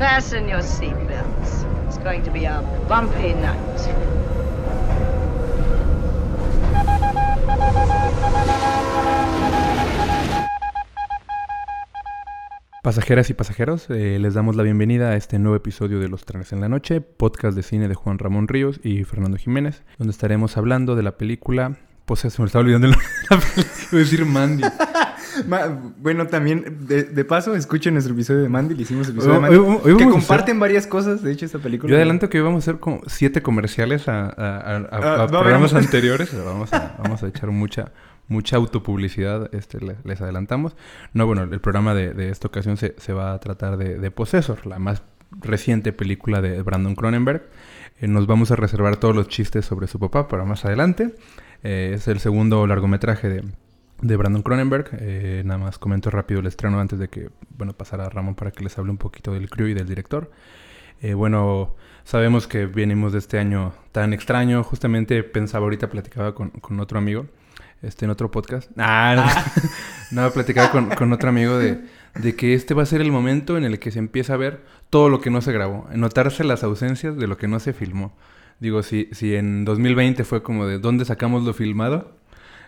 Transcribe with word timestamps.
Fasten 0.00 0.48
your 0.48 0.62
seatbelts. 0.62 1.66
It's 1.86 1.98
going 1.98 2.22
to 2.22 2.30
be 2.30 2.46
a 2.46 2.62
bumpy 2.88 3.34
night. 3.34 3.58
Pasajeras 12.82 13.28
y 13.28 13.34
pasajeros, 13.34 13.90
eh, 13.90 14.18
les 14.18 14.32
damos 14.32 14.56
la 14.56 14.62
bienvenida 14.62 15.10
a 15.10 15.16
este 15.16 15.38
nuevo 15.38 15.54
episodio 15.54 16.00
de 16.00 16.08
Los 16.08 16.24
Trenes 16.24 16.54
en 16.54 16.62
la 16.62 16.70
Noche, 16.70 17.02
podcast 17.02 17.54
de 17.54 17.62
cine 17.62 17.86
de 17.86 17.94
Juan 17.94 18.18
Ramón 18.18 18.48
Ríos 18.48 18.80
y 18.82 19.04
Fernando 19.04 19.36
Jiménez, 19.36 19.82
donde 19.98 20.12
estaremos 20.12 20.56
hablando 20.56 20.96
de 20.96 21.02
la 21.02 21.18
película... 21.18 21.76
Pues 22.06 22.20
se 22.20 22.40
me 22.40 22.46
estaba 22.46 22.62
olvidando 22.62 22.88
de 22.88 22.94
la 22.94 23.38
película, 23.38 23.68
a 23.92 23.96
decir 23.96 24.24
Mandy. 24.24 24.64
Ma- 25.46 25.66
bueno, 25.98 26.26
también, 26.26 26.86
de, 26.86 27.04
de 27.04 27.24
paso, 27.24 27.54
escuchen 27.54 27.94
nuestro 27.94 28.14
episodio 28.14 28.40
de 28.42 28.48
Mandy, 28.48 28.74
le 28.74 28.82
hicimos 28.82 29.06
el 29.08 29.14
episodio 29.14 29.34
de 29.34 29.40
Mandy, 29.40 29.56
hoy- 29.56 29.80
hoy 29.92 29.96
que 29.96 30.08
comparten 30.08 30.58
varias 30.60 30.86
cosas, 30.86 31.22
de 31.22 31.32
hecho, 31.32 31.46
esta 31.46 31.58
película. 31.58 31.90
Yo 31.90 31.96
adelanto 31.96 32.28
que 32.28 32.38
hoy 32.38 32.44
vamos 32.44 32.66
a 32.66 32.70
hacer 32.70 32.80
como 32.80 33.00
siete 33.06 33.42
comerciales 33.42 34.08
a, 34.08 34.26
a- 34.26 34.28
a- 34.28 34.88
a- 34.90 35.14
haber 35.14 35.28
programas 35.30 35.74
anteriores. 35.74 36.30
Vamos 36.44 36.72
a, 36.72 36.96
vamos 37.02 37.22
a 37.22 37.28
echar 37.28 37.50
mucha 37.50 37.92
mucha 38.28 38.56
autopublicidad, 38.56 39.52
este, 39.54 39.80
le- 39.84 39.96
les, 40.04 40.20
adelantamos. 40.20 40.76
No, 41.12 41.26
bueno, 41.26 41.42
el 41.42 41.60
programa 41.60 41.94
de, 41.94 42.14
de 42.14 42.30
esta 42.30 42.46
ocasión 42.46 42.76
se, 42.76 42.94
se 42.96 43.12
va 43.12 43.32
a 43.32 43.40
tratar 43.40 43.76
de, 43.76 43.98
de 43.98 44.10
Possessor, 44.12 44.66
la 44.68 44.78
más 44.78 45.02
reciente 45.40 45.92
película 45.92 46.40
de 46.40 46.62
Brandon 46.62 46.94
Cronenberg. 46.94 47.42
Eh, 48.00 48.06
nos 48.06 48.26
vamos 48.28 48.50
a 48.52 48.56
reservar 48.56 48.96
todos 48.98 49.16
los 49.16 49.26
chistes 49.28 49.64
sobre 49.66 49.88
su 49.88 49.98
papá 49.98 50.28
para 50.28 50.44
más 50.44 50.64
adelante. 50.64 51.14
Eh, 51.64 51.92
es 51.96 52.06
el 52.06 52.20
segundo 52.20 52.66
largometraje 52.68 53.28
de, 53.28 53.42
de 54.02 54.16
Brandon 54.16 54.42
Cronenberg. 54.42 54.88
Eh, 54.92 55.42
nada 55.44 55.58
más 55.58 55.78
comento 55.78 56.10
rápido 56.10 56.40
el 56.40 56.46
estreno 56.46 56.80
antes 56.80 56.98
de 56.98 57.08
que 57.08 57.30
bueno 57.56 57.72
pasara 57.72 58.08
Ramón 58.08 58.34
para 58.34 58.50
que 58.50 58.64
les 58.64 58.76
hable 58.78 58.90
un 58.90 58.98
poquito 58.98 59.32
del 59.32 59.50
crew 59.50 59.68
y 59.68 59.74
del 59.74 59.88
director. 59.88 60.30
Eh, 61.02 61.14
bueno, 61.14 61.76
sabemos 62.04 62.46
que 62.46 62.66
venimos 62.66 63.12
de 63.12 63.18
este 63.18 63.38
año 63.38 63.72
tan 63.92 64.12
extraño. 64.12 64.62
Justamente 64.62 65.22
pensaba 65.22 65.64
ahorita, 65.64 65.88
platicaba 65.88 66.34
con, 66.34 66.50
con 66.50 66.78
otro 66.80 66.98
amigo, 66.98 67.26
este, 67.82 68.04
en 68.04 68.10
otro 68.10 68.30
podcast. 68.30 68.70
Ah, 68.76 69.50
no, 70.10 70.22
no, 70.24 70.30
platicaba 70.30 70.70
con, 70.70 70.90
con 70.90 71.12
otro 71.12 71.28
amigo 71.30 71.58
de, 71.58 71.80
de 72.14 72.36
que 72.36 72.54
este 72.54 72.74
va 72.74 72.82
a 72.82 72.86
ser 72.86 73.00
el 73.00 73.12
momento 73.12 73.56
en 73.56 73.64
el 73.64 73.78
que 73.78 73.90
se 73.90 73.98
empieza 73.98 74.34
a 74.34 74.36
ver 74.36 74.62
todo 74.90 75.08
lo 75.08 75.20
que 75.20 75.30
no 75.30 75.40
se 75.40 75.52
grabó, 75.52 75.88
notarse 75.94 76.44
las 76.44 76.64
ausencias 76.64 77.16
de 77.16 77.26
lo 77.26 77.36
que 77.36 77.48
no 77.48 77.60
se 77.60 77.72
filmó. 77.72 78.16
Digo, 78.58 78.82
si, 78.82 79.08
si 79.12 79.36
en 79.36 79.64
2020 79.64 80.24
fue 80.24 80.42
como 80.42 80.66
de 80.66 80.78
dónde 80.78 81.06
sacamos 81.06 81.44
lo 81.44 81.54
filmado, 81.54 82.19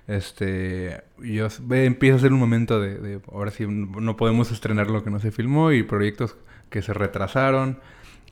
este, 0.09 1.03
yo 1.23 1.49
empieza 1.71 2.17
a 2.17 2.21
ser 2.21 2.33
un 2.33 2.41
momento 2.41 2.81
de, 2.81 3.21
ahora 3.33 3.51
sí 3.51 3.67
no 3.67 4.17
podemos 4.17 4.51
estrenar 4.51 4.91
lo 4.91 5.05
que 5.05 5.11
no 5.11 5.21
se 5.21 5.31
filmó 5.31 5.73
y 5.73 5.83
proyectos 5.83 6.37
que 6.71 6.83
se 6.83 6.93
retrasaron, 6.93 7.79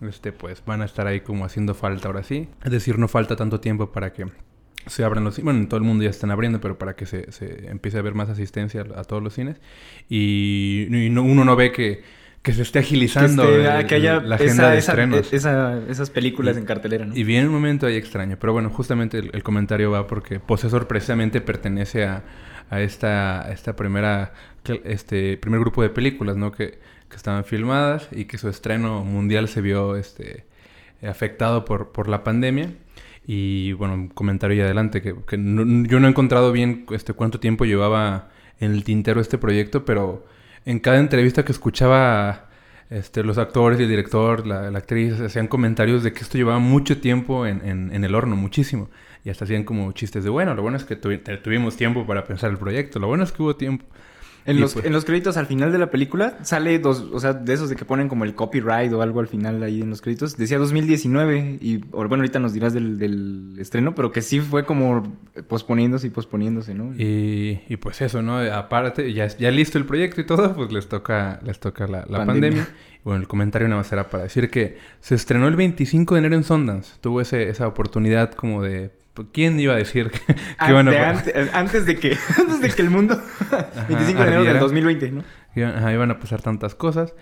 este, 0.00 0.32
pues 0.32 0.62
van 0.64 0.82
a 0.82 0.86
estar 0.86 1.06
ahí 1.06 1.20
como 1.20 1.44
haciendo 1.44 1.74
falta 1.74 2.08
ahora 2.08 2.22
sí. 2.22 2.48
Es 2.64 2.70
decir, 2.70 2.98
no 2.98 3.06
falta 3.06 3.36
tanto 3.36 3.60
tiempo 3.60 3.92
para 3.92 4.12
que 4.12 4.26
se 4.86 5.04
abran 5.04 5.24
los 5.24 5.41
bueno 5.42 5.58
en 5.58 5.68
todo 5.68 5.76
el 5.76 5.84
mundo 5.84 6.04
ya 6.04 6.08
están 6.08 6.30
abriendo 6.30 6.58
pero 6.58 6.78
para 6.78 6.96
que 6.96 7.04
se, 7.04 7.30
se 7.32 7.68
empiece 7.68 7.98
a 7.98 8.00
haber 8.00 8.14
más 8.14 8.30
asistencia 8.30 8.80
a, 8.96 9.04
todos 9.04 9.22
los 9.22 9.34
cines 9.34 9.60
y, 10.08 10.86
y 10.91 11.10
no, 11.10 11.22
uno 11.22 11.44
no 11.44 11.54
ve 11.54 11.70
que, 11.70 12.02
que 12.42 12.52
se 12.55 12.62
esté 12.62 12.78
agilizando 12.78 13.42
que, 13.46 13.55
el- 13.56 13.66
esté- 13.66 13.86
que 13.86 13.94
haya 13.96 14.20
la 14.20 14.36
agenda 14.36 14.52
esa, 14.52 14.70
de 14.70 14.78
estrenos. 14.78 15.33
esa- 15.33 15.78
esas 15.88 16.08
películas 16.10 16.56
Y- 16.56 16.60
en 16.60 16.64
cartelera, 16.66 17.05
¿no? 17.05 17.14
y 17.16 17.22
viene 17.24 17.47
un 17.47 17.52
momento 17.52 17.86
ahí 17.86 17.97
extraño 17.97 18.36
pero 18.41 18.52
bueno 18.55 18.70
justamente 18.70 19.19
el, 19.19 19.30
el 19.34 19.42
comentario 19.42 19.91
va 19.91 20.06
porque 20.06 20.41
Possessor 20.41 20.86
precisamente 20.86 21.41
pertenece 21.42 22.05
a, 22.05 22.24
a 22.70 22.80
esta 22.80 23.42
a 23.47 23.52
esta 23.52 23.77
primera 23.77 24.32
este 24.84 25.36
primer 25.36 25.60
grupo 25.60 25.82
de 25.82 25.91
películas 25.91 26.36
no 26.36 26.50
que, 26.52 26.78
que 27.10 27.16
estaban 27.16 27.44
filmadas 27.44 28.08
y 28.12 28.24
que 28.24 28.38
su 28.38 28.48
estreno 28.48 29.04
mundial 29.04 29.48
se 29.48 29.60
vio 29.60 29.97
este 29.97 30.44
afectado 31.02 31.65
por, 31.65 31.92
por 31.92 32.09
la 32.09 32.22
pandemia. 32.25 32.72
Y 33.26 33.72
bueno, 33.72 34.09
comentario 34.15 34.56
y 34.56 34.60
adelante, 34.60 35.00
que, 35.03 35.15
que 35.26 35.38
no- 35.38 35.86
yo 35.88 36.00
no 36.00 36.06
he 36.06 36.10
encontrado 36.10 36.53
bien 36.53 36.84
este, 36.91 37.12
cuánto 37.12 37.38
tiempo 37.41 37.65
llevaba 37.65 38.28
en 38.60 38.72
el 38.72 38.82
tintero 38.84 39.20
este 39.20 39.38
proyecto, 39.38 39.84
pero 39.84 40.26
en 40.65 40.78
cada 40.81 40.98
entrevista 40.98 41.44
que 41.44 41.53
escuchaba 41.53 42.48
este, 42.91 43.22
los 43.22 43.38
actores 43.38 43.78
y 43.81 43.84
el 43.84 43.88
director, 43.88 44.47
la, 44.47 44.71
la 44.71 44.78
actriz, 44.78 45.21
hacían 45.21 45.47
comentarios 45.48 46.03
de 46.03 46.12
que 46.12 46.21
esto 46.21 46.38
llevaba 46.38 46.59
mucho 46.59 47.00
tiempo 47.00 47.47
en, 47.47 47.66
en- 47.66 47.93
en 47.94 48.04
el 48.04 48.15
horno, 48.15 48.37
muchísimo. 48.37 48.91
Y 49.25 49.31
hasta 49.31 49.44
hacían 49.44 49.65
como 49.65 49.93
chistes 49.93 50.25
de, 50.25 50.31
bueno, 50.31 50.54
lo 50.54 50.62
bueno 50.62 50.76
es 50.76 50.84
que 50.84 51.00
tuvi- 51.00 51.43
tuvimos 51.43 51.76
tiempo 51.76 52.06
para 52.06 52.25
pensar 52.25 52.50
el 52.50 52.59
proyecto, 52.59 52.98
lo 52.98 53.06
bueno 53.09 53.22
es 53.25 53.32
que 53.32 53.43
hubo 53.43 53.56
tiempo. 53.56 53.84
En 54.47 54.61
los, 54.61 54.75
pues- 54.75 54.87
en 54.87 54.93
los 54.93 55.05
créditos 55.05 55.37
al 55.37 55.47
final 55.47 55.71
de 55.73 55.78
la 55.78 55.91
película 55.91 56.39
sale 56.43 56.78
dos, 56.78 57.06
o 57.12 57.21
sea, 57.21 57.33
de 57.34 57.53
esos 57.53 57.69
de 57.69 57.77
que 57.77 57.84
ponen 57.84 58.09
como 58.09 58.25
el 58.25 58.34
copyright 58.34 58.93
o 58.93 59.03
algo 59.03 59.21
al 59.21 59.28
final 59.28 59.62
ahí 59.62 59.81
en 59.83 59.91
los 59.91 60.01
créditos. 60.01 60.37
Decía 60.37 60.59
2019 60.59 61.59
y, 61.61 61.78
bueno, 61.78 62.17
ahorita 62.17 62.39
nos 62.39 62.53
dirás 62.53 62.73
del, 62.73 62.99
del 62.99 63.56
estreno, 63.59 63.95
pero 63.95 64.12
que 64.12 64.23
sí 64.23 64.41
fue 64.41 64.65
como 64.65 65.17
posponiéndose 65.49 66.06
y 66.06 66.11
posponiéndose, 66.11 66.75
¿no? 66.75 66.95
Y, 66.97 67.61
y 67.69 67.77
pues 67.77 68.01
eso, 68.01 68.23
¿no? 68.23 68.39
Aparte, 68.39 69.12
ya, 69.12 69.27
ya 69.27 69.51
listo 69.51 69.78
el 69.78 69.84
proyecto 69.84 70.21
y 70.21 70.27
todo, 70.27 70.55
pues 70.55 70.72
les 70.72 70.89
toca, 70.89 71.41
les 71.45 71.61
toca 71.61 71.87
la, 71.87 72.07
la 72.09 72.25
pandemia. 72.25 72.27
Pandemia. 72.27 72.69
Bueno, 73.05 73.21
el 73.21 73.28
comentario 73.28 73.67
nada 73.69 73.81
más 73.81 73.91
era 73.93 74.11
para 74.11 74.25
decir 74.25 74.51
que 74.51 74.77
se 75.01 75.15
estrenó 75.15 75.49
el 75.49 75.57
25 75.57 76.15
de 76.15 76.19
enero 76.19 76.34
en 76.37 76.45
Sundance. 76.45 76.93
Tuvo 77.01 77.21
ese, 77.22 77.49
esa 77.49 77.67
oportunidad 77.67 78.33
como 78.33 78.62
de... 78.62 78.91
pues, 79.22 79.28
¿Quién 79.32 79.58
iba 79.60 79.75
a 79.75 79.76
decir 79.76 80.10
que, 80.10 80.19
que 80.34 80.34
Ah, 80.58 80.70
iban 80.70 80.88
a 80.88 80.91
de 80.91 80.98
antes, 80.98 81.54
antes 81.54 81.86
de 81.86 81.97
que 81.97 82.16
antes 82.38 82.60
de 82.60 82.69
que 82.70 82.82
el 82.82 82.91
mundo 82.91 83.20
25 83.88 83.88
de 83.88 84.10
enero 84.10 84.25
del 84.25 84.36
ardiera. 84.38 84.60
2020, 84.60 85.10
¿no? 85.12 85.25
Iban, 85.54 85.76
ajá, 85.76 85.92
iban 85.92 86.10
a 86.10 86.19
pasar 86.19 86.42
tantas 86.42 86.75
cosas. 86.75 87.14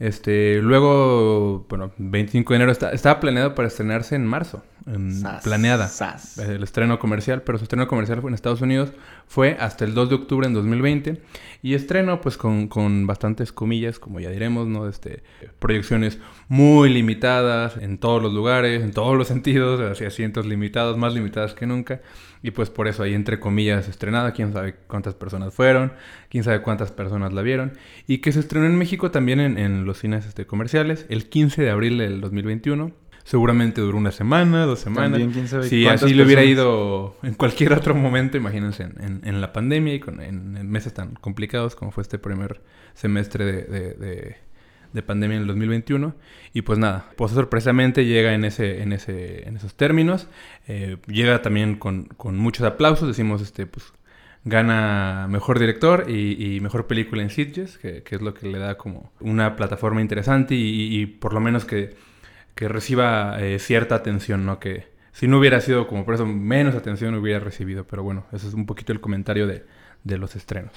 Este, 0.00 0.60
luego, 0.62 1.66
bueno, 1.68 1.92
25 1.98 2.52
de 2.52 2.56
enero 2.56 2.72
está- 2.72 2.90
estaba 2.90 3.20
planeado 3.20 3.54
para 3.54 3.68
estrenarse 3.68 4.16
en 4.16 4.26
marzo. 4.26 4.62
en- 4.86 5.12
Sas, 5.12 5.44
planeada. 5.44 5.88
sas. 5.88 6.38
El 6.38 6.62
estreno 6.62 6.98
comercial, 6.98 7.42
pero 7.42 7.58
su 7.58 7.64
estreno 7.64 7.86
comercial 7.86 8.22
fue 8.22 8.30
en 8.30 8.34
Estados 8.34 8.62
Unidos. 8.62 8.92
Fue 9.26 9.58
hasta 9.60 9.84
el 9.84 9.92
2 9.92 10.08
de 10.08 10.14
octubre 10.14 10.46
en 10.46 10.54
2020. 10.54 11.20
Y 11.62 11.74
estreno, 11.74 12.22
pues, 12.22 12.38
con, 12.38 12.66
con 12.68 13.06
bastantes 13.06 13.52
comillas, 13.52 13.98
como 13.98 14.20
ya 14.20 14.30
diremos, 14.30 14.66
¿no? 14.68 14.88
Este, 14.88 15.22
proyecciones 15.58 16.18
muy 16.48 16.88
limitadas 16.88 17.76
en 17.76 17.98
todos 17.98 18.22
los 18.22 18.32
lugares, 18.32 18.82
en 18.82 18.92
todos 18.92 19.18
los 19.18 19.28
sentidos, 19.34 19.80
así 19.82 20.06
asientos 20.06 20.46
limitados, 20.46 20.96
más 20.96 21.12
limitadas 21.12 21.52
que 21.52 21.66
nunca. 21.66 22.00
Y 22.42 22.52
pues 22.52 22.70
por 22.70 22.88
eso 22.88 23.02
ahí 23.02 23.12
entre 23.14 23.38
comillas 23.38 23.86
estrenada, 23.88 24.32
quién 24.32 24.52
sabe 24.52 24.74
cuántas 24.86 25.14
personas 25.14 25.52
fueron, 25.52 25.92
quién 26.30 26.42
sabe 26.42 26.62
cuántas 26.62 26.90
personas 26.90 27.32
la 27.34 27.42
vieron. 27.42 27.72
Y 28.06 28.18
que 28.18 28.32
se 28.32 28.40
estrenó 28.40 28.66
en 28.66 28.76
México 28.78 29.10
también 29.10 29.40
en, 29.40 29.58
en 29.58 29.84
los 29.84 29.98
cines 29.98 30.24
este, 30.26 30.46
comerciales 30.46 31.04
el 31.10 31.28
15 31.28 31.62
de 31.62 31.70
abril 31.70 31.98
del 31.98 32.20
2021. 32.20 32.92
Seguramente 33.24 33.82
duró 33.82 33.98
una 33.98 34.10
semana, 34.12 34.64
dos 34.64 34.80
semanas. 34.80 35.10
También, 35.12 35.30
quién 35.32 35.46
sabe 35.48 35.68
si 35.68 35.84
así 36.06 36.14
lo 36.14 36.24
hubiera 36.24 36.42
ido 36.52 37.16
en 37.22 37.34
cualquier 37.34 37.74
otro 37.74 37.94
momento, 37.94 38.38
imagínense, 38.38 38.84
en, 38.84 38.94
en- 38.98 39.20
en 39.22 39.40
la 39.42 39.52
pandemia 39.52 39.94
y 39.94 40.00
con, 40.00 40.22
en, 40.22 40.56
en 40.56 40.70
meses 40.70 40.94
tan 40.94 41.14
complicados 41.16 41.76
como 41.76 41.90
fue 41.92 42.02
este 42.02 42.18
primer 42.18 42.62
semestre 42.94 43.44
de, 43.44 43.62
de- 43.64 43.94
de- 43.94 44.36
de 44.92 45.02
pandemia 45.02 45.36
en 45.36 45.42
el 45.42 45.48
2021. 45.48 46.14
Y 46.52 46.62
pues 46.62 46.78
nada, 46.78 47.06
pues 47.16 47.32
sorpresamente 47.32 48.04
llega 48.06 48.34
en, 48.34 48.44
ese, 48.44 48.82
en, 48.82 48.92
ese, 48.92 49.48
en 49.48 49.56
esos 49.56 49.74
términos. 49.74 50.28
Eh, 50.68 50.96
llega 51.06 51.42
también 51.42 51.76
con, 51.76 52.04
con 52.16 52.36
muchos 52.38 52.66
aplausos, 52.66 53.08
decimos, 53.08 53.40
este, 53.42 53.66
pues 53.66 53.92
gana 54.44 55.26
mejor 55.28 55.58
director 55.58 56.06
y, 56.08 56.56
y 56.56 56.60
mejor 56.60 56.86
película 56.86 57.22
en 57.22 57.30
Sitges, 57.30 57.76
que, 57.78 58.02
que 58.02 58.16
es 58.16 58.22
lo 58.22 58.32
que 58.34 58.48
le 58.48 58.58
da 58.58 58.76
como 58.78 59.12
una 59.20 59.54
plataforma 59.56 60.00
interesante 60.00 60.54
y, 60.54 61.00
y- 61.00 61.06
por 61.06 61.34
lo 61.34 61.40
menos 61.40 61.64
que, 61.66 61.94
que 62.54 62.66
reciba 62.68 63.36
eh, 63.40 63.58
cierta 63.58 63.96
atención, 63.96 64.46
¿no? 64.46 64.58
Que 64.58 64.86
si 65.12 65.28
no 65.28 65.38
hubiera 65.38 65.60
sido 65.60 65.86
como 65.86 66.04
por 66.06 66.14
eso 66.14 66.24
menos 66.26 66.74
atención 66.74 67.14
hubiera 67.16 67.38
recibido, 67.40 67.84
pero 67.86 68.02
bueno, 68.02 68.24
ese 68.32 68.48
es 68.48 68.54
un 68.54 68.64
poquito 68.66 68.92
el 68.92 69.00
comentario 69.00 69.46
de, 69.46 69.64
de 70.04 70.18
los 70.18 70.34
estrenos. 70.36 70.72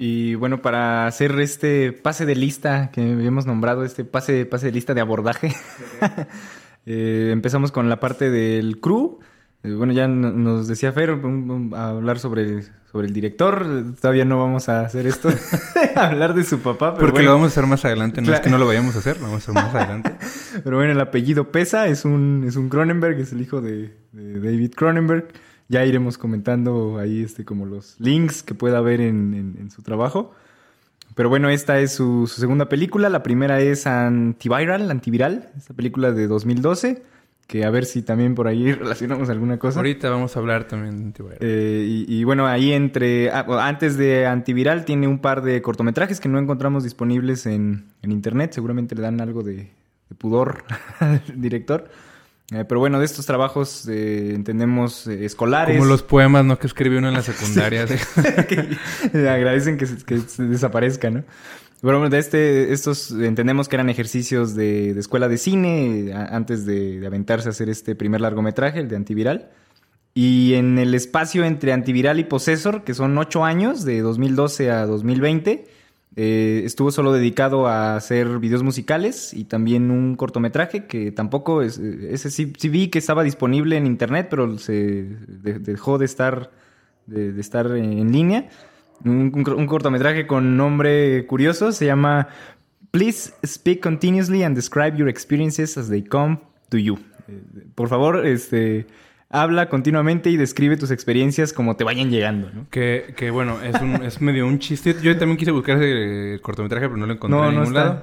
Y 0.00 0.36
bueno, 0.36 0.62
para 0.62 1.08
hacer 1.08 1.40
este 1.40 1.92
pase 1.92 2.24
de 2.24 2.36
lista 2.36 2.92
que 2.92 3.00
habíamos 3.02 3.46
nombrado, 3.46 3.84
este 3.84 4.04
pase, 4.04 4.46
pase 4.46 4.66
de 4.66 4.72
lista 4.72 4.94
de 4.94 5.00
abordaje, 5.00 5.52
eh, 6.86 7.30
empezamos 7.32 7.72
con 7.72 7.88
la 7.88 7.98
parte 7.98 8.30
del 8.30 8.78
crew. 8.78 9.18
Eh, 9.64 9.72
bueno, 9.72 9.92
ya 9.92 10.06
nos 10.06 10.68
decía 10.68 10.92
Fer 10.92 11.18
a 11.74 11.88
hablar 11.88 12.20
sobre, 12.20 12.62
sobre 12.92 13.08
el 13.08 13.12
director. 13.12 13.66
Todavía 14.00 14.24
no 14.24 14.38
vamos 14.38 14.68
a 14.68 14.82
hacer 14.82 15.08
esto, 15.08 15.30
hablar 15.96 16.34
de 16.34 16.44
su 16.44 16.60
papá. 16.60 16.94
Pero 16.94 17.06
Porque 17.06 17.12
bueno, 17.14 17.30
lo 17.30 17.34
vamos 17.34 17.46
a 17.46 17.52
hacer 17.54 17.66
más 17.66 17.84
adelante, 17.84 18.22
no 18.22 18.32
es 18.32 18.38
que 18.38 18.50
no 18.50 18.58
lo 18.58 18.68
vayamos 18.68 18.94
a 18.94 19.00
hacer, 19.00 19.16
lo 19.16 19.24
vamos 19.24 19.48
a 19.48 19.50
hacer 19.50 19.64
más 19.64 19.74
adelante. 19.74 20.12
Pero 20.62 20.76
bueno, 20.76 20.92
el 20.92 21.00
apellido 21.00 21.50
pesa, 21.50 21.88
es 21.88 22.04
un, 22.04 22.44
es 22.46 22.54
un 22.54 22.68
Cronenberg, 22.68 23.18
es 23.18 23.32
el 23.32 23.40
hijo 23.40 23.60
de, 23.60 23.96
de 24.12 24.38
David 24.38 24.74
Cronenberg. 24.76 25.26
Ya 25.68 25.84
iremos 25.84 26.16
comentando 26.18 26.98
ahí 26.98 27.22
este, 27.22 27.44
como 27.44 27.66
los 27.66 27.96
links 28.00 28.42
que 28.42 28.54
pueda 28.54 28.78
haber 28.78 29.00
en, 29.00 29.34
en- 29.34 29.56
en 29.60 29.70
su 29.70 29.82
trabajo. 29.82 30.34
Pero 31.14 31.28
bueno, 31.28 31.48
esta 31.50 31.78
es 31.80 31.92
su, 31.92 32.26
su 32.26 32.40
segunda 32.40 32.68
película. 32.68 33.08
La 33.08 33.22
primera 33.22 33.60
es 33.60 33.86
Antiviral, 33.86 34.90
Antiviral, 34.90 35.50
esta 35.56 35.74
película 35.74 36.12
de 36.12 36.26
2012. 36.28 37.02
que 37.48 37.64
a 37.64 37.70
ver 37.70 37.86
si 37.86 38.02
también 38.02 38.34
por 38.34 38.46
ahí 38.46 38.72
relacionamos 38.74 39.28
alguna 39.30 39.58
cosa. 39.58 39.80
Ahorita 39.80 40.10
vamos 40.10 40.36
a 40.36 40.38
hablar 40.38 40.68
también 40.68 40.96
de 40.98 41.04
antiviral. 41.04 41.38
Eh, 41.40 41.84
y, 42.08 42.18
y, 42.20 42.24
bueno, 42.24 42.46
ahí 42.46 42.72
entre... 42.72 43.30
ah, 43.30 43.44
antes 43.66 43.96
de 43.96 44.26
antiviral 44.26 44.84
tiene 44.84 45.08
un 45.08 45.18
par 45.18 45.42
de 45.42 45.60
cortometrajes 45.60 46.20
que 46.20 46.28
no 46.28 46.38
encontramos 46.38 46.84
disponibles 46.84 47.46
en, 47.46 47.86
en 48.02 48.12
internet. 48.12 48.52
Seguramente 48.52 48.94
le 48.94 49.02
dan 49.02 49.20
algo 49.20 49.42
de, 49.42 49.54
de 50.08 50.14
pudor 50.16 50.64
al 51.00 51.20
director. 51.36 51.88
Eh, 52.50 52.64
pero 52.66 52.80
bueno, 52.80 52.98
de 52.98 53.04
estos 53.04 53.26
trabajos 53.26 53.86
eh, 53.88 54.32
entendemos 54.34 55.06
eh, 55.06 55.24
escolares. 55.26 55.76
Como 55.76 55.88
los 55.88 56.02
poemas, 56.02 56.44
¿no? 56.46 56.58
Que 56.58 56.66
escribió 56.66 56.98
uno 56.98 57.08
en 57.08 57.14
la 57.14 57.22
secundaria. 57.22 57.84
de- 57.84 57.98
que 59.12 59.28
agradecen 59.28 59.76
que 59.76 59.86
se, 59.86 59.96
que 60.04 60.18
se 60.20 60.44
desaparezca, 60.44 61.10
¿no? 61.10 61.24
Bueno, 61.82 62.08
de 62.08 62.18
este, 62.18 62.72
estos 62.72 63.10
entendemos 63.12 63.68
que 63.68 63.76
eran 63.76 63.88
ejercicios 63.90 64.54
de, 64.56 64.94
de 64.94 65.00
escuela 65.00 65.28
de 65.28 65.36
cine 65.38 66.12
a- 66.14 66.34
antes 66.34 66.64
de, 66.64 66.98
de 67.00 67.06
aventarse 67.06 67.48
a 67.48 67.50
hacer 67.50 67.68
este 67.68 67.94
primer 67.94 68.20
largometraje, 68.22 68.80
el 68.80 68.88
de 68.88 68.96
Antiviral. 68.96 69.50
Y 70.14 70.54
en 70.54 70.78
el 70.78 70.94
espacio 70.94 71.44
entre 71.44 71.72
Antiviral 71.74 72.18
y 72.18 72.24
Possessor, 72.24 72.82
que 72.82 72.94
son 72.94 73.16
ocho 73.18 73.44
años, 73.44 73.84
de 73.84 74.00
2012 74.00 74.70
a 74.70 74.86
2020, 74.86 75.66
eh, 76.20 76.62
estuvo 76.64 76.90
solo 76.90 77.12
dedicado 77.12 77.68
a 77.68 77.94
hacer 77.94 78.40
videos 78.40 78.64
musicales 78.64 79.32
y 79.32 79.44
también 79.44 79.92
un 79.92 80.16
cortometraje 80.16 80.86
que 80.86 81.12
tampoco, 81.12 81.62
es, 81.62 81.78
eh, 81.78 82.08
ese 82.10 82.28
sí, 82.32 82.52
vi 82.68 82.88
que 82.88 82.98
estaba 82.98 83.22
disponible 83.22 83.76
en 83.76 83.86
internet, 83.86 84.26
pero 84.28 84.58
se 84.58 84.72
de- 85.28 85.60
dejó 85.60 85.96
de 85.96 86.06
estar, 86.06 86.50
de, 87.06 87.38
estar 87.40 87.70
en 87.76 88.10
línea. 88.10 88.48
Un 89.04 89.30
cortometraje 89.68 90.26
con 90.26 90.56
nombre 90.56 91.24
curioso, 91.26 91.70
se 91.70 91.86
llama 91.86 92.26
Please 92.90 93.32
Speak 93.46 93.80
Continuously 93.80 94.42
and 94.42 94.56
Describe 94.56 94.96
Your 94.98 95.08
Experiences 95.08 95.78
as 95.78 95.88
They 95.88 96.02
Come 96.02 96.40
to 96.70 96.78
You. 96.78 96.98
Eh, 97.28 97.40
Por 97.76 97.88
favor, 97.88 98.26
este, 98.26 98.86
habla 99.30 99.68
continuamente 99.68 100.30
y 100.30 100.36
describe 100.36 100.76
tus 100.76 100.90
experiencias 100.90 101.52
como 101.52 101.76
te 101.76 101.84
vayan 101.84 102.10
llegando, 102.10 102.50
¿no? 102.50 102.66
que, 102.70 103.12
que 103.16 103.30
bueno, 103.30 103.60
es, 103.62 103.80
un, 103.80 104.02
es 104.02 104.20
medio 104.20 104.46
un 104.46 104.58
chiste. 104.58 104.96
Yo 105.02 105.16
también 105.18 105.36
quise 105.36 105.50
buscar 105.50 105.80
ese 105.82 106.40
cortometraje, 106.40 106.86
pero 106.86 106.96
no 106.96 107.06
lo 107.06 107.12
encontré 107.12 107.38
No, 107.38 107.48
en 107.48 107.54
no 107.54 107.60
ningún 107.60 107.76
está. 107.76 107.84
lado. 107.84 108.02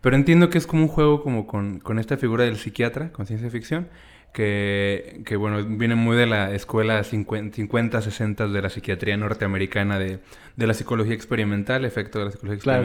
Pero 0.00 0.16
entiendo 0.16 0.50
que 0.50 0.58
es 0.58 0.66
como 0.66 0.82
un 0.82 0.88
juego 0.88 1.22
como 1.22 1.46
con, 1.46 1.80
con 1.80 1.98
esta 1.98 2.16
figura 2.16 2.44
del 2.44 2.56
psiquiatra, 2.56 3.10
con 3.12 3.26
ciencia 3.26 3.50
ficción, 3.50 3.88
que, 4.32 5.22
que 5.24 5.36
bueno, 5.36 5.64
viene 5.64 5.94
muy 5.94 6.16
de 6.16 6.26
la 6.26 6.54
escuela 6.54 7.02
50, 7.02 7.56
50 7.56 8.02
60 8.02 8.48
de 8.48 8.62
la 8.62 8.68
psiquiatría 8.68 9.16
norteamericana, 9.16 9.98
de, 9.98 10.18
de 10.56 10.66
la 10.66 10.74
psicología 10.74 11.14
experimental, 11.14 11.84
efecto 11.86 12.18
de 12.18 12.26
la 12.26 12.30
psicología 12.32 12.60
Claro. 12.62 12.82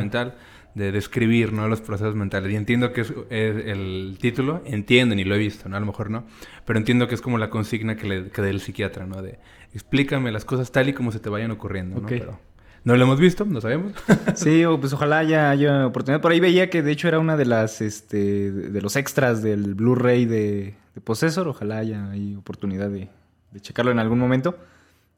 De 0.75 0.91
describir 0.91 1.53
¿no? 1.53 1.67
los 1.67 1.81
procesos 1.81 2.15
mentales. 2.15 2.51
Y 2.51 2.55
entiendo 2.55 2.93
que 2.93 3.01
es, 3.01 3.13
es 3.29 3.65
el 3.67 4.17
título, 4.19 4.61
entiendo, 4.65 5.15
ni 5.15 5.23
lo 5.23 5.35
he 5.35 5.37
visto, 5.37 5.69
¿no? 5.69 5.77
A 5.77 5.79
lo 5.79 5.85
mejor 5.85 6.09
no, 6.09 6.25
pero 6.65 6.79
entiendo 6.79 7.07
que 7.07 7.15
es 7.15 7.21
como 7.21 7.37
la 7.37 7.49
consigna 7.49 7.95
que, 7.95 8.07
le, 8.07 8.29
que 8.29 8.41
del 8.41 8.61
psiquiatra, 8.61 9.05
¿no? 9.05 9.21
De 9.21 9.39
explícame 9.73 10.31
las 10.31 10.45
cosas 10.45 10.71
tal 10.71 10.89
y 10.89 10.93
como 10.93 11.11
se 11.11 11.19
te 11.19 11.29
vayan 11.29 11.51
ocurriendo, 11.51 11.97
¿no? 11.99 12.03
Ok. 12.03 12.09
Pero 12.09 12.39
no 12.83 12.95
lo 12.95 13.03
hemos 13.03 13.19
visto, 13.19 13.45
no 13.45 13.61
sabemos. 13.61 13.93
Sí, 14.35 14.65
o 14.65 14.79
pues 14.79 14.93
ojalá 14.93 15.19
haya, 15.19 15.49
haya 15.49 15.85
oportunidad. 15.85 16.21
Por 16.21 16.31
ahí 16.31 16.39
veía 16.39 16.69
que 16.69 16.81
de 16.81 16.91
hecho 16.91 17.07
era 17.07 17.19
una 17.19 17.37
de 17.37 17.45
las, 17.45 17.81
este, 17.81 18.51
de 18.51 18.81
los 18.81 18.95
extras 18.95 19.43
del 19.43 19.75
Blu-ray 19.75 20.25
de, 20.25 20.75
de 20.95 21.01
Possessor. 21.01 21.47
Ojalá 21.47 21.77
haya 21.77 22.09
ahí 22.09 22.35
oportunidad 22.35 22.89
de, 22.89 23.09
de 23.51 23.59
checarlo 23.59 23.91
en 23.91 23.99
algún 23.99 24.17
momento. 24.17 24.57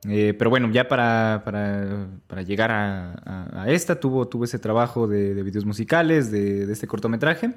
Eh, 0.07 0.33
pero 0.38 0.50
bueno, 0.50 0.69
ya 0.71 0.88
para, 0.89 1.44
para, 1.45 2.07
para 2.27 2.41
llegar 2.41 2.71
a, 2.71 3.13
a- 3.63 3.69
esta, 3.69 4.00
tuvo, 4.00 4.27
tuvo 4.27 4.44
ese 4.44 4.59
trabajo 4.59 5.07
de, 5.07 5.33
de 5.33 5.44
videos 5.44 5.65
musicales, 5.65 6.29
de, 6.31 6.69
este 6.71 6.88
cortometraje. 6.88 7.51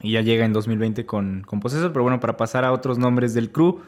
Y 0.00 0.12
ya 0.12 0.20
llega 0.20 0.44
en 0.44 0.52
2020 0.52 1.04
con, 1.06 1.42
con 1.42 1.60
Possessor. 1.60 1.92
Pero 1.92 2.02
bueno, 2.02 2.20
para 2.20 2.36
pasar 2.36 2.64
a 2.64 2.72
otros 2.72 2.98
nombres 2.98 3.34
del 3.34 3.50
crew. 3.50 3.80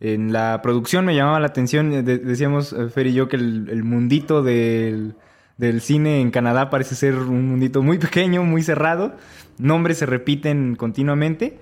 En 0.00 0.32
la 0.32 0.60
producción 0.62 1.04
me 1.04 1.14
llamaba 1.14 1.40
la 1.40 1.46
atención, 1.48 1.92
eh, 1.92 2.02
de- 2.02 2.18
decíamos 2.18 2.72
eh, 2.72 2.88
Fer 2.88 3.06
y 3.06 3.12
yo, 3.14 3.28
que 3.28 3.36
el, 3.36 3.68
el 3.70 3.84
mundito 3.84 4.42
del, 4.42 5.14
del 5.58 5.80
cine 5.80 6.20
en 6.20 6.30
Canadá 6.30 6.70
parece 6.70 6.94
ser 6.94 7.14
un 7.16 7.48
mundito 7.48 7.82
muy 7.82 7.98
pequeño, 7.98 8.42
muy 8.42 8.62
cerrado. 8.62 9.14
Nombres 9.58 9.98
se 9.98 10.06
repiten 10.06 10.74
continuamente. 10.76 11.58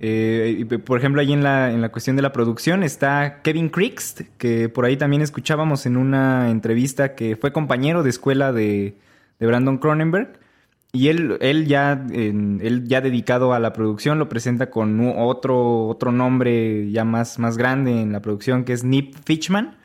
Eh, 0.00 0.64
por 0.84 0.98
ejemplo, 0.98 1.20
ahí 1.20 1.32
en 1.32 1.42
la, 1.42 1.72
en 1.72 1.80
la 1.80 1.88
cuestión 1.90 2.14
de 2.16 2.22
la 2.22 2.32
producción 2.32 2.82
está 2.82 3.40
Kevin 3.42 3.68
Creeks, 3.68 4.24
que 4.38 4.68
por 4.68 4.84
ahí 4.84 4.96
también 4.96 5.22
escuchábamos 5.22 5.86
en 5.86 5.96
una 5.96 6.50
entrevista 6.50 7.14
que 7.14 7.36
fue 7.36 7.52
compañero 7.52 8.02
de 8.02 8.10
escuela 8.10 8.52
de, 8.52 8.96
de 9.38 9.46
Brandon 9.46 9.78
Cronenberg. 9.78 10.38
Y 10.92 11.08
él, 11.08 11.36
él 11.40 11.66
ya, 11.66 12.06
él 12.12 12.84
ya 12.86 13.00
dedicado 13.02 13.52
a 13.52 13.58
la 13.58 13.74
producción 13.74 14.18
lo 14.18 14.28
presenta 14.30 14.70
con 14.70 15.12
otro, 15.16 15.86
otro 15.86 16.12
nombre 16.12 16.90
ya 16.90 17.04
más, 17.04 17.38
más 17.38 17.58
grande 17.58 18.00
en 18.00 18.12
la 18.12 18.22
producción 18.22 18.64
que 18.64 18.72
es 18.72 18.84
Nip 18.84 19.14
Fitchman, 19.26 19.76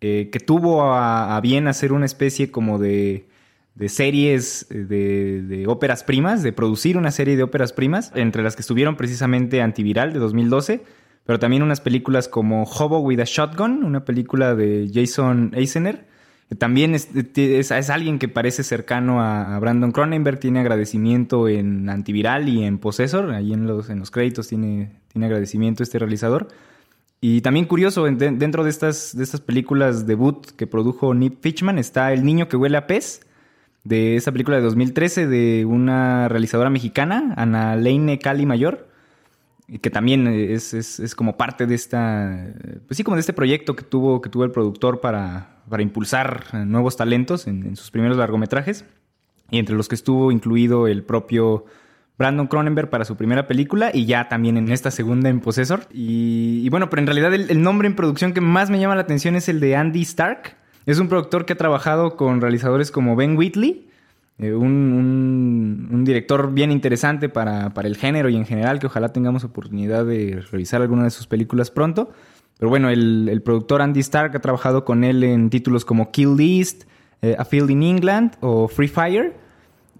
eh, 0.00 0.30
que 0.32 0.40
tuvo 0.40 0.92
a 0.92 1.40
bien 1.40 1.68
hacer 1.68 1.92
una 1.92 2.06
especie 2.06 2.50
como 2.50 2.80
de, 2.80 3.26
de 3.74 3.88
series 3.88 4.66
eh, 4.70 4.84
de, 4.84 5.42
de 5.42 5.66
óperas 5.66 6.04
primas, 6.04 6.42
de 6.42 6.52
producir 6.52 6.96
una 6.96 7.10
serie 7.10 7.36
de 7.36 7.42
óperas 7.42 7.72
primas, 7.72 8.12
entre 8.14 8.42
las 8.42 8.54
que 8.56 8.60
estuvieron 8.62 8.96
precisamente 8.96 9.62
Antiviral 9.62 10.12
de 10.12 10.18
2012, 10.20 10.82
pero 11.24 11.38
también 11.38 11.62
unas 11.62 11.80
películas 11.80 12.28
como 12.28 12.64
Hobo 12.64 13.00
with 13.00 13.20
a 13.20 13.24
Shotgun, 13.24 13.82
una 13.84 14.04
película 14.04 14.54
de 14.54 14.90
Jason 14.92 15.52
Eisner, 15.54 16.06
que 16.50 16.54
también 16.54 16.94
es, 16.94 17.08
es- 17.14 17.70
es 17.70 17.90
alguien 17.90 18.18
que 18.18 18.28
parece 18.28 18.62
cercano 18.62 19.22
a, 19.22 19.56
a 19.56 19.58
Brandon 19.58 19.90
Cronenberg, 19.92 20.38
tiene 20.38 20.60
agradecimiento 20.60 21.48
en 21.48 21.88
Antiviral 21.88 22.48
y 22.48 22.62
en 22.64 22.78
Possessor, 22.78 23.30
ahí 23.32 23.54
en 23.54 23.66
los, 23.66 23.88
en 23.90 23.98
los 23.98 24.10
créditos 24.10 24.48
tiene, 24.48 24.92
tiene 25.08 25.26
agradecimiento 25.26 25.82
este 25.82 25.98
realizador. 25.98 26.48
Y 27.22 27.40
también 27.40 27.64
curioso, 27.64 28.06
en- 28.06 28.18
de- 28.18 28.30
dentro 28.32 28.62
de 28.62 28.68
estas, 28.70 29.16
de 29.16 29.24
estas 29.24 29.40
películas 29.40 30.06
debut 30.06 30.46
que 30.56 30.66
produjo 30.66 31.14
Nip 31.14 31.40
Fitchman 31.40 31.78
está 31.78 32.12
El 32.12 32.24
niño 32.24 32.46
que 32.48 32.58
huele 32.58 32.76
a 32.76 32.86
pez, 32.86 33.22
de 33.84 34.16
esa 34.16 34.32
película 34.32 34.56
de 34.56 34.62
2013 34.62 35.26
de 35.26 35.64
una 35.66 36.28
realizadora 36.28 36.70
mexicana, 36.70 37.34
Ana 37.36 37.76
Leine 37.76 38.18
Cali 38.18 38.46
Mayor, 38.46 38.88
que 39.80 39.90
también 39.90 40.26
es, 40.26 40.74
es- 40.74 41.00
es 41.00 41.14
como 41.14 41.36
parte 41.36 41.66
de 41.66 41.74
esta, 41.74 42.46
pues 42.86 42.96
sí, 42.96 43.04
como 43.04 43.16
de 43.16 43.20
este 43.20 43.32
proyecto 43.32 43.76
que 43.76 43.82
tuvo, 43.84 44.20
que 44.20 44.28
tuvo 44.30 44.44
el 44.44 44.50
productor 44.50 45.00
para, 45.00 45.62
para 45.68 45.82
impulsar 45.82 46.44
nuevos 46.66 46.96
talentos 46.96 47.46
en, 47.46 47.76
sus 47.76 47.90
primeros 47.90 48.16
largometrajes, 48.16 48.84
y 49.50 49.58
entre 49.58 49.74
los 49.76 49.88
que 49.88 49.94
estuvo 49.94 50.32
incluido 50.32 50.86
el 50.88 51.02
propio 51.02 51.66
Brandon 52.18 52.46
Cronenberg 52.46 52.88
para 52.90 53.04
su 53.04 53.16
primera 53.16 53.46
película 53.46 53.90
y 53.92 54.06
ya 54.06 54.28
también 54.28 54.56
en 54.56 54.70
esta 54.70 54.90
segunda 54.90 55.28
en 55.28 55.40
Possessor. 55.40 55.86
Y, 55.92 56.66
bueno, 56.70 56.88
pero 56.88 57.00
en 57.00 57.06
realidad 57.06 57.34
el 57.34 57.62
nombre 57.62 57.86
en 57.88 57.94
producción 57.96 58.32
que 58.32 58.40
más 58.40 58.70
me 58.70 58.78
llama 58.80 58.94
la 58.94 59.02
atención 59.02 59.34
es 59.36 59.48
el 59.48 59.60
de 59.60 59.76
Andy 59.76 60.00
Stark. 60.02 60.56
Es 60.86 60.98
un 60.98 61.08
productor 61.08 61.46
que 61.46 61.54
ha 61.54 61.56
trabajado 61.56 62.16
con 62.16 62.40
realizadores 62.40 62.90
como 62.90 63.16
Ben 63.16 63.36
Wheatley, 63.36 63.88
eh, 64.38 64.52
un, 64.52 66.02
director 66.04 66.52
bien 66.52 66.70
interesante 66.70 67.28
para, 67.28 67.70
para 67.70 67.88
el 67.88 67.96
género 67.96 68.28
y 68.28 68.36
en 68.36 68.44
general, 68.44 68.78
que 68.78 68.86
ojalá 68.86 69.10
tengamos 69.10 69.44
oportunidad 69.44 70.04
de 70.04 70.42
revisar 70.50 70.82
alguna 70.82 71.04
de 71.04 71.10
sus 71.10 71.26
películas 71.26 71.70
pronto. 71.70 72.10
Pero 72.58 72.68
bueno, 72.68 72.90
el, 72.90 73.28
el 73.28 73.42
productor 73.42 73.80
Andy 73.80 74.00
Stark 74.00 74.36
ha 74.36 74.40
trabajado 74.40 74.84
con 74.84 75.04
él 75.04 75.24
en 75.24 75.50
títulos 75.50 75.84
como 75.84 76.10
Kill 76.10 76.36
List, 76.36 76.84
eh, 77.22 77.36
A 77.38 77.44
Field 77.44 77.70
in 77.70 77.82
England 77.82 78.36
o 78.40 78.68
Free 78.68 78.88
Fire. 78.88 79.34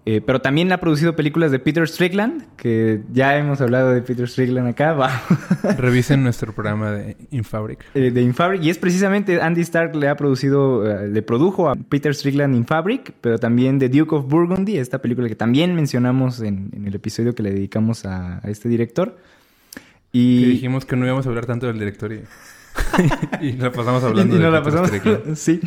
Eh, 0.07 0.21
pero 0.21 0.41
también 0.43 0.71
ha 0.71 0.77
producido 0.79 1.17
películas 1.17 1.51
de 1.51 1.59
Peter 1.59 1.89
Strickland, 1.89 2.45
que 2.57 3.01
ya 3.11 3.39
hemos 3.39 3.63
hablado 3.63 3.91
de 3.91 4.03
Peter 4.03 4.29
Strickland 4.29 4.69
acá. 4.69 4.95
Revisen 5.79 6.23
nuestro 6.23 6.53
programa 6.53 6.91
de 6.91 7.17
Infabric. 7.31 7.87
Eh, 7.95 8.11
de 8.11 8.21
Infabric. 8.21 8.63
Y 8.63 8.69
es 8.69 8.77
precisamente 8.77 9.41
Andy 9.41 9.63
Stark 9.63 9.95
le 9.97 10.09
ha 10.09 10.17
producido, 10.17 10.87
eh, 10.87 11.09
le 11.09 11.23
produjo 11.23 11.71
a 11.71 11.75
Peter 11.75 12.15
Strickland 12.15 12.55
Infabric, 12.55 13.15
pero 13.23 13.39
también 13.39 13.79
The 13.79 13.89
Duke 13.89 14.15
of 14.15 14.29
Burgundy, 14.29 14.77
esta 14.77 15.01
película 15.01 15.27
que 15.27 15.37
también 15.37 15.75
mencionamos 15.75 16.41
en, 16.43 16.69
en 16.77 16.87
el 16.87 16.95
episodio 16.95 17.35
que 17.35 17.43
le 17.43 17.53
dedicamos 17.53 18.05
a, 18.05 18.41
a 18.47 18.51
este 18.51 18.69
director. 18.69 19.17
Que 20.13 20.19
Y, 20.19 20.45
dijimos 20.45 20.85
que 20.85 20.97
no 20.97 21.07
íbamos 21.07 21.25
a 21.25 21.31
hablar 21.31 21.47
tanto 21.47 21.67
del 21.67 21.79
director 21.79 22.13
y, 22.13 22.21
y 23.41 23.53
la 23.53 23.73
pasamos 23.73 24.05
hablando 24.05 24.37
y 24.37 24.39
de 24.39 24.45
nos 24.45 24.53
la 24.53 24.63
Peter 24.63 24.81
pasamos- 24.81 24.89
Strickland. 24.89 25.35
sí. 25.37 25.61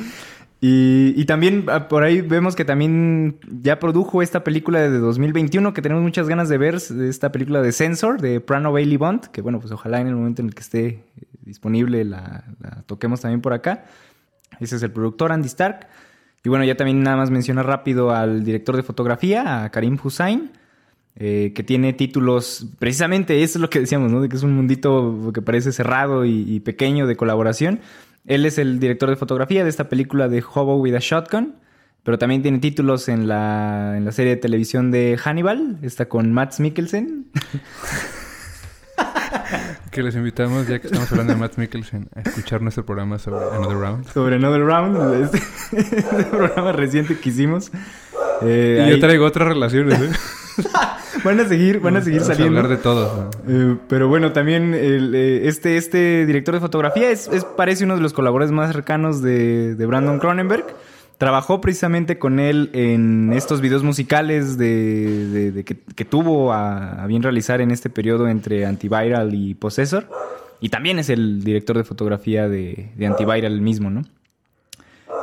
Y, 0.59 1.23
también 1.25 1.65
ah, 1.67 1.87
por 1.87 2.03
ahí 2.03 2.21
vemos 2.21 2.55
que 2.55 2.65
también 2.65 3.37
ya 3.61 3.79
produjo 3.79 4.23
esta 4.23 4.43
película 4.43 4.79
de 4.79 4.97
2021 4.97 5.71
que 5.73 5.83
tenemos 5.83 6.01
muchas 6.01 6.27
ganas 6.27 6.49
de 6.49 6.57
ver, 6.57 6.75
esta 6.75 7.31
película 7.31 7.61
de 7.61 7.71
Censor 7.71 8.19
de 8.19 8.41
Prano 8.41 8.71
Bailey 8.71 8.97
Bond, 8.97 9.27
que 9.27 9.41
bueno, 9.41 9.59
pues 9.59 9.71
ojalá 9.71 10.01
en 10.01 10.07
el 10.07 10.15
momento 10.15 10.41
en 10.41 10.47
el 10.47 10.55
que 10.55 10.61
esté 10.61 10.87
eh, 10.87 11.03
disponible 11.41 12.03
la, 12.03 12.43
toquemos 12.87 13.21
también 13.21 13.41
por 13.41 13.53
acá. 13.53 13.85
Ese 14.59 14.77
es 14.77 14.83
el 14.83 14.91
productor 14.91 15.31
Andy 15.31 15.47
Stark. 15.47 15.87
Y 16.43 16.49
bueno, 16.49 16.65
ya 16.65 16.75
también 16.75 17.03
nada 17.03 17.17
más 17.17 17.29
menciona 17.29 17.61
rápido 17.61 18.11
al 18.11 18.43
director 18.43 18.75
de 18.75 18.81
fotografía, 18.81 19.63
a 19.63 19.69
Karim 19.69 19.97
Hussain, 20.01 20.51
eh, 21.17 21.51
que 21.53 21.61
tiene 21.61 21.93
títulos, 21.93 22.67
precisamente 22.79 23.43
eso 23.43 23.59
es 23.59 23.61
lo 23.61 23.69
que 23.69 23.79
decíamos, 23.79 24.11
¿no? 24.11 24.21
De 24.21 24.29
que 24.29 24.37
es 24.37 24.43
un 24.43 24.55
mundito 24.55 25.31
que 25.33 25.41
parece 25.41 25.71
cerrado 25.71 26.25
y 26.25 26.59
pequeño 26.61 27.05
de 27.05 27.15
colaboración. 27.15 27.81
Él 28.27 28.45
es 28.45 28.57
el 28.57 28.79
director 28.79 29.09
de 29.09 29.15
fotografía 29.15 29.63
de 29.63 29.69
esta 29.69 29.89
película 29.89 30.27
de 30.27 30.43
Hobo 30.53 30.77
with 30.77 30.95
a 30.95 30.99
Shotgun, 30.99 31.55
pero 32.03 32.19
también 32.19 32.41
tiene 32.41 32.59
títulos 32.59 33.07
en 33.07 33.27
la, 33.27 33.95
en 33.95 34.05
la 34.05 34.11
serie 34.11 34.35
de 34.35 34.41
televisión 34.41 34.91
de 34.91 35.17
Hannibal, 35.17 35.77
está 35.81 36.09
con 36.09 36.33
Matt 36.33 36.59
Mikkelsen. 36.59 37.27
que 39.91 40.03
les 40.03 40.15
invitamos, 40.15 40.67
ya 40.67 40.79
que 40.79 40.87
estamos 40.87 41.09
hablando 41.11 41.33
de 41.33 41.39
Matt 41.39 41.57
Mikkelsen, 41.57 42.09
a 42.15 42.21
escuchar 42.21 42.61
nuestro 42.61 42.85
programa 42.85 43.17
sobre 43.17 43.45
Another 43.45 43.77
Round. 43.77 44.07
Sobre 44.11 44.35
Another 44.35 44.61
Round, 44.61 45.23
este, 45.23 45.41
este 45.71 46.23
programa 46.25 46.73
reciente 46.73 47.17
que 47.17 47.29
hicimos. 47.29 47.71
Eh, 48.41 48.83
y 48.85 48.89
yo 48.91 48.99
traigo 48.99 49.25
otras 49.25 49.47
relaciones, 49.47 50.01
¿eh? 50.01 50.11
van 51.23 51.39
a 51.39 51.47
seguir, 51.47 51.79
van 51.79 51.97
a 51.97 52.01
seguir 52.01 52.21
Vamos 52.21 52.35
saliendo. 52.35 52.59
A 52.59 52.63
hablar 52.63 52.77
de 52.77 52.83
todo. 52.83 53.29
Eh, 53.47 53.77
pero 53.87 54.07
bueno, 54.07 54.31
también 54.31 54.73
el, 54.73 55.13
eh, 55.15 55.47
este, 55.47 55.77
este 55.77 56.25
director 56.25 56.55
de 56.55 56.61
fotografía 56.61 57.09
es, 57.09 57.27
es, 57.27 57.43
parece 57.43 57.83
uno 57.83 57.95
de 57.95 58.01
los 58.01 58.13
colaboradores 58.13 58.53
más 58.53 58.71
cercanos 58.71 59.21
de, 59.21 59.75
de, 59.75 59.85
Brandon 59.85 60.19
Cronenberg. 60.19 60.65
Trabajó 61.17 61.61
precisamente 61.61 62.19
con 62.19 62.39
él 62.39 62.69
en 62.73 63.33
estos 63.33 63.59
videos 63.59 63.83
musicales 63.83 64.57
de, 64.57 65.27
de, 65.29 65.51
de 65.51 65.63
que, 65.63 65.79
que, 65.79 66.05
tuvo 66.05 66.53
a, 66.53 67.03
a, 67.03 67.07
bien 67.07 67.23
realizar 67.23 67.59
en 67.59 67.71
este 67.71 67.89
periodo 67.89 68.27
entre 68.27 68.65
Antiviral 68.65 69.33
y 69.33 69.55
Possessor. 69.55 70.07
Y 70.59 70.69
también 70.69 70.99
es 70.99 71.09
el 71.09 71.43
director 71.43 71.77
de 71.77 71.83
fotografía 71.83 72.47
de, 72.47 72.91
de 72.95 73.07
Antiviral 73.07 73.61
mismo, 73.61 73.89
¿no? 73.89 74.03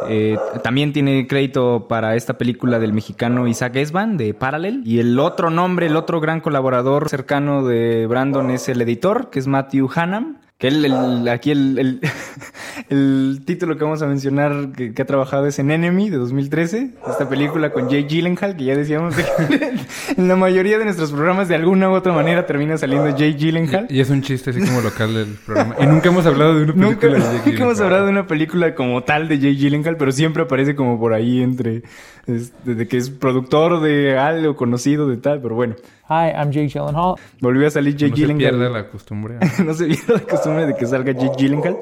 Eh, 0.08 0.38
también 0.62 0.92
tiene 0.92 1.26
crédito 1.26 1.86
para 1.88 2.16
esta 2.16 2.38
película 2.38 2.78
del 2.78 2.92
mexicano 2.92 3.46
Isaac 3.46 3.76
Esban 3.76 4.16
de 4.16 4.34
Parallel. 4.34 4.82
Y 4.84 5.00
el 5.00 5.18
otro 5.18 5.50
nombre, 5.50 5.86
el 5.86 5.96
otro 5.96 6.20
gran 6.20 6.40
colaborador 6.40 7.08
cercano 7.08 7.64
de 7.64 8.06
Brandon 8.06 8.50
es 8.50 8.68
el 8.68 8.80
editor, 8.82 9.30
que 9.30 9.38
es 9.38 9.46
Matthew 9.46 9.88
Hannam. 9.94 10.38
Que 10.64 10.68
él, 10.68 10.82
el, 10.82 11.28
aquí 11.28 11.50
el, 11.50 11.78
el, 11.78 12.00
el, 12.88 13.42
título 13.44 13.76
que 13.76 13.84
vamos 13.84 14.00
a 14.00 14.06
mencionar 14.06 14.72
que, 14.74 14.94
que, 14.94 15.02
ha 15.02 15.04
trabajado 15.04 15.46
es 15.46 15.58
en 15.58 15.70
Enemy 15.70 16.08
de 16.08 16.16
2013. 16.16 16.92
Esta 17.06 17.28
película 17.28 17.70
con 17.70 17.90
Jay 17.90 18.04
Gyllenhaal, 18.04 18.56
que 18.56 18.64
ya 18.64 18.74
decíamos 18.74 19.14
que 19.14 19.24
en 20.16 20.26
la 20.26 20.36
mayoría 20.36 20.78
de 20.78 20.86
nuestros 20.86 21.12
programas 21.12 21.48
de 21.48 21.56
alguna 21.56 21.90
u 21.90 21.92
otra 21.92 22.14
manera 22.14 22.46
termina 22.46 22.78
saliendo 22.78 23.14
Jay 23.14 23.34
Gyllenhaal. 23.34 23.88
Y, 23.90 23.98
y 23.98 24.00
es 24.00 24.08
un 24.08 24.22
chiste 24.22 24.52
así 24.52 24.60
como 24.60 24.80
local 24.80 25.12
del 25.12 25.36
programa. 25.44 25.76
Y 25.78 25.84
nunca 25.84 26.08
hemos 26.08 26.24
hablado 26.24 26.54
de 26.54 26.62
una 26.62 26.72
película 26.72 27.18
nunca, 27.18 27.28
de 27.28 27.38
Jay 27.40 27.52
Nunca 27.52 27.64
hemos 27.64 27.80
hablado 27.80 28.04
de 28.06 28.10
una 28.12 28.26
película 28.26 28.74
como 28.74 29.04
tal 29.04 29.28
de 29.28 29.38
Jay 29.38 29.56
Gyllenhaal, 29.56 29.98
pero 29.98 30.12
siempre 30.12 30.44
aparece 30.44 30.74
como 30.74 30.98
por 30.98 31.12
ahí 31.12 31.42
entre... 31.42 31.82
Desde 32.26 32.74
de 32.74 32.88
que 32.88 32.96
es 32.96 33.10
productor 33.10 33.80
de 33.80 34.18
algo 34.18 34.56
conocido 34.56 35.08
de 35.08 35.16
tal, 35.18 35.40
pero 35.40 35.54
bueno. 35.54 35.74
Hi, 36.08 36.32
I'm 36.34 36.50
Jake 36.50 36.68
Gyllenhaal. 36.68 37.16
Volvió 37.40 37.66
a 37.66 37.70
salir 37.70 37.96
Jake 37.96 38.10
no 38.10 38.16
Gyllenhaal. 38.16 38.40
se 38.40 38.58
pierde 38.58 38.70
la 38.70 38.88
costumbre. 38.88 39.38
no 39.64 39.74
se 39.74 39.86
pierde 39.86 40.14
la 40.14 40.20
costumbre 40.20 40.66
de 40.66 40.74
que 40.74 40.86
salga 40.86 41.12
Jake 41.12 41.34
Gyllenhaal. 41.36 41.76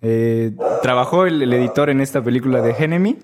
Eh, 0.00 0.52
trabajó 0.82 1.26
el, 1.26 1.42
el, 1.42 1.52
editor 1.52 1.90
en 1.90 2.00
esta 2.00 2.22
película 2.22 2.62
de 2.62 2.74
Enemy, 2.78 3.18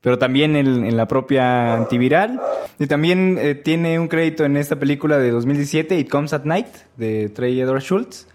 pero 0.00 0.18
también 0.18 0.56
en, 0.56 0.84
en, 0.84 0.96
la 0.96 1.06
propia 1.06 1.74
antiviral. 1.74 2.40
Y 2.78 2.86
también 2.86 3.38
eh, 3.40 3.54
tiene 3.54 3.98
un 3.98 4.08
crédito 4.08 4.44
en 4.44 4.56
esta 4.56 4.76
película 4.76 5.18
de 5.18 5.30
2017, 5.30 5.98
It 5.98 6.08
Comes 6.08 6.32
at 6.32 6.44
Night, 6.44 6.68
de 6.96 7.28
Trey 7.28 7.60
Edward 7.60 7.82
Schultz. 7.82 8.26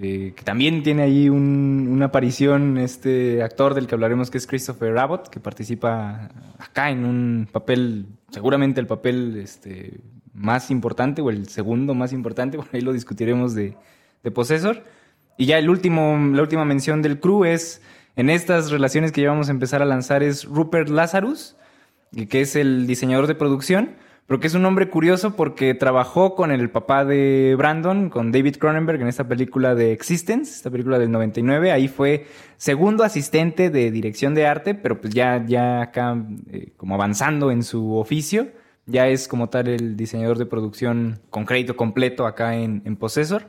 Eh, 0.00 0.32
que 0.36 0.44
también 0.44 0.84
tiene 0.84 1.02
ahí 1.02 1.28
un, 1.28 1.88
una 1.90 2.06
aparición 2.06 2.78
este 2.78 3.42
actor 3.42 3.74
del 3.74 3.88
que 3.88 3.96
hablaremos 3.96 4.30
que 4.30 4.38
es 4.38 4.46
Christopher 4.46 4.96
Abbott, 4.96 5.28
que 5.28 5.40
participa 5.40 6.30
acá 6.56 6.90
en 6.90 7.04
un 7.04 7.48
papel, 7.50 8.06
seguramente 8.30 8.80
el 8.80 8.86
papel 8.86 9.36
este, 9.36 9.98
más 10.32 10.70
importante 10.70 11.20
o 11.20 11.30
el 11.30 11.48
segundo 11.48 11.94
más 11.94 12.12
importante, 12.12 12.56
por 12.58 12.68
ahí 12.72 12.80
lo 12.80 12.92
discutiremos 12.92 13.54
de, 13.54 13.74
de 14.22 14.30
Possessor. 14.30 14.84
Y 15.36 15.46
ya 15.46 15.58
el 15.58 15.68
último, 15.68 16.16
la 16.32 16.42
última 16.42 16.64
mención 16.64 17.02
del 17.02 17.18
crew 17.18 17.44
es, 17.44 17.82
en 18.14 18.30
estas 18.30 18.70
relaciones 18.70 19.10
que 19.10 19.22
ya 19.22 19.30
vamos 19.30 19.48
a 19.48 19.52
empezar 19.52 19.82
a 19.82 19.84
lanzar, 19.84 20.22
es 20.22 20.44
Rupert 20.44 20.88
Lazarus, 20.90 21.56
que 22.28 22.40
es 22.40 22.54
el 22.54 22.86
diseñador 22.86 23.26
de 23.26 23.34
producción, 23.34 23.96
pero 24.28 24.40
que 24.40 24.46
es 24.46 24.54
un 24.54 24.66
hombre 24.66 24.90
curioso 24.90 25.34
porque 25.34 25.72
trabajó 25.72 26.34
con 26.34 26.50
el 26.50 26.68
papá 26.68 27.06
de 27.06 27.54
Brandon, 27.56 28.10
con 28.10 28.30
David 28.30 28.56
Cronenberg, 28.56 29.00
en 29.00 29.08
esta 29.08 29.26
película 29.26 29.74
de 29.74 29.92
Existence, 29.92 30.52
esta 30.52 30.70
película 30.70 30.98
del 30.98 31.10
99. 31.10 31.72
Ahí 31.72 31.88
fue 31.88 32.26
segundo 32.58 33.04
asistente 33.04 33.70
de 33.70 33.90
dirección 33.90 34.34
de 34.34 34.46
arte, 34.46 34.74
pero 34.74 35.00
pues 35.00 35.14
ya, 35.14 35.42
ya 35.46 35.80
acá 35.80 36.22
eh, 36.52 36.72
como 36.76 36.94
avanzando 36.94 37.50
en 37.50 37.62
su 37.62 37.96
oficio. 37.96 38.48
Ya 38.84 39.08
es 39.08 39.28
como 39.28 39.48
tal 39.48 39.66
el 39.66 39.96
diseñador 39.96 40.36
de 40.36 40.44
producción 40.44 41.20
con 41.30 41.46
crédito 41.46 41.74
completo 41.74 42.26
acá 42.26 42.54
en, 42.54 42.82
en 42.84 42.96
Possessor. 42.96 43.46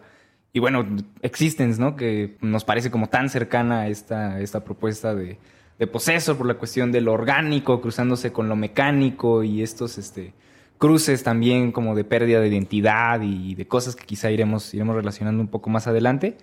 Y 0.54 0.60
bueno, 0.60 0.86
Existence, 1.22 1.78
¿no? 1.78 1.98
Que 1.98 2.38
nos 2.40 2.64
parece 2.64 2.90
como 2.90 3.10
tan 3.10 3.30
cercana 3.30 3.82
a 3.82 3.88
esta, 3.90 4.40
esta 4.40 4.64
propuesta 4.64 5.14
de, 5.14 5.40
de 5.78 5.88
Possessor 5.88 6.38
por 6.38 6.48
la 6.48 6.54
cuestión 6.54 6.94
de 6.94 7.02
lo 7.02 7.12
orgánico 7.12 7.82
cruzándose 7.82 8.32
con 8.32 8.48
lo 8.48 8.56
mecánico 8.56 9.44
y 9.44 9.62
estos, 9.62 9.98
este, 9.98 10.34
cruces 10.80 11.24
también 11.24 11.72
como 11.72 11.94
de 11.94 12.04
pérdida 12.04 12.40
de 12.40 12.48
identidad 12.48 13.22
y 13.22 13.54
de 13.54 13.68
cosas 13.68 13.96
que 13.96 14.06
quizá 14.06 14.32
iremos, 14.32 14.74
iremos 14.74 14.96
relacionando 14.96 15.42
un 15.42 15.50
poco 15.50 15.70
más 15.70 15.86
adelante. 15.86 16.38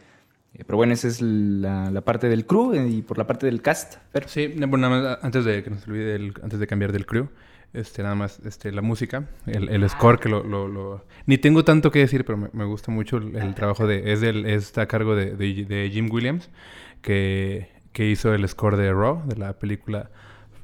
Eh, 0.55 0.63
pero 0.65 0.77
bueno, 0.77 0.93
esa 0.93 1.09
es 1.09 1.21
la, 1.21 1.91
la, 1.91 2.03
parte 2.03 2.29
del 2.29 2.47
crew 2.47 2.75
y 2.75 3.03
por 3.03 3.19
la 3.19 3.27
parte 3.27 3.47
del 3.47 3.63
cast. 3.63 3.97
Pero... 4.13 4.29
Sí, 4.29 4.47
bueno, 4.47 4.89
nada 4.89 5.03
más 5.03 5.19
antes 5.25 5.45
de 5.45 5.65
que 5.65 5.71
nos 5.71 5.89
olvide, 5.89 6.15
el, 6.15 6.35
antes 6.43 6.61
de 6.61 6.67
cambiar 6.67 6.93
del 6.93 7.07
crew, 7.07 7.29
este, 7.73 8.03
nada 8.03 8.15
más 8.15 8.41
este, 8.45 8.71
la 8.73 8.83
música, 8.83 9.29
el, 9.47 9.69
el 9.69 9.89
score 9.91 10.21
que 10.21 10.29
lo, 10.29 10.45
lo, 10.45 10.69
lo, 10.69 11.05
Ni 11.27 11.39
tengo 11.39 11.65
tanto 11.65 11.91
que 11.91 11.99
decir, 11.99 12.25
pero 12.25 12.39
me, 12.39 12.49
me 12.53 12.65
gusta 12.65 12.93
mucho 12.93 13.17
el, 13.17 13.37
el, 13.37 13.55
trabajo 13.55 13.87
de... 13.87 14.13
Es 14.13 14.21
del, 14.21 14.47
está 14.47 14.83
a 14.83 14.87
cargo 14.87 15.17
de, 15.17 15.35
de, 15.35 15.65
de 15.65 15.91
Jim 15.91 16.09
Williams, 16.11 16.51
que, 17.01 17.71
que 17.93 18.07
hizo 18.07 18.33
el 18.35 18.47
score 18.49 18.77
de 18.77 18.93
Raw, 18.93 19.27
de 19.27 19.37
la 19.37 19.59
película 19.59 20.11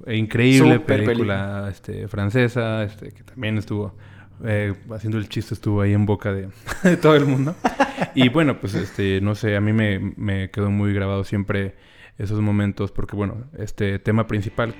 increíble 0.06 0.74
Super 0.74 1.04
película 1.04 1.68
este, 1.70 2.08
francesa, 2.08 2.84
este, 2.84 3.12
que 3.12 3.22
también 3.22 3.58
estuvo 3.58 3.94
eh, 4.44 4.74
haciendo 4.90 5.18
el 5.18 5.28
chiste, 5.28 5.54
estuvo 5.54 5.80
ahí 5.80 5.92
en 5.92 6.06
boca 6.06 6.32
de, 6.32 6.48
de 6.82 6.96
todo 6.96 7.14
el 7.14 7.26
mundo. 7.26 7.54
y 8.14 8.28
bueno, 8.28 8.58
pues 8.60 8.74
este, 8.74 9.20
no 9.20 9.34
sé, 9.34 9.56
a 9.56 9.60
mí 9.60 9.72
me, 9.72 9.98
me, 10.16 10.50
quedó 10.50 10.70
muy 10.70 10.92
grabado 10.92 11.24
siempre 11.24 11.74
esos 12.18 12.40
momentos, 12.40 12.92
porque 12.92 13.16
bueno, 13.16 13.44
este 13.58 13.98
tema 13.98 14.26
principal. 14.26 14.74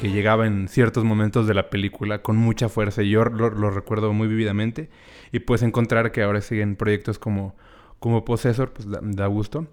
Que 0.00 0.10
llegaba 0.10 0.46
en 0.46 0.66
ciertos 0.66 1.04
momentos 1.04 1.46
de 1.46 1.52
la 1.52 1.68
película 1.68 2.22
con 2.22 2.36
mucha 2.36 2.70
fuerza 2.70 3.02
y 3.02 3.10
yo 3.10 3.24
lo, 3.26 3.50
lo, 3.50 3.70
recuerdo 3.70 4.14
muy 4.14 4.28
vividamente 4.28 4.88
y 5.30 5.40
pues 5.40 5.62
encontrar 5.62 6.10
que 6.10 6.22
ahora 6.22 6.40
siguen 6.40 6.74
proyectos 6.74 7.18
como, 7.18 7.54
como 7.98 8.24
Possessor 8.24 8.72
pues 8.72 8.90
da, 8.90 9.00
da 9.02 9.26
gusto. 9.26 9.66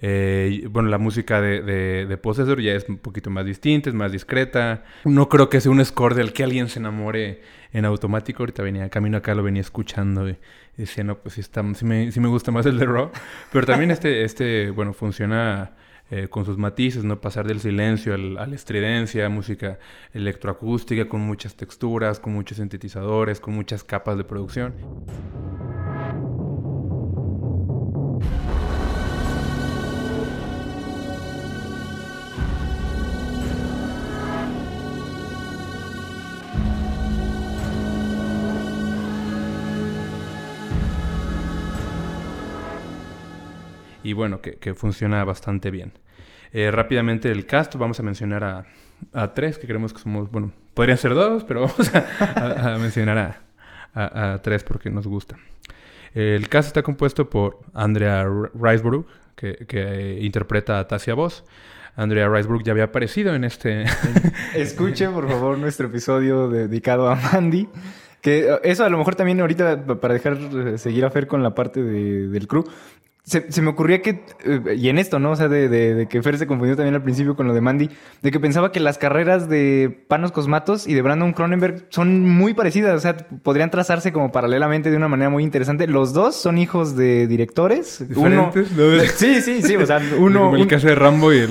Eh, 0.00 0.68
bueno, 0.70 0.88
la 0.88 0.98
música 0.98 1.40
de, 1.40 1.62
de, 1.62 2.06
de, 2.06 2.16
Possessor 2.16 2.60
ya 2.60 2.74
es 2.74 2.88
un 2.88 2.98
poquito 2.98 3.28
más 3.30 3.44
distinta, 3.44 3.88
es 3.88 3.94
más 3.94 4.12
discreta. 4.12 4.84
No 5.04 5.28
creo 5.28 5.48
que 5.48 5.60
sea 5.60 5.72
un 5.72 5.84
score 5.84 6.14
del 6.14 6.32
que 6.32 6.44
alguien 6.44 6.68
se 6.68 6.78
enamore 6.78 7.42
en 7.72 7.84
automático. 7.84 8.44
Ahorita 8.44 8.62
venía 8.62 8.88
camino 8.88 9.18
acá, 9.18 9.34
lo 9.34 9.42
venía 9.42 9.62
escuchando 9.62 10.28
y, 10.28 10.36
decía, 10.76 11.02
no, 11.02 11.18
pues 11.18 11.34
sí, 11.34 11.40
está, 11.40 11.62
sí, 11.74 11.84
me, 11.84 12.10
sí 12.12 12.20
me 12.20 12.28
gusta 12.28 12.52
más 12.52 12.66
el 12.66 12.78
de 12.78 12.86
Raw. 12.86 13.10
Pero 13.52 13.66
también 13.66 13.90
este, 13.90 14.22
este 14.22 14.70
bueno, 14.70 14.92
funciona... 14.92 15.72
Eh, 16.14 16.28
con 16.28 16.44
sus 16.44 16.58
matices, 16.58 17.04
¿no? 17.04 17.22
Pasar 17.22 17.46
del 17.48 17.58
silencio 17.58 18.12
al, 18.12 18.36
a 18.36 18.46
la 18.46 18.54
estridencia, 18.54 19.26
música 19.30 19.78
electroacústica 20.12 21.08
con 21.08 21.22
muchas 21.22 21.54
texturas, 21.56 22.20
con 22.20 22.34
muchos 22.34 22.58
sintetizadores, 22.58 23.40
con 23.40 23.54
muchas 23.54 23.82
capas 23.82 24.18
de 24.18 24.24
producción. 24.24 24.74
Y 44.12 44.14
bueno, 44.14 44.42
que, 44.42 44.74
funciona 44.74 45.24
bastante 45.24 45.70
bien. 45.70 45.92
Eh, 46.52 46.70
rápidamente 46.70 47.30
el 47.30 47.46
cast, 47.46 47.74
vamos 47.76 47.98
a 47.98 48.02
mencionar 48.02 48.44
a, 48.44 49.34
tres, 49.34 49.56
que 49.56 49.66
creemos 49.66 49.94
que 49.94 50.00
somos, 50.00 50.30
bueno, 50.30 50.52
podrían 50.74 50.98
ser 50.98 51.14
dos, 51.14 51.44
pero 51.44 51.60
vamos 51.66 51.90
a, 51.94 52.76
mencionar 52.78 53.40
a, 53.94 54.38
tres 54.42 54.64
porque 54.64 54.90
nos 54.90 55.06
gusta. 55.06 55.36
El 56.14 56.50
cast 56.50 56.66
está 56.66 56.82
compuesto 56.82 57.30
por 57.30 57.60
Andrea 57.72 58.26
Riseborough, 58.52 59.06
que, 59.34 60.18
interpreta 60.20 60.78
a 60.78 60.86
Tasia 60.86 61.14
Voss. 61.14 61.42
Andrea 61.96 62.28
Risebrook 62.28 62.62
ya 62.62 62.72
había 62.72 62.84
aparecido 62.84 63.34
en 63.34 63.44
este... 63.44 63.84
Escuche, 64.54 65.08
por 65.08 65.26
favor, 65.28 65.58
nuestro 65.58 65.86
episodio 65.88 66.48
dedicado 66.48 67.08
a 67.08 67.16
Mandy. 67.16 67.68
Que 68.20 68.58
eso 68.62 68.84
a 68.84 68.88
lo 68.88 68.98
mejor 68.98 69.14
también 69.14 69.40
ahorita, 69.40 69.84
para 70.00 70.14
dejar 70.14 70.78
seguir 70.78 71.04
a 71.04 71.10
Fer 71.10 71.26
con 71.26 71.42
la 71.42 71.54
parte 71.54 71.82
de, 71.82 72.28
del 72.28 72.46
crew, 72.46 72.64
se, 73.24 73.52
se, 73.52 73.62
me 73.62 73.70
ocurría 73.70 74.02
que, 74.02 74.24
eh, 74.44 74.74
y 74.76 74.88
en 74.88 74.98
esto, 74.98 75.20
¿no? 75.20 75.30
O 75.30 75.36
sea, 75.36 75.48
de, 75.48 75.68
de, 75.68 75.94
de, 75.94 76.08
que 76.08 76.22
Fer 76.22 76.38
se 76.38 76.48
confundió 76.48 76.74
también 76.74 76.96
al 76.96 77.04
principio 77.04 77.36
con 77.36 77.46
lo 77.46 77.54
de 77.54 77.60
Mandy, 77.60 77.88
de 78.20 78.30
que 78.32 78.40
pensaba 78.40 78.72
que 78.72 78.80
las 78.80 78.98
carreras 78.98 79.48
de 79.48 80.04
Panos 80.08 80.32
Cosmatos 80.32 80.88
y 80.88 80.94
de 80.94 81.02
Brandon 81.02 81.32
Cronenberg 81.32 81.86
son 81.90 82.28
muy 82.28 82.52
parecidas, 82.52 82.96
o 82.96 83.00
sea, 83.00 83.16
podrían 83.16 83.70
trazarse 83.70 84.12
como 84.12 84.32
paralelamente 84.32 84.90
de 84.90 84.96
una 84.96 85.06
manera 85.06 85.30
muy 85.30 85.44
interesante. 85.44 85.86
Los 85.86 86.12
dos 86.12 86.34
son 86.34 86.58
hijos 86.58 86.96
de 86.96 87.28
directores. 87.28 88.06
¿Diferentes? 88.08 88.70
Uno... 88.72 89.02
Sí, 89.14 89.40
sí, 89.40 89.62
sí, 89.62 89.76
o 89.76 89.86
sea, 89.86 90.00
uno... 90.18 90.40
Como 90.46 90.56
el 90.56 90.62
un... 90.62 90.68
caso 90.68 90.88
de 90.88 90.94
Rambo 90.96 91.32
y 91.32 91.38
el... 91.38 91.50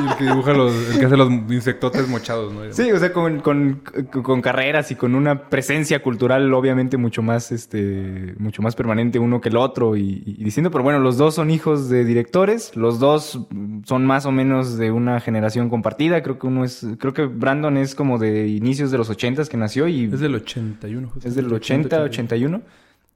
Y 0.00 0.06
el 0.06 0.16
que 0.16 0.24
dibuja 0.24 0.52
los, 0.52 0.74
el 0.90 0.98
que 0.98 1.06
hace 1.06 1.16
los 1.16 1.30
insectotes 1.30 2.08
mochados, 2.08 2.52
¿no? 2.52 2.72
Sí, 2.72 2.90
o 2.92 2.98
sea, 2.98 3.12
con, 3.12 3.40
con, 3.40 3.82
con, 4.10 4.42
carreras 4.42 4.90
y 4.90 4.94
con 4.94 5.14
una 5.14 5.48
presencia 5.48 6.02
cultural 6.02 6.52
obviamente 6.52 6.96
mucho 6.96 7.22
más, 7.22 7.52
este, 7.52 8.34
mucho 8.38 8.62
más 8.62 8.76
permanente 8.76 9.18
uno 9.18 9.40
que 9.40 9.48
el 9.48 9.56
otro 9.56 9.96
y, 9.96 10.22
y, 10.26 10.44
diciendo, 10.44 10.70
pero 10.70 10.84
bueno, 10.84 10.98
los 10.98 11.16
dos 11.16 11.34
son 11.34 11.50
hijos 11.50 11.88
de 11.88 12.04
directores, 12.04 12.76
los 12.76 12.98
dos 12.98 13.46
son 13.84 14.06
más 14.06 14.26
o 14.26 14.32
menos 14.32 14.76
de 14.76 14.90
una 14.90 15.20
generación 15.20 15.68
compartida, 15.70 16.22
creo 16.22 16.38
que 16.38 16.46
uno 16.46 16.64
es, 16.64 16.86
creo 16.98 17.14
que 17.14 17.24
Brandon 17.24 17.76
es 17.76 17.94
como 17.94 18.18
de 18.18 18.48
inicios 18.48 18.90
de 18.90 18.98
los 18.98 19.10
ochentas 19.10 19.48
que 19.48 19.56
nació 19.56 19.88
y... 19.88 20.04
Es 20.04 20.20
del 20.20 20.34
81, 20.34 21.08
justo. 21.08 21.28
Es 21.28 21.34
del 21.34 21.52
80, 21.52 22.02
81. 22.02 22.62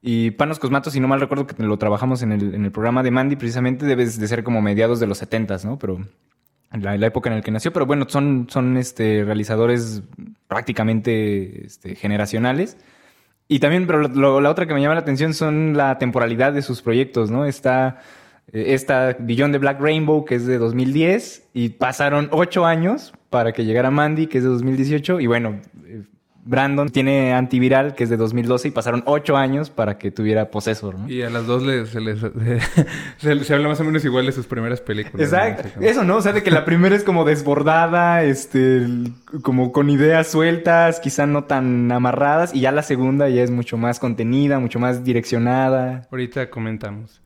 Y 0.04 0.32
Panos 0.32 0.58
Cosmatos, 0.58 0.92
si 0.92 1.00
no 1.00 1.06
mal 1.06 1.20
recuerdo 1.20 1.46
que 1.46 1.62
lo 1.62 1.76
trabajamos 1.76 2.22
en 2.22 2.32
el, 2.32 2.54
en 2.54 2.64
el 2.64 2.72
programa 2.72 3.04
de 3.04 3.12
Mandy, 3.12 3.36
precisamente 3.36 3.86
debes 3.86 4.18
de 4.18 4.26
ser 4.26 4.42
como 4.42 4.60
mediados 4.60 4.98
de 4.98 5.06
los 5.06 5.18
setentas, 5.18 5.64
¿no? 5.64 5.78
Pero 5.78 6.04
la, 6.80 6.96
la, 6.96 7.06
época 7.06 7.30
en 7.30 7.36
la 7.36 7.42
que 7.42 7.50
nació, 7.50 7.72
pero 7.72 7.86
bueno, 7.86 8.06
son, 8.08 8.46
son 8.50 8.76
este, 8.76 9.24
realizadores 9.24 10.02
prácticamente 10.48 11.66
este, 11.66 11.94
generacionales. 11.94 12.76
Y 13.48 13.58
también, 13.58 13.86
pero 13.86 14.08
lo, 14.08 14.40
la 14.40 14.50
otra 14.50 14.66
que 14.66 14.74
me 14.74 14.80
llama 14.80 14.94
la 14.94 15.00
atención 15.00 15.34
son 15.34 15.76
la 15.76 15.98
temporalidad 15.98 16.52
de 16.52 16.62
sus 16.62 16.80
proyectos, 16.80 17.30
¿no? 17.30 17.44
Está 17.44 18.00
esta 18.52 19.16
Billón 19.18 19.52
de 19.52 19.58
Black 19.58 19.80
Rainbow, 19.80 20.24
que 20.24 20.34
es 20.34 20.46
de 20.46 20.58
2010, 20.58 21.48
y 21.54 21.70
pasaron 21.70 22.28
ocho 22.32 22.66
años 22.66 23.12
para 23.30 23.52
que 23.52 23.64
llegara 23.64 23.90
Mandy, 23.90 24.26
que 24.26 24.38
es 24.38 24.44
de 24.44 24.50
2018, 24.50 25.20
y 25.20 25.26
bueno, 25.26 25.60
Brandon 26.44 26.90
tiene 26.90 27.32
antiviral, 27.32 27.94
que 27.94 28.04
es 28.04 28.10
de 28.10 28.16
2012, 28.16 28.68
y 28.68 28.70
pasaron 28.72 29.02
ocho 29.06 29.36
años 29.36 29.70
para 29.70 29.96
que 29.96 30.10
tuviera 30.10 30.50
Possessor, 30.50 30.98
¿no? 30.98 31.08
Y 31.08 31.22
a 31.22 31.30
las 31.30 31.46
dos 31.46 31.62
les, 31.62 31.90
se, 31.90 32.00
les, 32.00 32.18
se, 33.18 33.44
se, 33.44 33.54
habla 33.54 33.68
más 33.68 33.80
o 33.80 33.84
menos 33.84 34.04
igual 34.04 34.26
de 34.26 34.32
sus 34.32 34.46
primeras 34.46 34.80
películas. 34.80 35.32
Exacto. 35.32 35.68
¿no? 35.76 35.86
Eso, 35.86 36.04
¿no? 36.04 36.16
O 36.16 36.20
sea, 36.20 36.32
de 36.32 36.42
que 36.42 36.50
la 36.50 36.64
primera 36.64 36.96
es 36.96 37.04
como 37.04 37.24
desbordada, 37.24 38.24
este, 38.24 38.86
como 39.42 39.70
con 39.70 39.88
ideas 39.88 40.30
sueltas, 40.30 40.98
quizá 40.98 41.26
no 41.26 41.44
tan 41.44 41.90
amarradas, 41.92 42.54
y 42.54 42.60
ya 42.60 42.72
la 42.72 42.82
segunda 42.82 43.28
ya 43.28 43.42
es 43.42 43.50
mucho 43.50 43.76
más 43.76 44.00
contenida, 44.00 44.58
mucho 44.58 44.80
más 44.80 45.04
direccionada. 45.04 46.08
Ahorita 46.10 46.50
comentamos. 46.50 47.21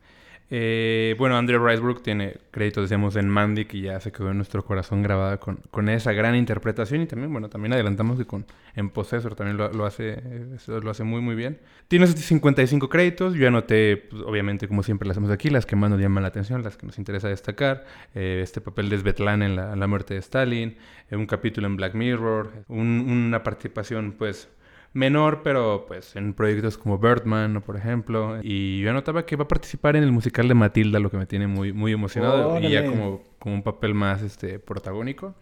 Eh, 0.49 1.15
bueno, 1.17 1.37
Andrew 1.37 1.65
Risebrook 1.65 2.01
tiene 2.01 2.37
créditos, 2.51 2.83
decíamos, 2.83 3.15
en 3.17 3.27
Mandy, 3.27 3.65
que 3.65 3.81
ya 3.81 3.99
se 3.99 4.11
quedó 4.11 4.31
en 4.31 4.37
nuestro 4.37 4.63
corazón 4.63 5.03
grabada 5.03 5.39
con, 5.39 5.59
con 5.71 5.89
esa 5.89 6.13
gran 6.13 6.35
interpretación. 6.35 7.01
Y 7.01 7.05
también, 7.05 7.31
bueno, 7.31 7.49
también 7.49 7.73
adelantamos 7.73 8.17
que 8.17 8.25
con 8.25 8.45
en 8.75 8.89
Possessor 8.89 9.35
también 9.35 9.57
lo, 9.57 9.71
lo 9.73 9.85
hace 9.85 10.21
lo 10.67 10.89
hace 10.89 11.03
muy, 11.03 11.19
muy 11.21 11.35
bien. 11.35 11.59
Tiene 11.87 12.07
55 12.07 12.87
créditos. 12.89 13.33
Yo 13.33 13.47
anoté, 13.47 13.97
pues, 13.97 14.21
obviamente, 14.23 14.67
como 14.67 14.83
siempre 14.83 15.07
lo 15.07 15.11
hacemos 15.11 15.31
aquí, 15.31 15.49
las 15.49 15.65
que 15.65 15.75
más 15.75 15.89
nos 15.89 15.99
llaman 15.99 16.23
la 16.23 16.29
atención, 16.29 16.63
las 16.63 16.77
que 16.77 16.85
nos 16.85 16.97
interesa 16.97 17.27
destacar. 17.27 17.85
Eh, 18.15 18.39
este 18.41 18.61
papel 18.61 18.89
de 18.89 18.99
Svetlana 18.99 19.45
en 19.45 19.55
la, 19.55 19.75
la 19.75 19.87
muerte 19.87 20.13
de 20.13 20.21
Stalin, 20.21 20.77
eh, 21.09 21.15
un 21.15 21.25
capítulo 21.25 21.67
en 21.67 21.75
Black 21.75 21.93
Mirror, 21.93 22.51
un, 22.67 22.87
una 23.09 23.43
participación, 23.43 24.13
pues 24.17 24.49
menor, 24.97 25.41
pero 25.43 25.85
pues 25.87 26.15
en 26.15 26.33
proyectos 26.33 26.77
como 26.77 26.97
Birdman, 26.97 27.61
por 27.61 27.77
ejemplo. 27.77 28.39
Y 28.41 28.81
yo 28.81 28.89
anotaba 28.89 29.25
que 29.25 29.35
va 29.35 29.43
a 29.43 29.47
participar 29.47 29.95
en 29.95 30.03
el 30.03 30.11
musical 30.11 30.47
de 30.47 30.55
Matilda, 30.55 30.99
lo 30.99 31.11
que 31.11 31.17
me 31.17 31.27
tiene 31.27 31.47
muy, 31.47 31.71
muy 31.71 31.91
emocionado. 31.93 32.49
Órale. 32.49 32.67
y 32.67 32.71
ya 32.71 32.85
como, 32.85 33.23
como 33.37 33.55
un 33.55 33.63
papel 33.63 33.93
más 33.93 34.23
este, 34.23 34.59
protagónico. 34.59 35.35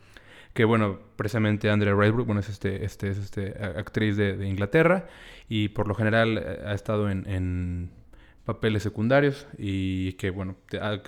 Que 0.53 0.65
bueno, 0.65 0.99
precisamente 1.15 1.69
Andrea 1.69 1.93
Risebrook, 1.95 2.27
bueno, 2.27 2.41
es, 2.41 2.49
este, 2.49 2.85
este, 2.85 3.09
es 3.09 3.17
este, 3.17 3.55
actriz 3.77 4.17
de, 4.17 4.35
de 4.37 4.47
Inglaterra. 4.47 5.07
Y 5.47 5.69
por 5.69 5.87
lo 5.87 5.95
general 5.95 6.37
eh, 6.37 6.63
ha 6.65 6.73
estado 6.73 7.09
en, 7.09 7.27
en 7.27 7.91
papeles 8.45 8.83
secundarios 8.83 9.47
y 9.57 10.13
que 10.13 10.29
bueno, 10.29 10.55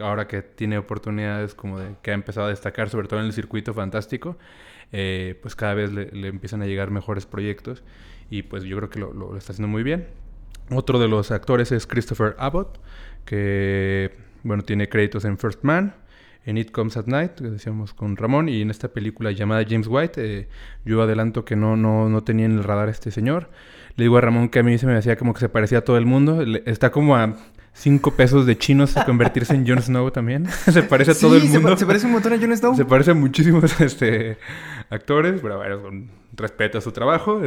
ahora 0.01 0.28
que 0.28 0.41
tiene 0.41 0.78
oportunidades 0.78 1.54
como 1.54 1.80
de 1.80 1.95
que 2.02 2.12
ha 2.12 2.13
empezado 2.13 2.48
a 2.48 2.50
destacar, 2.50 2.89
sobre 2.89 3.08
todo 3.08 3.19
en 3.19 3.28
el 3.28 3.34
circuito 3.34 3.74
fantástico, 3.74 4.38
eh, 4.91 5.38
pues 5.41 5.56
cada 5.56 5.76
vez 5.76 5.91
le, 5.91 6.12
le, 6.12 6.30
empiezan 6.30 6.62
a 6.62 6.65
llegar 6.65 6.89
mejores 6.91 7.26
proyectos 7.26 7.84
y 8.30 8.44
pues 8.44 8.63
yo 8.63 8.78
creo 8.78 8.90
que 8.90 9.00
lo, 9.00 9.13
lo, 9.13 9.38
está 9.38 9.54
haciendo 9.54 9.68
muy 9.68 9.84
bien. 9.84 10.08
Otro 10.70 11.00
de 11.00 11.08
los 11.08 11.32
actores 11.32 11.72
es 11.72 11.88
Christopher 11.88 12.36
Abbott, 12.38 12.80
que 13.26 14.12
bueno, 14.44 14.63
tiene 14.63 14.90
créditos 14.90 15.26
en 15.26 15.38
First 15.38 15.63
Man, 15.63 15.96
en 16.46 16.58
It 16.58 16.72
Comes 16.72 16.98
at 16.98 17.06
Night, 17.08 17.36
que 17.36 17.50
decíamos 17.50 17.94
con 17.94 18.16
Ramón, 18.16 18.50
y 18.50 18.62
en 18.62 18.70
esta 18.70 18.88
película 18.90 19.32
llamada 19.32 19.66
James 19.68 19.88
White, 19.88 20.13
eh, 20.18 20.48
yo 20.86 21.02
adelanto 21.02 21.46
que 21.46 21.56
no, 21.56 21.76
no, 21.76 22.10
no 22.10 22.24
tenía 22.24 22.46
en 22.46 22.54
el 22.54 22.63
radar 22.63 22.90
este 22.90 23.12
señor. 23.12 23.50
Le 23.96 24.06
digo 24.06 24.18
a 24.18 24.22
Ramón 24.22 24.50
que 24.50 24.60
a 24.60 24.63
mí 24.63 24.78
se 24.78 24.86
me 24.86 24.96
hacía 24.96 25.18
como 25.18 25.34
que 25.34 25.40
se 25.40 25.50
parecía 25.50 25.80
a 25.80 25.82
todo 25.82 25.98
el 25.98 26.06
mundo. 26.06 26.46
Le, 26.46 26.63
está 26.66 26.92
como 26.92 27.16
a 27.16 27.36
5 27.74 28.12
pesos 28.16 28.46
de 28.46 28.58
chinos 28.58 28.96
a 28.96 29.06
convertirse 29.06 29.54
en 29.56 29.68
Jon 29.68 29.82
Snow 29.82 30.12
también. 30.12 30.48
se 30.72 30.84
parece 30.84 31.12
a 31.12 31.13
sí, 31.16 31.22
todo 31.22 31.36
el 31.36 31.44
mundo. 31.44 31.70
Se, 31.74 31.80
se, 31.80 31.86
parece 31.86 32.06
un 32.06 32.13
montón 32.13 32.34
a 32.34 32.38
Jon 32.38 32.56
Snow. 32.56 32.76
Se 32.76 32.86
parece 32.86 33.12
a 33.12 33.13
muchísimos 33.13 33.82
este, 33.82 34.38
actores, 34.90 35.42
pero 35.42 35.58
bueno, 35.58 35.82
con 35.82 36.10
respeto 36.38 36.78
a 36.78 36.82
su 36.82 36.91
trabajo. 36.91 37.41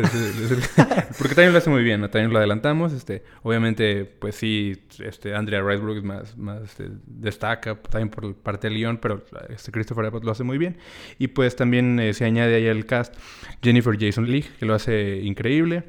Porque 1.19 1.35
también 1.35 1.53
lo 1.53 1.59
hace 1.59 1.71
muy 1.71 1.83
bien. 1.83 2.03
También 2.03 2.33
lo 2.33 2.39
adelantamos. 2.39 2.93
Este, 2.93 3.23
obviamente, 3.43 4.05
pues 4.05 4.35
sí, 4.35 4.83
este, 4.99 5.35
Andrea 5.35 5.63
Risebrook 5.63 5.99
es 5.99 6.05
más, 6.05 6.37
más 6.37 6.63
este, 6.63 6.89
destaca 7.07 7.77
también 7.77 8.11
por 8.11 8.35
parte 8.35 8.69
del 8.69 8.77
guion, 8.77 8.99
pero 8.99 9.25
este 9.49 9.73
Christopher 9.73 10.07
Abbott 10.07 10.25
lo 10.25 10.33
hace 10.33 10.45
muy 10.45 10.59
bien. 10.59 10.77
Y 11.19 11.29
pues 11.29 11.57
también 11.57 11.99
eh, 12.01 12.13
se 12.13 12.25
añade 12.25 12.55
ahí 12.57 12.69
al 12.69 12.85
cast 12.85 13.15
Jennifer 13.63 13.97
Jason 13.99 14.31
Leigh, 14.31 14.49
que 14.59 14.67
lo 14.67 14.75
hace 14.75 15.21
increíble. 15.23 15.85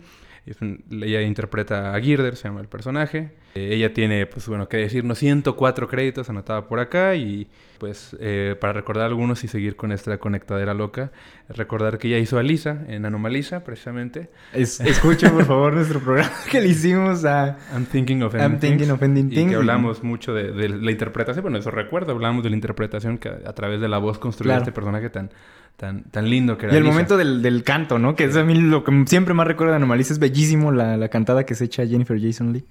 Ella 0.90 1.22
interpreta 1.22 1.94
a 1.94 2.00
Girder, 2.00 2.36
se 2.36 2.48
llama 2.48 2.62
el 2.62 2.68
personaje. 2.68 3.32
Eh, 3.54 3.74
ella 3.74 3.94
tiene, 3.94 4.26
pues 4.26 4.48
bueno, 4.48 4.70
que 4.70 4.78
decirnos 4.78 5.18
104 5.20 5.88
créditos 5.88 6.30
anotada 6.30 6.68
por 6.68 6.80
acá 6.80 7.16
y 7.16 7.48
pues 7.80 8.16
eh, 8.20 8.56
para 8.62 8.74
recordar 8.74 9.08
algunos 9.08 9.44
y 9.44 9.48
seguir 9.48 9.76
con 9.76 9.92
esta 9.92 10.18
conectadera 10.20 10.74
loca, 10.74 11.12
recordar 11.50 11.98
que 11.98 12.10
ella 12.10 12.20
hizo 12.20 12.38
a 12.38 12.44
Lisa 12.44 12.86
en 12.88 13.06
Anomalisa, 13.06 13.64
precisamente. 13.64 14.30
Es, 14.54 14.80
escuchen 14.80 15.32
por 15.32 15.46
favor 15.46 15.74
nuestro 15.74 16.00
programa 16.00 16.32
que 16.50 16.62
le 16.62 16.68
hicimos 16.68 17.26
a 17.26 17.58
I'm 17.74 17.86
Thinking 17.86 18.22
of 18.24 18.36
I'm 18.36 18.60
Thinking 18.60 18.92
of 18.92 19.02
Ending 19.02 19.30
Things. 19.30 19.48
Y 19.48 19.50
que 19.50 19.56
hablamos 19.56 20.04
mucho 20.04 20.34
de, 20.34 20.52
de, 20.52 20.70
la 20.70 20.92
interpretación, 20.92 21.42
bueno, 21.42 21.58
eso 21.58 21.72
recuerdo, 21.72 22.12
hablamos 22.12 22.44
de 22.44 22.52
la 22.52 22.56
interpretación 22.56 23.18
que 23.18 23.30
a, 23.30 23.40
a 23.48 23.54
través 23.54 23.82
de 23.82 23.90
la 23.90 23.98
voz 23.98 24.20
construyó 24.20 24.50
claro. 24.50 24.62
este 24.62 24.72
personaje 24.72 25.10
tan 25.10 25.32
tan, 25.76 26.04
tan 26.04 26.30
lindo 26.30 26.60
que 26.60 26.68
era. 26.68 26.76
Y 26.76 26.78
el 26.78 26.84
Lisa. 26.84 26.94
momento 26.94 27.18
del, 27.18 27.42
del, 27.42 27.64
canto, 27.64 27.98
¿no? 27.98 28.16
Que 28.16 28.26
es 28.26 28.36
a 28.36 28.44
mí 28.44 28.54
lo 28.54 28.84
que 28.84 29.04
siempre 29.08 29.34
más 29.34 29.48
recuerdo 29.48 29.72
de 29.72 29.78
Anomalisa. 29.78 30.14
Es 30.14 30.20
bellísimo 30.20 30.72
la, 30.72 30.96
la 30.96 31.10
cantada 31.10 31.44
que 31.44 31.56
se 31.56 31.66
echa 31.66 31.88
Jennifer 31.88 32.22
Jason 32.22 32.54
Lee. 32.54 32.64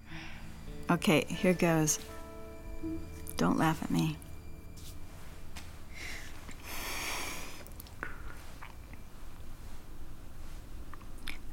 Okay, 0.90 1.24
here 1.28 1.54
goes. 1.54 2.00
Don't 3.36 3.56
laugh 3.56 3.80
at 3.80 3.92
me. 3.92 4.16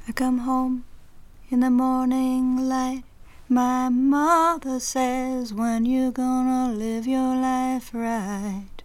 I 0.08 0.12
come 0.12 0.38
home 0.38 0.84
in 1.50 1.60
the 1.60 1.70
morning 1.70 2.68
light. 2.68 3.04
My 3.48 3.88
mother 3.88 4.80
says, 4.80 5.54
When 5.54 5.86
you 5.86 6.10
gonna 6.10 6.72
live 6.72 7.06
your 7.06 7.36
life 7.36 7.90
right? 7.94 8.82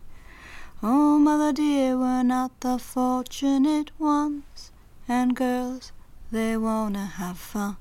Oh, 0.83 1.17
mother 1.17 1.51
dear, 1.51 1.97
we're 1.97 2.21
not 2.21 2.59
the 2.59 2.77
fortunate 2.77 3.89
ones. 3.97 4.71
And 5.07 5.35
girls, 5.35 5.91
they 6.31 6.55
wanna 6.57 7.05
have 7.17 7.39
fun. 7.39 7.77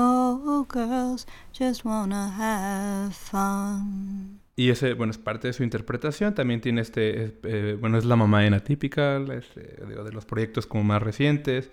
Oh, 0.00 0.64
girls 0.72 1.26
just 1.52 1.84
wanna 1.84 2.30
have 2.38 3.12
fun. 3.12 4.38
Y 4.54 4.70
ese, 4.70 4.94
bueno, 4.94 5.10
es 5.10 5.18
parte 5.18 5.48
de 5.48 5.52
su 5.52 5.64
interpretación. 5.64 6.34
También 6.34 6.60
tiene 6.60 6.82
este, 6.82 7.34
eh, 7.42 7.76
bueno, 7.80 7.98
es 7.98 8.04
la 8.04 8.14
mamá 8.14 8.46
en 8.46 8.54
Atypical, 8.54 9.28
este, 9.32 9.60
de, 9.60 10.04
de, 10.04 10.12
los 10.12 10.24
proyectos 10.24 10.66
como 10.66 10.84
más 10.84 11.02
recientes. 11.02 11.72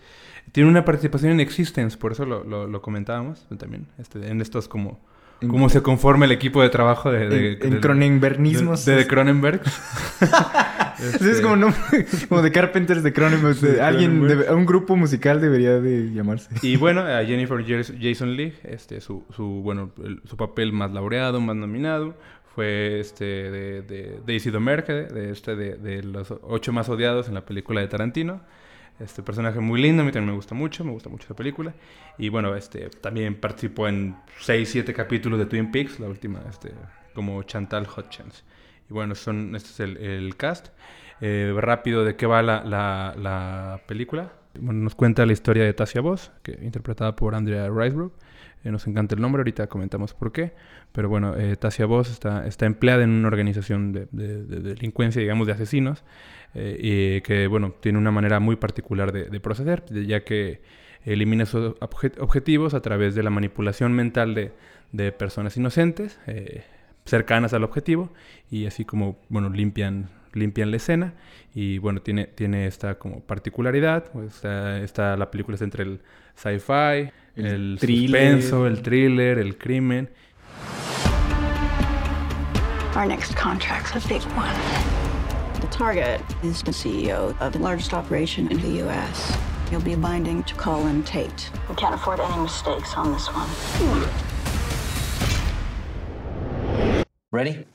Tiene 0.52 0.70
una 0.70 0.84
participación 0.84 1.34
en 1.34 1.40
Existence, 1.40 1.98
por 1.98 2.14
eso 2.14 2.26
lo, 2.26 2.44
lo, 2.44 2.66
lo 2.66 2.82
comentábamos 2.82 3.48
también, 3.60 3.88
este, 4.00 4.28
en 4.28 4.42
estos 4.42 4.68
como 4.68 5.00
en, 5.42 5.50
cómo 5.50 5.70
se 5.70 5.84
conforma 5.84 6.26
el 6.26 6.32
equipo 6.32 6.64
de 6.64 6.70
trabajo 6.70 7.12
de... 7.12 7.30
de 7.30 7.54
en, 7.62 7.74
en 7.74 7.80
Cronenbergismos. 7.80 8.86
De, 8.86 8.96
de, 8.96 9.08
Cronenberg. 9.08 9.62
este... 11.00 11.32
Es 11.32 11.42
como, 11.42 11.56
no, 11.56 11.74
como 12.30 12.42
de 12.42 12.52
Carpenters 12.52 13.04
de 13.04 13.14
Cronenberg. 13.14 13.56
Sí, 13.56 13.68
Alguien, 13.82 14.20
Cronenberg. 14.20 14.56
un 14.56 14.66
grupo 14.66 14.96
musical 14.96 15.42
debería 15.42 15.80
de 15.80 16.12
llamarse. 16.14 16.50
Y 16.62 16.78
bueno, 16.78 17.02
a 17.06 17.24
Jennifer 17.24 17.64
Jason 18.00 18.36
Leigh, 18.36 18.54
este, 18.64 19.02
su, 19.02 19.24
su, 19.36 19.46
bueno, 19.64 19.92
el, 20.04 20.22
su 20.26 20.38
papel 20.38 20.72
más 20.74 20.92
laureado, 20.92 21.40
más 21.42 21.56
nominado, 21.56 22.16
fue 22.56 23.00
este 23.00 23.26
de, 23.26 23.82
de 23.82 24.20
Daisy 24.26 24.50
Domergue, 24.50 25.06
de, 25.08 25.32
este, 25.32 25.56
de, 25.56 25.76
de 25.76 26.04
los 26.04 26.34
ocho 26.42 26.72
más 26.72 26.88
odiados 26.88 27.28
en 27.28 27.34
la 27.34 27.46
película 27.46 27.82
de 27.82 27.88
Tarantino. 27.88 28.42
Este 28.98 29.22
personaje 29.22 29.60
muy 29.60 29.82
lindo, 29.82 30.04
a 30.04 30.06
mí 30.06 30.12
también 30.14 30.30
me 30.32 30.36
gusta 30.38 30.56
mucho, 30.56 30.86
me 30.86 30.92
gusta 30.92 31.10
mucho 31.10 31.26
esa 31.26 31.36
película. 31.36 31.74
Y 32.18 32.30
bueno, 32.30 32.56
este 32.56 32.90
también 32.90 33.36
participó 33.36 33.90
en 33.90 34.16
6, 34.40 34.70
7 34.70 34.94
capítulos 34.94 35.38
de 35.38 35.48
Twin 35.48 35.70
Peaks, 35.70 36.00
la 36.00 36.08
última, 36.08 36.42
este, 36.50 36.72
como 37.14 37.44
Chantal 37.44 37.86
Hutchins. 37.86 38.46
Y 38.90 38.94
bueno, 38.94 39.16
son, 39.16 39.56
este 39.56 39.70
es 39.70 39.80
el, 39.80 39.98
el 39.98 40.36
cast. 40.38 40.68
Eh, 41.22 41.54
rápido, 41.58 42.04
¿de 42.04 42.16
qué 42.16 42.26
va 42.26 42.42
la, 42.42 42.64
la, 42.64 43.16
la 43.18 43.82
película? 43.88 44.34
Bueno, 44.60 44.82
nos 44.82 44.96
cuenta 44.96 45.26
la 45.26 45.34
historia 45.34 45.64
de 45.64 45.74
Tasia 45.74 46.02
Voss, 46.02 46.32
que 46.44 46.60
interpretada 46.62 47.16
por 47.16 47.36
Andrea 47.36 47.70
Risebrook. 47.70 48.14
Eh, 48.64 48.72
nos 48.72 48.88
encanta 48.88 49.16
el 49.16 49.22
nombre, 49.22 49.42
ahorita 49.42 49.68
comentamos 49.68 50.14
por 50.14 50.32
qué. 50.32 50.54
Pero 50.92 51.10
bueno, 51.10 51.36
eh, 51.38 51.56
Tasia 51.56 51.86
Voss 51.86 52.10
está, 52.10 52.48
está 52.48 52.66
empleada 52.66 53.04
en 53.04 53.10
una 53.12 53.28
organización 53.28 53.92
de, 53.92 54.08
de, 54.12 54.44
de 54.44 54.60
delincuencia, 54.62 55.22
digamos, 55.22 55.48
de 55.48 55.54
asesinos, 55.54 56.04
eh, 56.54 56.78
y 56.80 57.22
que, 57.22 57.48
bueno, 57.48 57.76
tiene 57.80 57.98
una 57.98 58.12
manera 58.12 58.40
muy 58.40 58.56
particular 58.56 59.12
de, 59.12 59.26
de 59.26 59.40
proceder, 59.40 59.84
ya 59.90 60.24
que 60.24 60.62
elimina 61.04 61.46
sus 61.46 61.76
objet 61.82 62.20
objetivos 62.20 62.74
a 62.74 62.82
través 62.82 63.14
de 63.14 63.24
la 63.24 63.30
manipulación 63.30 63.94
mental 63.94 64.34
de, 64.34 64.54
de 64.92 65.12
personas 65.12 65.56
inocentes, 65.58 66.20
eh, 66.26 66.64
cercanas 67.06 67.54
al 67.54 67.64
objetivo, 67.64 68.12
y 68.50 68.66
así 68.66 68.86
como, 68.86 69.18
bueno, 69.30 69.50
limpian 69.50 70.10
limpian 70.36 70.70
la 70.70 70.78
escena 70.78 71.14
y 71.54 71.80
bueno, 71.80 72.02
tiene, 72.02 72.26
tiene 72.26 72.68
esta 72.68 72.96
como 72.96 73.22
particularidad, 73.22 74.12
pues, 74.12 74.36
está, 74.36 74.80
está, 74.80 75.18
la 75.18 75.32
película 75.32 75.56
está 75.56 75.66
entre 75.66 75.84
el 75.84 76.02
sci-fi, 76.36 77.12
el, 77.36 77.46
el 77.46 77.80
suspenso, 77.80 78.68
el 78.68 78.82
thriller, 78.82 79.40
el 79.40 79.58
crimen. 79.58 80.10
Our 82.96 83.06
next 83.06 83.36
contract's 83.36 83.96
a 83.96 84.08
big 84.08 84.22
one. 84.38 84.54
The 85.62 85.68
target 85.68 86.22
is 86.44 86.62
the 86.64 86.72
CEO 86.72 87.36
of 87.42 87.52
the 87.54 87.60
largest 87.60 87.94
operation 87.94 88.50
in 88.52 88.62
the 88.62 88.84
U.S. 88.84 89.38
He'll 89.70 89.82
be 89.82 89.96
binding 89.96 90.44
to 90.44 90.56
Colin 90.56 91.04
Tate. 91.04 91.50
We 91.70 91.76
can't 91.76 91.96
afford 91.96 92.20
any 92.20 92.42
mistakes 92.42 92.94
on 92.96 93.12
this 93.12 93.28
one. 93.28 94.35
Ready? 97.36 97.66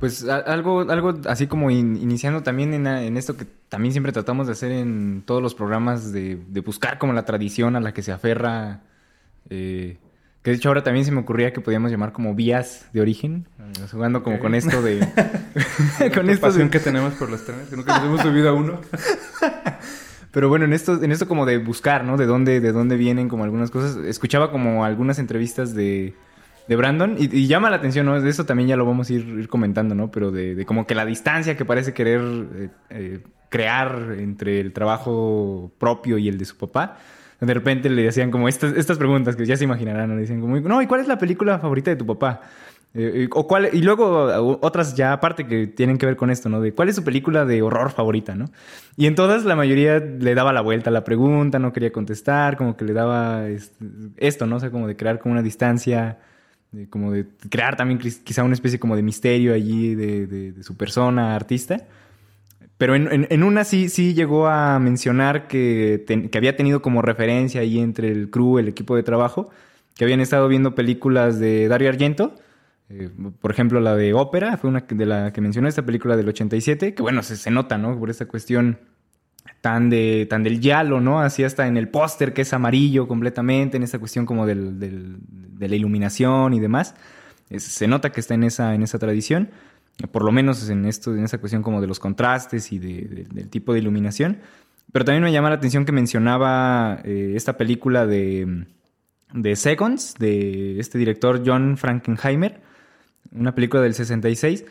Pues 0.00 0.28
algo, 0.28 0.82
algo 0.82 1.14
así 1.26 1.48
como 1.48 1.70
in, 1.70 1.96
iniciando 1.96 2.42
también 2.42 2.72
en, 2.72 2.86
en, 2.86 3.16
esto 3.16 3.36
que 3.36 3.46
también 3.68 3.92
siempre 3.92 4.12
tratamos 4.12 4.46
de 4.46 4.52
hacer 4.52 4.70
en 4.70 5.22
todos 5.26 5.42
los 5.42 5.54
programas, 5.54 6.12
de, 6.12 6.36
de 6.36 6.60
buscar 6.60 6.98
como 6.98 7.12
la 7.14 7.24
tradición 7.24 7.74
a 7.74 7.80
la 7.80 7.92
que 7.92 8.02
se 8.02 8.12
aferra. 8.12 8.82
Eh, 9.50 9.96
que 10.42 10.52
de 10.52 10.56
hecho 10.56 10.68
ahora 10.68 10.84
también 10.84 11.04
se 11.04 11.10
me 11.10 11.20
ocurría 11.20 11.52
que 11.52 11.60
podíamos 11.60 11.90
llamar 11.90 12.12
como 12.12 12.34
vías 12.34 12.86
de 12.92 13.00
origen, 13.00 13.48
jugando 13.90 14.22
como 14.22 14.36
okay. 14.36 14.42
con 14.42 14.54
esto 14.54 14.82
de... 14.82 15.00
con 16.14 16.30
esta 16.30 16.46
pasión 16.46 16.68
de... 16.68 16.70
que 16.70 16.80
tenemos 16.80 17.14
por 17.14 17.28
los 17.28 17.44
trenes, 17.44 17.68
que 17.68 17.76
nunca 17.76 17.96
nos 17.98 18.04
hemos 18.04 18.20
subido 18.20 18.50
a 18.50 18.52
uno. 18.52 18.80
Pero 20.30 20.48
bueno, 20.48 20.64
en 20.64 20.72
esto, 20.72 21.02
en 21.02 21.10
esto 21.12 21.26
como 21.26 21.46
de 21.46 21.58
buscar, 21.58 22.04
¿no? 22.04 22.16
De 22.16 22.26
dónde, 22.26 22.60
de 22.60 22.72
dónde 22.72 22.96
vienen 22.96 23.28
como 23.28 23.44
algunas 23.44 23.70
cosas. 23.70 23.96
Escuchaba 24.04 24.50
como 24.50 24.84
algunas 24.84 25.18
entrevistas 25.18 25.74
de 25.74 26.14
de 26.68 26.76
Brandon. 26.76 27.16
Y, 27.18 27.46
llama 27.46 27.70
la 27.70 27.76
atención, 27.76 28.06
¿no? 28.06 28.20
De 28.20 28.30
eso 28.30 28.44
también 28.44 28.68
ya 28.68 28.76
lo 28.76 28.86
vamos 28.86 29.10
a 29.10 29.14
ir, 29.14 29.26
ir 29.26 29.48
comentando, 29.48 29.94
¿no? 29.94 30.10
Pero 30.10 30.30
de, 30.30 30.54
de, 30.54 30.66
como 30.66 30.86
que 30.86 30.94
la 30.94 31.04
distancia 31.04 31.56
que 31.56 31.64
parece 31.64 31.94
querer 31.94 32.20
eh, 32.20 32.68
eh, 32.90 33.20
crear 33.48 34.14
entre 34.18 34.60
el 34.60 34.72
trabajo 34.72 35.72
propio 35.78 36.18
y 36.18 36.28
el 36.28 36.38
de 36.38 36.44
su 36.44 36.56
papá. 36.56 36.98
De 37.40 37.54
repente 37.54 37.88
le 37.88 38.02
decían 38.02 38.30
como 38.30 38.48
estas, 38.48 38.74
estas 38.74 38.98
preguntas 38.98 39.36
que 39.36 39.46
ya 39.46 39.56
se 39.56 39.64
imaginarán, 39.64 40.08
¿no? 40.08 40.14
Le 40.16 40.22
decían 40.22 40.40
como, 40.40 40.58
no, 40.60 40.82
¿y 40.82 40.86
cuál 40.86 41.00
es 41.00 41.08
la 41.08 41.18
película 41.18 41.58
favorita 41.58 41.90
de 41.90 41.96
tu 41.96 42.04
papá? 42.04 42.42
Eh, 42.94 43.28
o 43.32 43.46
cuál, 43.46 43.68
y 43.72 43.82
luego 43.82 44.58
otras 44.62 44.94
ya 44.94 45.12
aparte 45.12 45.46
que 45.46 45.66
tienen 45.66 45.98
que 45.98 46.06
ver 46.06 46.16
con 46.16 46.30
esto, 46.30 46.48
¿no? 46.48 46.60
De 46.60 46.72
cuál 46.72 46.88
es 46.88 46.96
su 46.96 47.04
película 47.04 47.44
de 47.44 47.60
horror 47.62 47.90
favorita, 47.90 48.34
¿no? 48.34 48.46
Y 48.96 49.06
en 49.06 49.14
todas 49.14 49.44
la 49.44 49.56
mayoría 49.56 49.98
le 49.98 50.34
daba 50.34 50.52
la 50.52 50.62
vuelta 50.62 50.90
a 50.90 50.92
la 50.92 51.04
pregunta, 51.04 51.58
no 51.58 51.72
quería 51.72 51.92
contestar, 51.92 52.56
como 52.56 52.76
que 52.76 52.84
le 52.84 52.94
daba 52.94 53.46
este, 53.48 53.84
esto, 54.16 54.46
¿no? 54.46 54.56
O 54.56 54.60
sea, 54.60 54.70
como 54.70 54.88
de 54.88 54.96
crear 54.96 55.18
como 55.18 55.32
una 55.32 55.42
distancia 55.42 56.18
de, 56.72 56.88
como 56.88 57.12
de 57.12 57.26
crear 57.50 57.76
también 57.76 57.98
quizá 57.98 58.42
una 58.42 58.54
especie 58.54 58.78
como 58.78 58.96
de 58.96 59.02
misterio 59.02 59.54
allí 59.54 59.94
de, 59.94 60.26
de, 60.26 60.52
de 60.52 60.62
su 60.62 60.76
persona 60.76 61.34
artista. 61.34 61.86
Pero 62.78 62.94
en, 62.94 63.12
en, 63.12 63.26
en, 63.28 63.42
una 63.42 63.64
sí, 63.64 63.88
sí 63.88 64.14
llegó 64.14 64.46
a 64.46 64.78
mencionar 64.78 65.48
que, 65.48 66.02
ten, 66.06 66.28
que 66.28 66.38
había 66.38 66.56
tenido 66.56 66.80
como 66.80 67.02
referencia 67.02 67.60
ahí 67.60 67.80
entre 67.80 68.08
el 68.10 68.30
crew, 68.30 68.58
el 68.58 68.68
equipo 68.68 68.94
de 68.94 69.02
trabajo, 69.02 69.50
que 69.96 70.04
habían 70.04 70.20
estado 70.20 70.46
viendo 70.46 70.76
películas 70.76 71.40
de 71.40 71.66
Dario 71.66 71.88
Argento, 71.88 72.34
eh, 72.90 73.10
por 73.40 73.50
ejemplo 73.50 73.80
la 73.80 73.94
de 73.96 74.14
Ópera, 74.14 74.56
fue 74.56 74.70
una 74.70 74.80
de 74.88 75.06
la 75.06 75.32
que 75.32 75.40
mencionó 75.40 75.68
esta 75.68 75.84
película 75.84 76.16
del 76.16 76.28
87, 76.28 76.94
que 76.94 77.02
bueno, 77.02 77.22
se, 77.22 77.36
se 77.36 77.50
nota, 77.50 77.78
¿no? 77.78 77.98
Por 77.98 78.10
esta 78.10 78.26
cuestión 78.26 78.78
tan, 79.60 79.90
de, 79.90 80.26
tan 80.28 80.42
del 80.42 80.60
yalo, 80.60 81.00
¿no? 81.00 81.20
Así 81.20 81.44
hasta 81.44 81.66
en 81.66 81.76
el 81.76 81.88
póster 81.88 82.32
que 82.32 82.42
es 82.42 82.52
amarillo 82.52 83.08
completamente, 83.08 83.76
en 83.76 83.82
esta 83.82 83.98
cuestión 83.98 84.26
como 84.26 84.46
del, 84.46 84.78
de 84.78 85.68
la 85.68 85.76
iluminación 85.76 86.54
y 86.54 86.60
demás. 86.60 86.94
Se 87.56 87.88
nota 87.88 88.10
que 88.12 88.20
está 88.20 88.34
en 88.34 88.44
esa, 88.44 88.74
en 88.74 88.82
esa 88.82 88.98
tradición, 88.98 89.50
por 90.12 90.22
lo 90.22 90.32
menos 90.32 90.68
en, 90.68 90.84
esto, 90.84 91.14
en 91.14 91.24
esa 91.24 91.38
cuestión 91.38 91.62
como 91.62 91.80
de 91.80 91.86
los 91.86 91.98
contrastes 91.98 92.72
y 92.72 92.78
de, 92.78 93.08
de, 93.08 93.24
del 93.24 93.48
tipo 93.48 93.72
de 93.72 93.80
iluminación. 93.80 94.38
Pero 94.92 95.04
también 95.04 95.22
me 95.22 95.32
llama 95.32 95.50
la 95.50 95.56
atención 95.56 95.84
que 95.84 95.92
mencionaba 95.92 97.00
eh, 97.04 97.32
esta 97.34 97.56
película 97.56 98.06
de, 98.06 98.66
de 99.32 99.56
Seconds, 99.56 100.14
de 100.18 100.78
este 100.78 100.98
director 100.98 101.42
John 101.44 101.76
Frankenheimer, 101.76 102.60
una 103.32 103.54
película 103.54 103.82
del 103.82 103.94
66, 103.94 104.64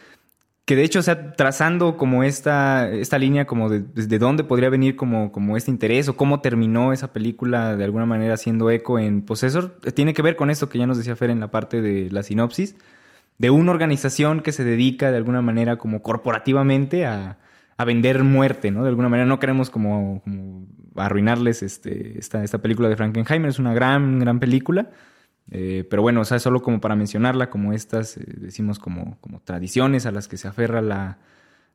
que 0.65 0.75
de 0.75 0.83
hecho, 0.83 0.99
o 0.99 1.01
sea, 1.01 1.33
trazando 1.33 1.95
como 1.95 2.23
esta, 2.23 2.89
esta 2.89 3.17
línea 3.17 3.47
como 3.47 3.69
de, 3.69 3.79
de 3.79 4.19
dónde 4.19 4.43
podría 4.43 4.69
venir 4.69 4.97
como, 4.97 5.31
como 5.31 5.55
este 5.55 5.71
interés 5.71 6.09
o 6.09 6.17
cómo 6.17 6.41
terminó 6.41 6.91
esa 6.91 7.13
película 7.13 7.77
de 7.77 7.85
alguna 7.85 8.05
manera 8.05 8.33
haciendo 8.33 8.69
eco 8.69 8.99
en 8.99 9.21
Possessor, 9.21 9.79
tiene 9.93 10.13
que 10.13 10.21
ver 10.21 10.35
con 10.35 10.49
esto 10.49 10.67
que 10.67 10.77
ya 10.77 10.85
nos 10.85 10.97
decía 10.97 11.15
Fer 11.15 11.29
en 11.29 11.39
la 11.39 11.51
parte 11.51 11.81
de 11.81 12.11
la 12.11 12.21
sinopsis, 12.21 12.75
de 13.37 13.49
una 13.49 13.71
organización 13.71 14.41
que 14.41 14.51
se 14.51 14.63
dedica 14.65 15.11
de 15.11 15.17
alguna 15.17 15.41
manera 15.41 15.77
como 15.77 16.01
corporativamente 16.01 17.05
a, 17.05 17.37
a 17.77 17.85
vender 17.85 18.23
muerte, 18.23 18.71
¿no? 18.71 18.83
De 18.83 18.89
alguna 18.89 19.09
manera 19.09 19.27
no 19.27 19.39
queremos 19.39 19.69
como, 19.69 20.21
como 20.23 20.67
arruinarles 20.95 21.61
este, 21.61 22.17
esta, 22.17 22.43
esta 22.43 22.57
película 22.57 22.89
de 22.89 22.95
Frankenheimer, 22.95 23.49
es 23.49 23.59
una 23.59 23.73
gran, 23.73 24.19
gran 24.19 24.39
película. 24.39 24.89
Eh, 25.51 25.85
pero 25.89 26.01
bueno, 26.01 26.21
o 26.21 26.25
sea, 26.25 26.39
solo 26.39 26.61
como 26.61 26.81
para 26.81 26.95
mencionarla, 26.95 27.49
como 27.49 27.73
estas, 27.73 28.17
eh, 28.17 28.23
decimos, 28.25 28.79
como, 28.79 29.17
como 29.21 29.39
tradiciones 29.41 30.05
a 30.05 30.11
las 30.11 30.27
que 30.27 30.37
se 30.37 30.47
aferra 30.47 30.81
la, 30.81 31.19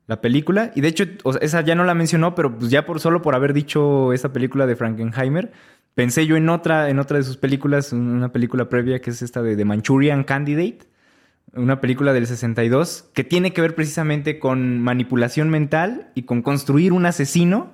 la 0.07 0.21
película. 0.21 0.71
Y 0.75 0.81
de 0.81 0.89
hecho, 0.89 1.05
esa 1.41 1.61
ya 1.61 1.75
no 1.75 1.83
la 1.83 1.93
mencionó, 1.93 2.35
pero 2.35 2.57
pues 2.57 2.69
ya 2.71 2.85
por 2.85 2.99
solo 2.99 3.21
por 3.21 3.35
haber 3.35 3.53
dicho 3.53 4.13
esa 4.13 4.33
película 4.33 4.67
de 4.67 4.75
Frankenheimer, 4.75 5.51
pensé 5.95 6.25
yo 6.25 6.35
en 6.35 6.49
otra, 6.49 6.89
en 6.89 6.99
otra 6.99 7.17
de 7.17 7.23
sus 7.23 7.37
películas, 7.37 7.93
una 7.93 8.31
película 8.31 8.69
previa 8.69 9.01
que 9.01 9.09
es 9.09 9.21
esta 9.21 9.41
de 9.41 9.55
The 9.55 9.65
Manchurian 9.65 10.23
Candidate, 10.23 10.79
una 11.53 11.81
película 11.81 12.13
del 12.13 12.27
62, 12.27 13.09
que 13.13 13.23
tiene 13.23 13.53
que 13.53 13.61
ver 13.61 13.75
precisamente 13.75 14.39
con 14.39 14.81
manipulación 14.81 15.49
mental 15.49 16.09
y 16.15 16.23
con 16.23 16.41
construir 16.41 16.93
un 16.93 17.05
asesino 17.05 17.71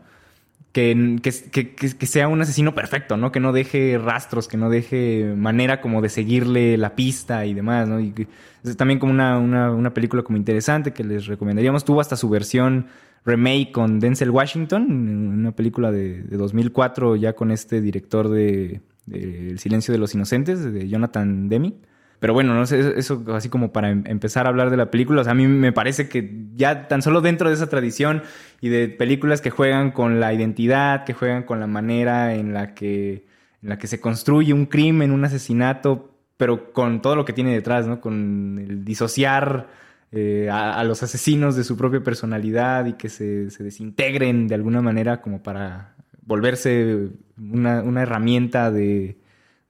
que, 0.72 1.20
que, 1.24 1.74
que, 1.74 1.98
que, 1.98 2.06
sea 2.06 2.28
un 2.28 2.42
asesino 2.42 2.76
perfecto, 2.76 3.18
¿no? 3.18 3.32
Que 3.32 3.40
no 3.40 3.52
deje 3.54 3.98
rastros, 3.98 4.48
que 4.48 4.58
no 4.58 4.70
deje 4.70 5.34
manera 5.36 5.82
como 5.82 6.02
de 6.02 6.10
seguirle 6.10 6.78
la 6.78 6.96
pista 6.96 7.46
y 7.46 7.54
demás, 7.54 7.88
¿no? 7.88 8.00
Y 8.00 8.14
es 8.64 8.78
también 8.78 9.00
como 9.00 9.12
una, 9.12 9.40
una, 9.40 9.72
una, 9.72 9.94
película 9.94 10.22
como 10.22 10.38
interesante 10.38 10.94
que 10.94 11.04
les 11.04 11.26
recomendaríamos. 11.26 11.86
Tuvo 11.86 12.02
hasta 12.02 12.16
su 12.16 12.30
versión 12.30 12.88
remake 13.26 13.72
con 13.72 14.00
Denzel 14.00 14.30
Washington, 14.30 14.92
una 15.40 15.52
película 15.54 15.92
de, 15.92 16.22
de 16.22 16.38
2004 16.38 17.16
ya 17.16 17.34
con 17.34 17.52
este 17.52 17.82
director 17.82 18.30
de, 18.30 18.82
de, 19.08 19.50
El 19.50 19.60
silencio 19.60 19.92
de 19.92 19.98
los 19.98 20.14
inocentes, 20.14 20.72
de 20.72 20.88
Jonathan 20.88 21.50
Demi. 21.50 21.80
Pero 22.20 22.34
bueno, 22.34 22.54
no 22.54 22.66
sé, 22.66 22.94
eso 22.98 23.24
así 23.34 23.50
como 23.50 23.72
para 23.72 23.90
em, 23.90 24.04
empezar 24.06 24.46
a 24.46 24.50
hablar 24.50 24.70
de 24.70 24.78
la 24.78 24.92
película, 24.92 25.22
o 25.22 25.24
sea, 25.24 25.32
a 25.32 25.36
mí 25.36 25.48
me 25.48 25.72
parece 25.72 26.10
que 26.10 26.48
ya 26.56 26.88
tan 26.88 27.02
solo 27.02 27.22
dentro 27.22 27.50
de 27.50 27.56
esa 27.56 27.68
tradición 27.68 28.24
y 28.62 28.70
de 28.70 28.90
películas 28.90 29.42
que 29.42 29.50
juegan 29.50 29.92
con 29.92 30.20
la 30.20 30.34
identidad, 30.34 31.06
que 31.06 31.14
juegan 31.14 31.44
con 31.44 31.60
la 31.60 31.68
manera 31.68 32.36
en 32.36 32.54
la 32.54 32.74
que, 32.74 33.26
en 33.64 33.70
la 33.70 33.78
que 33.78 33.88
se 33.88 34.02
construye 34.02 34.54
un 34.54 34.66
crimen, 34.66 35.12
un 35.12 35.24
asesinato, 35.24 36.14
pero 36.36 36.74
con 36.74 37.02
todo 37.02 37.16
lo 37.16 37.26
que 37.26 37.34
tiene 37.34 37.54
detrás, 37.54 37.88
¿no? 37.88 38.02
Con 38.02 38.60
el 38.60 38.84
disociar 38.84 39.68
eh, 40.12 40.50
a, 40.52 40.80
a, 40.80 40.84
los 40.84 41.04
asesinos 41.04 41.56
de 41.56 41.64
su 41.64 41.78
propia 41.78 42.02
personalidad 42.02 42.86
y 42.86 42.94
que 42.94 43.10
se, 43.10 43.50
se 43.52 43.64
desintegren 43.64 44.48
de 44.48 44.56
alguna 44.56 44.82
manera 44.82 45.22
como 45.22 45.44
para 45.44 45.96
volverse 46.26 47.10
una, 47.38 47.82
una 47.82 48.02
herramienta 48.02 48.72
de 48.72 49.18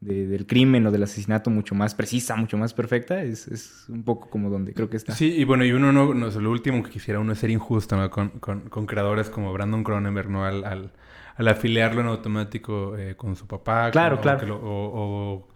de, 0.02 0.28
del 0.28 0.46
crimen 0.46 0.86
o 0.88 0.92
del 0.92 1.04
asesinato 1.04 1.50
mucho 1.50 1.76
más 1.76 1.94
precisa, 1.94 2.36
mucho 2.36 2.58
más 2.58 2.74
perfecta, 2.74 3.22
es, 3.22 3.48
es, 3.48 3.86
un 3.90 4.04
poco 4.04 4.30
como 4.30 4.50
donde 4.50 4.74
creo 4.74 4.90
que 4.90 4.98
está. 4.98 5.14
Sí, 5.14 5.34
y 5.36 5.44
bueno, 5.44 5.66
y 5.66 5.72
uno 5.72 5.92
no, 5.92 6.14
no 6.14 6.30
lo 6.30 6.52
último 6.52 6.82
que 6.84 6.90
quisiera 6.90 7.20
uno 7.20 7.34
es 7.34 7.40
ser 7.40 7.50
injusto 7.50 7.98
¿no? 7.98 8.10
con, 8.10 8.30
con, 8.40 8.62
con, 8.70 8.86
creadores 8.86 9.30
como 9.30 9.52
Brandon 9.52 9.84
Cronenberg, 9.84 10.30
¿no? 10.30 10.46
Al, 10.46 10.64
al, 10.64 10.92
al 11.36 11.48
afiliarlo 11.48 12.02
en 12.02 12.08
automático 12.08 12.98
eh, 12.98 13.16
con 13.16 13.36
su 13.36 13.46
papá. 13.46 13.92
Claro, 13.92 14.22
claro. 14.22 14.48
Lo, 14.48 14.56
o, 14.58 14.92
o, 14.94 15.48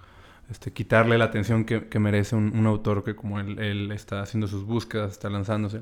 este, 0.50 0.74
quitarle 0.74 1.18
la 1.18 1.26
atención 1.26 1.64
que, 1.64 1.88
que 1.88 2.00
merece 2.00 2.36
un, 2.36 2.56
un, 2.56 2.66
autor 2.68 3.04
que 3.04 3.16
como 3.16 3.40
él, 3.40 3.58
él, 3.60 3.92
está 3.94 4.22
haciendo 4.22 4.48
sus 4.48 4.66
búsquedas, 4.66 5.14
está 5.14 5.30
lanzándose. 5.30 5.82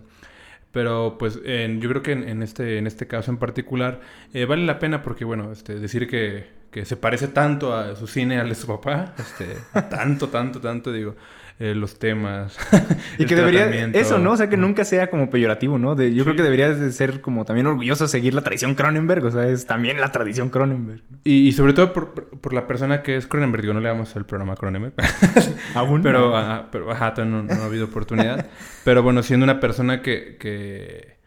Pero 0.71 1.17
pues 1.17 1.39
en, 1.43 1.81
yo 1.81 1.89
creo 1.89 2.03
que 2.03 2.11
en, 2.11 2.29
en, 2.29 2.43
este, 2.43 2.77
en 2.77 2.85
este 2.87 3.07
caso 3.07 3.31
en 3.31 3.37
particular 3.37 4.01
eh, 4.33 4.45
vale 4.45 4.65
la 4.65 4.77
pena 4.79 5.01
porque, 5.01 5.25
bueno, 5.25 5.51
este, 5.51 5.79
decir 5.79 6.07
que, 6.07 6.60
que, 6.71 6.85
se 6.85 6.95
parece 6.97 7.27
tanto 7.27 7.75
a 7.75 7.95
su 7.95 8.07
cine 8.07 8.39
al 8.39 8.49
de 8.49 8.55
su 8.55 8.67
papá, 8.67 9.13
este, 9.17 9.57
tanto, 9.89 10.29
tanto, 10.29 10.59
tanto, 10.59 10.91
digo, 10.91 11.15
eh, 11.59 11.75
los 11.75 11.99
temas. 11.99 12.57
y 13.19 13.25
que 13.25 13.35
debería, 13.35 13.67
eso, 13.93 14.17
¿no? 14.17 14.31
O 14.31 14.37
sea, 14.37 14.49
que 14.49 14.57
nunca 14.57 14.83
sea 14.83 15.11
como 15.11 15.29
peyorativo, 15.29 15.77
¿no? 15.77 15.93
De, 15.93 16.11
yo 16.11 16.23
sí. 16.23 16.23
creo 16.23 16.35
que 16.35 16.41
debería 16.41 16.73
de 16.73 16.91
ser 16.91 17.21
como 17.21 17.45
también 17.45 17.67
orgulloso 17.67 18.07
seguir 18.07 18.33
la 18.33 18.41
tradición 18.41 18.73
Cronenberg, 18.73 19.23
o 19.25 19.29
sea, 19.29 19.47
es 19.47 19.67
también 19.67 20.01
la 20.01 20.11
tradición 20.11 20.49
Cronenberg. 20.49 21.03
Y, 21.23 21.47
y 21.47 21.51
sobre 21.51 21.73
todo 21.73 21.93
por, 21.93 22.13
por, 22.13 22.53
la 22.53 22.65
persona 22.65 23.03
que 23.03 23.15
es 23.15 23.27
Cronenberg, 23.27 23.61
digo, 23.61 23.75
no 23.75 23.79
le 23.79 23.89
damos 23.89 24.15
el 24.15 24.25
programa 24.25 24.55
Cronenberg. 24.55 24.95
Aún. 25.75 26.01
pero, 26.01 26.31
no. 26.31 26.37
Ajá, 26.37 26.69
pero 26.71 26.91
ajá, 26.91 27.13
no, 27.25 27.43
no, 27.43 27.53
ha 27.53 27.65
habido 27.65 27.85
oportunidad. 27.85 28.47
pero 28.83 29.03
bueno, 29.03 29.21
siendo 29.21 29.43
una 29.43 29.59
persona 29.59 30.01
que, 30.01 30.37
que 30.39 31.17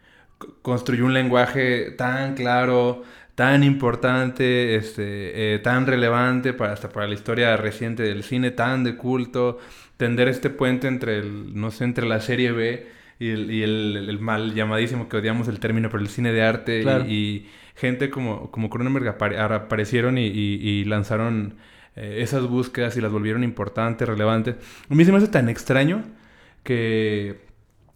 construyó 0.61 1.05
un 1.05 1.13
lenguaje 1.13 1.91
tan 1.91 2.35
claro, 2.35 3.03
tan 3.35 3.63
importante, 3.63 4.75
este, 4.75 5.55
eh, 5.55 5.59
tan 5.59 5.85
relevante 5.85 6.53
para 6.53 6.73
hasta 6.73 6.89
para 6.89 7.07
la 7.07 7.13
historia 7.13 7.55
reciente 7.57 8.03
del 8.03 8.23
cine, 8.23 8.51
tan 8.51 8.83
de 8.83 8.95
culto, 8.95 9.59
tender 9.97 10.29
este 10.29 10.49
puente 10.49 10.87
entre 10.87 11.19
el, 11.19 11.53
no 11.59 11.69
sé, 11.71 11.83
entre 11.83 12.07
la 12.07 12.21
serie 12.21 12.53
B 12.53 12.87
y 13.19 13.29
el, 13.29 13.51
y 13.51 13.63
el, 13.63 14.09
el 14.09 14.19
mal 14.19 14.53
llamadísimo 14.53 15.09
que 15.09 15.17
odiamos 15.17 15.47
el 15.47 15.59
término, 15.59 15.89
pero 15.89 16.01
el 16.01 16.09
cine 16.09 16.31
de 16.31 16.43
arte 16.43 16.81
claro. 16.81 17.05
y, 17.05 17.13
y, 17.13 17.49
gente 17.75 18.09
como, 18.09 18.51
como 18.51 18.69
Cronenberg 18.69 19.07
apare, 19.09 19.37
aparecieron 19.37 20.17
y, 20.17 20.27
y 20.27 20.85
lanzaron 20.85 21.55
eh, 21.95 22.19
esas 22.21 22.47
búsquedas 22.47 22.95
y 22.97 23.01
las 23.01 23.11
volvieron 23.11 23.43
importantes, 23.43 24.07
relevantes. 24.07 24.55
A 24.89 24.95
mí 24.95 25.03
se 25.03 25.11
me 25.11 25.17
hace 25.17 25.27
tan 25.27 25.49
extraño 25.49 26.03
que, 26.63 27.41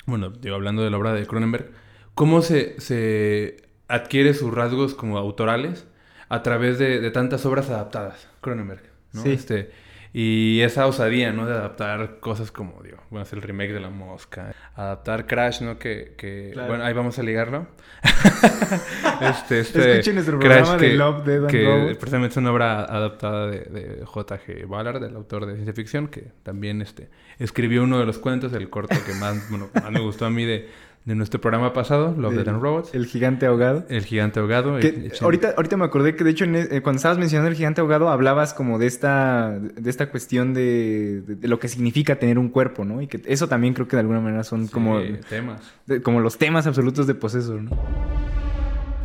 bueno, 0.05 0.29
digo, 0.29 0.55
hablando 0.55 0.83
de 0.83 0.89
la 0.89 0.97
obra 0.97 1.13
de 1.13 1.25
Cronenberg, 1.25 1.71
cómo 2.13 2.41
se, 2.41 2.79
se 2.79 3.68
adquiere 3.89 4.33
sus 4.33 4.53
rasgos 4.53 4.93
como 4.93 5.17
autorales 5.17 5.85
a 6.29 6.43
través 6.43 6.79
de, 6.79 7.01
de 7.01 7.11
tantas 7.11 7.45
obras 7.45 7.69
adaptadas, 7.69 8.29
Cronenberg, 8.39 8.83
¿no? 9.11 9.23
Sí. 9.23 9.31
Este, 9.31 9.71
y 10.11 10.61
esa 10.61 10.87
osadía, 10.87 11.31
¿no? 11.31 11.45
De 11.45 11.53
adaptar 11.53 12.19
cosas 12.19 12.51
como, 12.51 12.81
digo, 12.81 12.97
bueno, 13.11 13.23
es 13.23 13.33
el 13.33 13.43
remake 13.43 13.73
de 13.73 13.79
La 13.79 13.91
Mosca. 13.91 14.55
Adaptar 14.75 15.27
Crash, 15.27 15.61
¿no? 15.61 15.77
Que, 15.77 16.15
que 16.17 16.49
Claro. 16.53 16.69
bueno, 16.69 16.83
ahí 16.83 16.93
vamos 16.93 17.19
a 17.19 17.23
ligarlo. 17.23 17.67
este, 19.21 19.59
este 19.59 19.91
Escuchen 19.91 20.15
nuestro 20.15 20.39
programa 20.39 20.77
de 20.77 20.93
Love, 20.95 21.23
Death 21.25 21.41
and 21.41 21.49
que 21.51 21.95
precisamente 21.99 22.33
es 22.33 22.37
una 22.37 22.51
obra 22.51 22.85
adaptada 22.85 23.47
de, 23.47 23.59
de 23.59 24.05
J.G. 24.05 24.67
Ballard, 24.67 24.99
del 24.99 25.15
autor 25.15 25.45
de 25.45 25.53
ciencia 25.53 25.73
ficción, 25.73 26.07
que 26.07 26.31
también 26.41 26.81
este, 26.81 27.09
escribió 27.37 27.83
uno 27.83 27.99
de 27.99 28.07
los 28.07 28.17
cuentos, 28.17 28.51
el 28.53 28.69
corto 28.69 28.95
que 29.05 29.13
más, 29.13 29.47
bueno, 29.51 29.69
más 29.75 29.91
me 29.91 29.99
gustó 29.99 30.25
a 30.25 30.31
mí 30.31 30.43
de, 30.43 30.69
de 31.09 31.15
nuestro 31.15 31.41
programa 31.41 31.73
pasado, 31.73 32.13
Love, 32.15 32.35
Death 32.35 32.47
and 32.49 32.61
Robots. 32.61 32.93
El 32.93 33.07
gigante 33.07 33.47
ahogado. 33.47 33.83
El 33.89 34.05
gigante 34.05 34.39
ahogado. 34.39 34.77
Que 34.79 34.89
el- 34.89 35.05
el- 35.05 35.11
ahorita, 35.19 35.55
ahorita 35.57 35.75
me 35.75 35.85
acordé 35.85 36.15
que 36.15 36.23
de 36.23 36.29
hecho 36.29 36.43
en 36.45 36.55
e- 36.55 36.67
eh, 36.69 36.81
cuando 36.83 36.97
estabas 36.97 37.17
mencionando 37.17 37.49
el 37.49 37.55
gigante 37.57 37.81
ahogado 37.81 38.09
hablabas 38.09 38.53
como 38.53 38.77
de 38.77 38.85
esta, 38.85 39.57
de 39.57 39.89
esta 39.89 40.11
cuestión 40.11 40.53
de, 40.53 41.21
de- 41.25 41.35
de 41.35 41.47
lo 41.47 41.59
que 41.59 41.67
significa 41.67 42.17
tener 42.19 42.37
un 42.37 42.49
cuerpo, 42.49 42.85
¿no? 42.85 43.01
Y 43.01 43.07
que 43.07 43.21
eso 43.25 43.47
también 43.47 43.73
creo 43.73 43.87
que 43.87 43.95
de 43.95 44.01
alguna 44.01 44.19
manera 44.21 44.43
son 44.43 44.67
Sí, 44.67 44.71
como, 44.71 44.99
temas. 45.27 45.61
de- 45.87 46.01
como 46.03 46.19
los 46.21 46.37
temas 46.37 46.67
absolutos 46.67 47.07
de 47.07 47.15
Possessor, 47.15 47.59
¿no? 47.63 47.71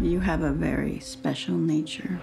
You 0.03 0.21
have 0.21 0.47
a 0.47 0.53
very 0.53 1.01
special 1.01 1.57
nature. 1.57 2.19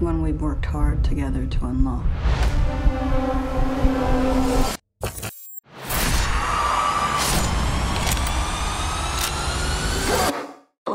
One 0.00 0.22
we've 0.22 0.40
worked 0.42 0.64
hard 0.74 1.02
together 1.02 1.46
to 1.48 1.66
unlock. 1.66 2.04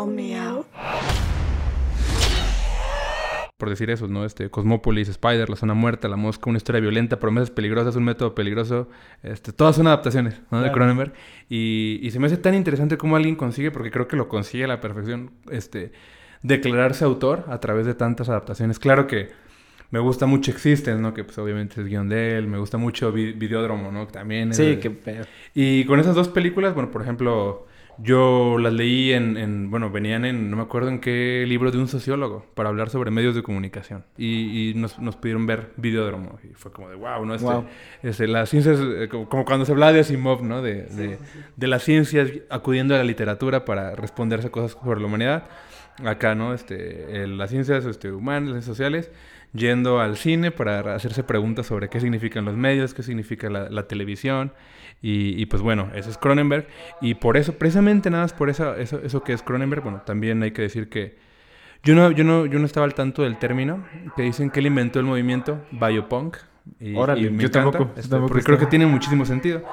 Pull 0.03 0.13
me 0.13 0.37
out. 0.37 0.65
por 3.57 3.69
decir 3.69 3.89
eso, 3.89 4.09
¿no? 4.09 4.25
Este, 4.25 4.49
Cosmópolis, 4.49 5.07
Spider, 5.07 5.49
La 5.49 5.55
Zona 5.55 5.73
Muerta, 5.73 6.09
La 6.09 6.17
Mosca, 6.17 6.49
una 6.49 6.57
historia 6.57 6.81
violenta, 6.81 7.17
promesas 7.19 7.49
peligrosas, 7.49 7.95
un 7.95 8.03
método 8.03 8.35
peligroso. 8.35 8.89
Este, 9.21 9.53
todas 9.53 9.77
son 9.77 9.87
adaptaciones, 9.87 10.41
¿no? 10.51 10.61
De. 10.61 10.69
Cronenberg. 10.73 11.13
Y, 11.47 11.99
y 12.01 12.11
se 12.11 12.19
me 12.19 12.27
hace 12.27 12.35
tan 12.35 12.55
interesante 12.55 12.97
cómo 12.97 13.15
alguien 13.15 13.35
consigue, 13.37 13.71
porque 13.71 13.89
creo 13.89 14.09
que 14.09 14.17
lo 14.17 14.27
consigue 14.27 14.65
a 14.65 14.67
la 14.67 14.81
perfección, 14.81 15.31
este, 15.49 15.93
declararse 16.41 17.05
autor 17.05 17.45
a 17.47 17.61
través 17.61 17.85
de 17.85 17.93
tantas 17.93 18.27
adaptaciones. 18.27 18.79
Claro 18.79 19.07
que 19.07 19.29
me 19.91 19.99
gusta 19.99 20.25
mucho 20.25 20.51
Existence, 20.51 21.01
¿no? 21.01 21.13
Que 21.13 21.23
pues 21.23 21.37
obviamente 21.37 21.79
es 21.79 21.87
guion 21.87 22.09
de 22.09 22.37
él. 22.37 22.47
Me 22.47 22.57
gusta 22.57 22.77
mucho 22.77 23.13
Vi- 23.13 23.31
Videódromo, 23.31 23.93
¿no? 23.93 24.07
Que 24.07 24.11
también 24.11 24.49
es 24.49 24.57
Sí, 24.57 24.65
de- 24.65 24.79
qué 24.81 24.89
pedo. 24.91 25.23
y 25.55 25.85
con 25.85 26.01
esas 26.01 26.15
dos 26.15 26.27
películas, 26.27 26.73
bueno, 26.73 26.91
por 26.91 27.01
ejemplo, 27.01 27.65
yo 27.97 28.57
las 28.59 28.73
leí 28.73 29.13
en, 29.13 29.37
en- 29.37 29.69
bueno, 29.69 29.89
venían 29.91 30.25
en, 30.25 30.49
no 30.49 30.57
me 30.57 30.63
acuerdo 30.63 30.89
en 30.89 30.99
qué 30.99 31.45
libro 31.47 31.71
de 31.71 31.77
un 31.77 31.87
sociólogo, 31.87 32.45
para 32.55 32.69
hablar 32.69 32.89
sobre 32.89 33.11
medios 33.11 33.35
de 33.35 33.43
comunicación. 33.43 34.03
Y, 34.17 34.69
y 34.69 34.73
nos, 34.73 34.99
nos 34.99 35.15
pudieron 35.15 35.45
ver 35.45 35.71
Videódromo. 35.77 36.39
Y 36.43 36.53
fue 36.55 36.71
como 36.71 36.89
de, 36.89 36.95
wow, 36.95 37.25
¿no? 37.25 37.35
Este, 37.35 37.47
Wow. 37.47 37.65
este, 38.01 38.27
las 38.27 38.49
ciencias, 38.49 38.79
eh, 38.81 39.07
como, 39.09 39.29
como 39.29 39.45
cuando 39.45 39.65
se 39.65 39.71
hablaba 39.71 39.93
de 39.93 39.99
Asimov, 40.01 40.43
¿no? 40.43 40.61
De, 40.61 40.83
de, 40.83 41.17
de 41.55 41.67
las 41.67 41.83
ciencias 41.83 42.31
acudiendo 42.49 42.95
a 42.95 42.97
la 42.97 43.03
literatura 43.03 43.65
para 43.65 43.95
responderse 43.95 44.47
a 44.47 44.51
cosas 44.51 44.77
sobre 44.83 44.99
la 44.99 45.07
humanidad. 45.07 45.43
Acá, 46.03 46.33
¿no? 46.33 46.53
Este, 46.55 47.23
eh, 47.23 47.27
las 47.27 47.51
ciencias 47.51 47.85
este, 47.85 48.11
humanas, 48.11 48.49
las 48.49 48.63
ciencias 48.63 48.77
sociales, 48.77 49.11
yendo 49.53 49.99
al 49.99 50.17
cine 50.17 50.49
para 50.49 50.95
hacerse 50.95 51.23
preguntas 51.23 51.67
sobre 51.67 51.87
qué 51.89 51.99
significan 51.99 52.45
los 52.45 52.55
medios, 52.57 52.95
qué 52.95 53.03
significa 53.03 53.47
la, 53.51 53.69
la 53.69 53.83
televisión. 53.87 54.51
Y, 55.03 55.39
y, 55.39 55.45
pues 55.47 55.61
bueno, 55.61 55.89
eso 55.93 56.09
es 56.09 56.17
Cronenberg. 56.17 56.65
Y 57.01 57.15
por 57.15 57.35
eso, 57.35 57.53
precisamente 57.57 58.09
nada 58.09 58.23
más 58.23 58.33
por 58.33 58.49
eso, 58.49 58.73
eso, 58.75 59.01
eso 59.03 59.21
que 59.21 59.33
es 59.33 59.43
Cronenberg, 59.43 59.83
bueno, 59.83 60.01
también 60.05 60.41
hay 60.41 60.51
que 60.51 60.61
decir 60.61 60.87
que 60.87 61.17
yo 61.83 61.93
no, 61.93 62.09
yo 62.11 62.23
no, 62.23 62.45
yo 62.45 62.57
no 62.57 62.65
estaba 62.65 62.85
al 62.85 62.93
tanto 62.93 63.23
del 63.23 63.37
término, 63.37 63.83
que 64.15 64.21
dicen 64.21 64.49
que 64.49 64.61
él 64.61 64.67
inventó 64.67 64.99
el 64.99 65.05
movimiento 65.05 65.59
biopunk. 65.71 66.37
Y, 66.79 66.95
Órale, 66.95 67.19
y 67.19 67.29
me 67.29 67.43
yo 67.43 67.49
encanta, 67.49 67.77
tampoco, 67.77 67.99
este, 67.99 68.09
tampoco 68.09 68.29
porque 68.29 68.45
creo 68.45 68.57
que 68.57 68.67
tiene 68.67 68.85
muchísimo 68.85 69.25
sentido 69.25 69.63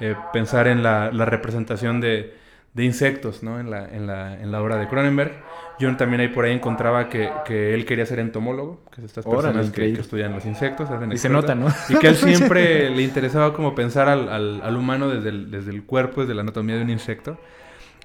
eh, 0.00 0.16
pensar 0.32 0.66
en 0.66 0.82
la, 0.82 1.12
la 1.12 1.26
representación 1.26 2.00
de, 2.00 2.34
de 2.74 2.84
insectos, 2.84 3.42
¿no? 3.42 3.58
En 3.58 3.70
la, 3.70 3.88
en, 3.88 4.06
la, 4.06 4.40
en 4.40 4.52
la 4.52 4.62
obra 4.62 4.76
de 4.76 4.88
Cronenberg. 4.88 5.32
Yo 5.78 5.96
también 5.96 6.20
ahí 6.20 6.28
por 6.28 6.44
ahí 6.44 6.52
encontraba 6.52 7.08
que, 7.08 7.30
que 7.44 7.74
él 7.74 7.84
quería 7.84 8.04
ser 8.04 8.18
entomólogo, 8.18 8.82
que 8.92 9.00
es 9.00 9.06
estas 9.06 9.26
Órale, 9.26 9.54
personas 9.54 9.70
que, 9.70 9.92
que 9.92 10.00
estudian 10.00 10.32
los 10.32 10.44
insectos. 10.44 10.90
hacen 10.90 11.12
Y 11.12 11.18
se 11.18 11.28
nota, 11.28 11.54
¿no? 11.54 11.68
Y 11.88 11.96
que 11.96 12.08
él 12.08 12.16
siempre 12.16 12.90
le 12.90 13.02
interesaba 13.02 13.52
como 13.52 13.74
pensar 13.74 14.08
al, 14.08 14.28
al, 14.28 14.60
al 14.62 14.76
humano 14.76 15.08
desde 15.08 15.28
el, 15.28 15.50
desde 15.50 15.70
el 15.70 15.84
cuerpo, 15.84 16.22
desde 16.22 16.34
la 16.34 16.42
anatomía 16.42 16.76
de 16.76 16.82
un 16.82 16.90
insecto. 16.90 17.38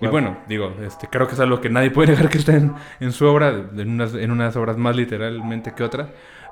Y 0.02 0.08
bueno, 0.08 0.38
digo, 0.47 0.76
este, 0.86 1.08
creo 1.08 1.28
que 1.28 1.34
es 1.34 1.39
algo 1.39 1.62
que 1.62 1.69
nadie 1.69 1.89
puede 1.91 2.10
negar 2.13 2.30
que 2.30 2.38
está 2.38 2.56
en, 2.56 2.73
en 2.99 3.12
su 3.12 3.26
obra, 3.26 3.49
en 3.49 3.89
unas, 3.89 4.13
en 4.13 4.32
unas 4.32 4.56
obras 4.56 4.78
más 4.78 4.95
literalmente 4.95 5.73
que 5.73 5.84
otras. 5.84 6.10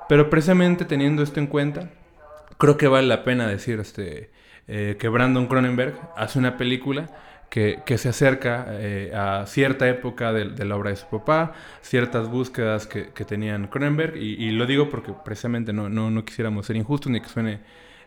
Pero 0.08 0.30
precisamente 0.30 0.84
teniendo 0.84 1.22
esto 1.22 1.38
en 1.40 1.46
cuenta, 1.46 1.90
creo 2.58 2.76
que 2.76 2.88
vale 2.88 3.06
la 3.06 3.24
pena 3.24 3.46
decir 3.46 3.80
este, 3.80 4.30
eh, 4.68 4.96
que 4.98 5.08
Brandon 5.08 5.46
Cronenberg 5.46 5.94
hace 6.16 6.38
una 6.38 6.56
película 6.56 7.10
que, 7.52 7.82
se 7.98 8.08
acerca 8.08 8.66
eh, 8.70 9.12
a 9.14 9.44
cierta 9.46 9.86
época 9.88 10.32
de, 10.32 10.46
la 10.64 10.74
obra 10.76 10.90
de 10.90 10.96
su 10.96 11.06
papá, 11.06 11.52
ciertas 11.82 12.28
búsquedas 12.30 12.86
que, 12.86 13.10
que 13.12 13.24
tenían 13.26 13.68
Cronenberg, 13.68 14.16
y, 14.16 14.50
lo 14.52 14.64
digo 14.66 14.88
porque 14.88 15.12
precisamente 15.24 15.72
no, 15.72 15.88
no, 15.90 16.10
no 16.10 16.24
quisiéramos 16.24 16.66
ser 16.66 16.76
injustos 16.76 17.12
ni 17.12 17.20
que 17.20 17.28
suene 17.28 17.60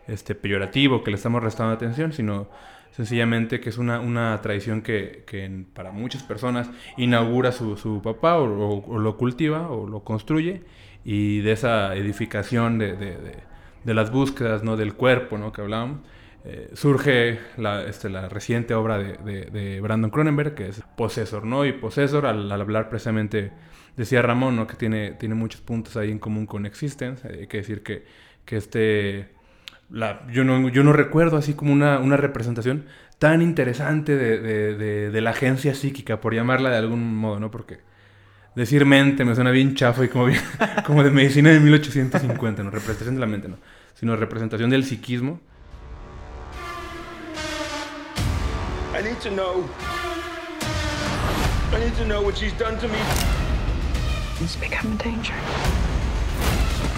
este, 0.08 0.34
peyorativo, 0.34 1.02
que 1.04 1.10
le 1.12 1.16
estamos 1.16 1.42
restando 1.42 1.72
atención, 1.74 2.12
sino 2.12 2.48
sencillamente 2.90 3.60
que 3.60 3.68
es 3.70 3.78
una, 3.78 4.00
una 4.00 4.40
tradición 4.42 4.82
que, 4.82 5.22
que 5.26 5.64
para 5.74 5.92
muchas 5.92 6.22
personas 6.22 6.68
inaugura 6.96 7.52
su, 7.52 7.76
su 7.76 8.00
papá 8.02 8.38
o, 8.38 8.80
o- 8.86 8.98
lo 8.98 9.16
cultiva 9.16 9.68
o 9.70 9.86
lo 9.86 10.02
construye 10.02 10.62
y 11.04 11.40
de 11.40 11.52
esa 11.52 11.94
edificación 11.94 12.78
de, 12.78 12.96
de- 12.96 13.16
de- 13.18 13.56
de 13.84 13.94
las 13.94 14.10
búsquedas 14.10 14.64
¿no? 14.64 14.76
del 14.76 14.94
cuerpo 14.94 15.38
¿no? 15.38 15.52
que 15.52 15.60
hablábamos 15.62 15.98
eh, 16.46 16.70
surge 16.74 17.38
la, 17.56 17.82
este, 17.84 18.08
la 18.08 18.28
reciente 18.28 18.74
obra 18.74 18.98
de, 18.98 19.46
de- 19.50 19.80
Brandon 19.80 20.10
Cronenberg 20.10 20.54
que 20.54 20.68
es 20.68 20.80
Possessor 20.96 21.44
¿no? 21.44 21.64
y 21.64 21.72
Possessor 21.72 22.26
al, 22.26 22.50
hablar 22.52 22.88
precisamente 22.88 23.52
decía 23.96 24.22
Ramón 24.22 24.56
¿no? 24.56 24.66
que 24.66 24.76
tiene, 24.76 25.12
tiene 25.12 25.34
muchos 25.34 25.60
puntos 25.60 25.96
ahí 25.96 26.10
en 26.10 26.18
común 26.18 26.46
con 26.46 26.66
Existence 26.66 27.26
hay 27.28 27.46
que 27.46 27.58
decir 27.58 27.82
que, 27.82 28.04
que 28.44 28.56
este 28.56 29.28
la- 29.90 30.26
yo, 30.30 30.44
no, 30.44 30.68
yo 30.68 30.82
no 30.84 30.92
recuerdo 30.92 31.36
así 31.36 31.54
como 31.54 31.72
una, 31.72 31.98
una 32.00 32.16
representación 32.16 32.86
tan 33.18 33.40
interesante 33.42 34.16
de, 34.16 34.38
de- 34.40 34.74
de- 34.76 35.10
de 35.10 35.20
la 35.20 35.30
agencia 35.30 35.74
psíquica, 35.74 36.20
por 36.20 36.34
llamarla 36.34 36.70
de 36.70 36.76
algún 36.76 37.16
modo, 37.16 37.40
¿no? 37.40 37.50
Porque 37.50 37.78
decir 38.54 38.84
mente 38.86 39.24
me 39.24 39.34
suena 39.34 39.50
bien 39.50 39.74
chafo 39.74 40.04
y 40.04 40.08
como, 40.08 40.26
bien- 40.26 40.40
como 40.86 41.02
de 41.04 41.10
medicina 41.10 41.50
de 41.50 41.60
1850, 41.60 42.62
¿no? 42.62 42.70
Representación 42.70 43.14
de 43.16 43.20
la 43.20 43.26
mente, 43.26 43.48
¿no? 43.48 43.58
Sino 43.94 44.16
representación 44.16 44.70
del 44.70 44.84
psiquismo. 44.84 45.40
Need 49.16 49.22
to 49.22 49.30
know. 49.30 49.68
I 51.72 51.80
need 51.82 51.94
to 51.96 52.04
know 52.04 52.20
what 52.20 52.36
she's 52.36 52.52
done 52.54 52.78
to 52.78 52.88
me. 52.88 52.98
It's 54.40 54.56
become 54.56 54.92
a 54.92 54.96
danger. 54.96 55.32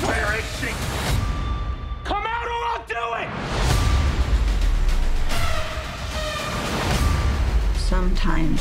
Where 0.04 0.38
is 0.38 0.44
she? 0.58 0.72
Come 2.02 2.24
out 2.26 2.46
or 2.46 2.64
I'll 2.70 2.84
do 2.88 3.14
it! 3.22 3.28
Sometimes 7.78 8.60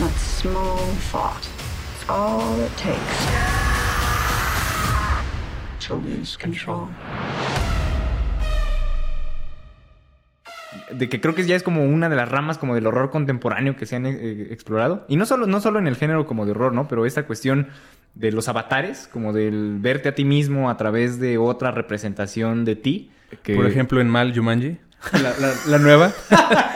that 0.00 0.16
small 0.18 0.78
thought 1.12 1.46
is 1.96 2.08
all 2.08 2.60
it 2.60 2.76
takes 2.76 3.26
to 5.86 5.94
lose 5.94 6.36
control. 6.36 6.88
De 10.96 11.08
que 11.08 11.20
creo 11.20 11.34
que 11.34 11.44
ya 11.44 11.56
es 11.56 11.62
como 11.62 11.84
una 11.84 12.08
de 12.08 12.16
las 12.16 12.28
ramas 12.28 12.58
como 12.58 12.74
del 12.74 12.86
horror 12.86 13.10
contemporáneo 13.10 13.76
que 13.76 13.86
se 13.86 13.96
han 13.96 14.06
eh, 14.06 14.48
explorado. 14.50 15.04
Y 15.08 15.16
no 15.16 15.26
solo, 15.26 15.46
no 15.46 15.60
solo 15.60 15.78
en 15.78 15.86
el 15.86 15.96
género 15.96 16.26
como 16.26 16.44
de 16.44 16.52
horror, 16.52 16.72
¿no? 16.72 16.88
Pero 16.88 17.06
esta 17.06 17.26
cuestión 17.26 17.68
de 18.14 18.32
los 18.32 18.48
avatares, 18.48 19.08
como 19.12 19.32
del 19.32 19.78
verte 19.80 20.08
a 20.08 20.14
ti 20.14 20.24
mismo 20.24 20.70
a 20.70 20.76
través 20.76 21.18
de 21.18 21.38
otra 21.38 21.70
representación 21.70 22.64
de 22.64 22.76
ti. 22.76 23.10
Por 23.54 23.66
ejemplo, 23.66 24.00
en 24.00 24.08
Mal, 24.08 24.32
Jumanji. 24.34 24.78
La, 25.12 25.34
la- 25.38 25.54
la 25.66 25.78
nueva. 25.78 26.12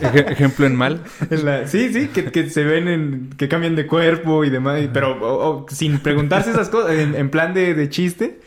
Ej- 0.00 0.30
ejemplo 0.30 0.66
en 0.66 0.74
Mal. 0.76 1.00
La- 1.30 1.66
sí, 1.66 1.92
sí, 1.92 2.08
que, 2.08 2.26
que 2.26 2.48
se 2.50 2.64
ven 2.64 2.88
en... 2.88 3.30
que 3.36 3.48
cambian 3.48 3.76
de 3.76 3.86
cuerpo 3.86 4.44
y 4.44 4.50
demás. 4.50 4.82
y- 4.82 4.88
Pero 4.88 5.18
o- 5.20 5.64
o 5.64 5.66
sin 5.68 5.98
preguntarse 5.98 6.50
esas 6.50 6.68
cosas, 6.68 6.92
en, 6.98 7.14
en 7.14 7.30
plan 7.30 7.54
de, 7.54 7.74
de 7.74 7.88
chiste. 7.88 8.40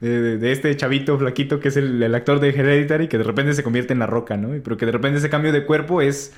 de, 0.00 0.20
de- 0.20 0.38
de 0.38 0.52
este 0.52 0.76
chavito 0.76 1.18
flaquito 1.18 1.60
que 1.60 1.68
es 1.68 1.76
el, 1.76 2.02
el 2.02 2.14
actor 2.14 2.40
de 2.40 2.48
Hereditary, 2.50 3.08
que 3.08 3.18
de 3.18 3.24
repente 3.24 3.52
se 3.54 3.62
convierte 3.62 3.92
en 3.92 3.98
la 4.00 4.06
roca, 4.06 4.36
¿no? 4.36 4.48
Pero 4.62 4.76
que 4.76 4.86
de 4.86 4.92
repente 4.92 5.18
ese 5.18 5.30
cambio 5.30 5.52
de 5.52 5.64
cuerpo 5.64 6.00
es... 6.02 6.32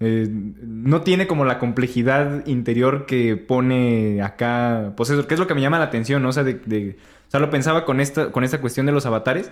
eh, 0.00 0.26
no 0.30 1.02
tiene 1.02 1.26
como 1.26 1.44
la 1.44 1.58
complejidad 1.58 2.46
interior 2.46 3.04
que 3.06 3.36
pone 3.36 4.22
acá 4.22 4.92
Possessor, 4.96 5.26
que 5.26 5.34
es 5.34 5.40
lo 5.40 5.46
que 5.46 5.54
me 5.54 5.60
llama 5.60 5.78
la 5.78 5.84
atención, 5.86 6.22
¿no? 6.22 6.30
O 6.30 6.32
sea, 6.32 6.44
de, 6.44 6.54
de- 6.64 6.96
o 7.28 7.30
sea, 7.30 7.38
lo 7.40 7.50
pensaba 7.50 7.84
con 7.84 8.00
esta, 8.00 8.32
con 8.32 8.42
esta 8.44 8.60
cuestión 8.60 8.86
de 8.86 8.92
los 8.92 9.06
avatares. 9.06 9.50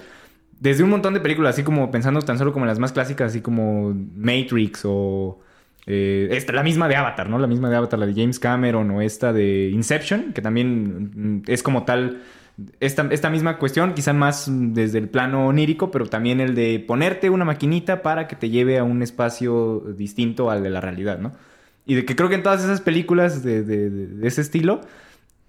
Desde 0.61 0.83
un 0.83 0.91
montón 0.91 1.15
de 1.15 1.21
películas, 1.21 1.55
así 1.55 1.63
como 1.63 1.91
pensando 1.91 2.21
tan 2.23 2.37
solo 2.39 2.53
como 2.53 2.65
en 2.65 2.69
las 2.69 2.79
más 2.81 2.93
clásicas, 2.93 3.31
así 3.31 3.41
como 3.41 3.95
Matrix 4.17 4.83
o 4.85 5.39
eh, 5.87 6.29
esta, 6.33 6.53
la 6.53 6.63
misma 6.65 6.89
de 6.89 6.97
Avatar, 6.97 7.29
¿no? 7.31 7.39
La 7.39 7.47
misma 7.47 7.71
de 7.71 7.77
Avatar, 7.77 7.99
la 7.99 8.07
de 8.07 8.15
James 8.15 8.39
Cameron 8.41 8.91
o 8.91 9.01
esta 9.01 9.33
de 9.33 9.71
Inception, 9.73 10.33
que 10.33 10.43
también 10.43 11.13
mm, 11.15 11.43
es 11.47 11.63
como 11.63 11.85
tal 11.85 12.23
esta, 12.81 13.07
esta 13.13 13.31
misma 13.31 13.57
cuestión, 13.59 13.95
quizá 13.95 14.13
más 14.13 14.47
desde 14.51 14.99
el 14.99 15.09
plano 15.09 15.47
onírico, 15.47 15.93
pero 15.93 16.07
también 16.07 16.41
el 16.41 16.57
de 16.57 16.85
ponerte 16.87 17.31
una 17.31 17.45
maquinita 17.45 18.03
para 18.03 18.27
que 18.27 18.35
te 18.35 18.51
lleve 18.51 18.79
a 18.79 18.85
un 18.85 19.01
espacio 19.03 19.81
distinto 19.97 20.51
al 20.51 20.63
de 20.65 20.71
la 20.71 20.81
realidad, 20.81 21.19
¿no? 21.21 21.33
Y 21.87 21.95
de 21.95 22.05
que 22.05 22.17
creo 22.17 22.29
que 22.29 22.35
en 22.35 22.43
todas 22.43 22.65
esas 22.65 22.81
películas 22.81 23.43
de- 23.45 23.63
de- 23.63 23.89
de 23.91 24.27
ese 24.29 24.41
estilo, 24.41 24.81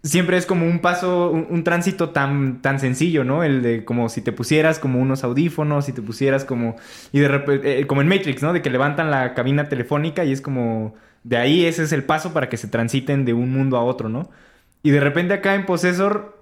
siempre 0.04 0.38
es 0.38 0.46
como 0.46 0.66
un 0.66 0.80
paso, 0.80 1.32
un, 1.32 1.64
tránsito 1.64 2.10
tan, 2.12 2.62
tan 2.62 2.80
sencillo, 2.80 3.24
¿no? 3.24 3.44
El 3.44 3.62
de 3.62 3.86
como 3.86 4.10
si 4.10 4.22
te 4.22 4.32
pusieras 4.32 4.80
como 4.80 5.00
unos 5.00 5.24
audífonos, 5.24 5.86
si 5.86 5.94
te 5.94 6.02
pusieras 6.02 6.46
como... 6.46 6.76
Y 7.12 7.20
de 7.20 7.28
repente, 7.28 7.88
como 7.88 8.02
en 8.02 8.08
Matrix, 8.08 8.42
¿no? 8.42 8.54
De 8.54 8.62
que 8.62 8.70
levantan 8.70 9.12
la 9.12 9.34
cabina 9.34 9.68
telefónica 9.70 10.24
y 10.26 10.32
es 10.32 10.42
como... 10.42 10.96
De 11.24 11.36
ahí 11.38 11.66
ese 11.66 11.84
es 11.84 11.92
el 11.92 12.04
paso 12.04 12.32
para 12.34 12.48
que 12.50 12.56
se 12.58 12.68
transiten 12.70 13.26
de 13.26 13.34
un 13.34 13.52
mundo 13.52 13.76
a 13.78 13.84
otro, 13.84 14.08
¿no? 14.08 14.30
Y 14.84 14.92
de 14.92 15.02
repente 15.02 15.34
acá 15.34 15.56
en 15.56 15.66
Possessor, 15.66 16.38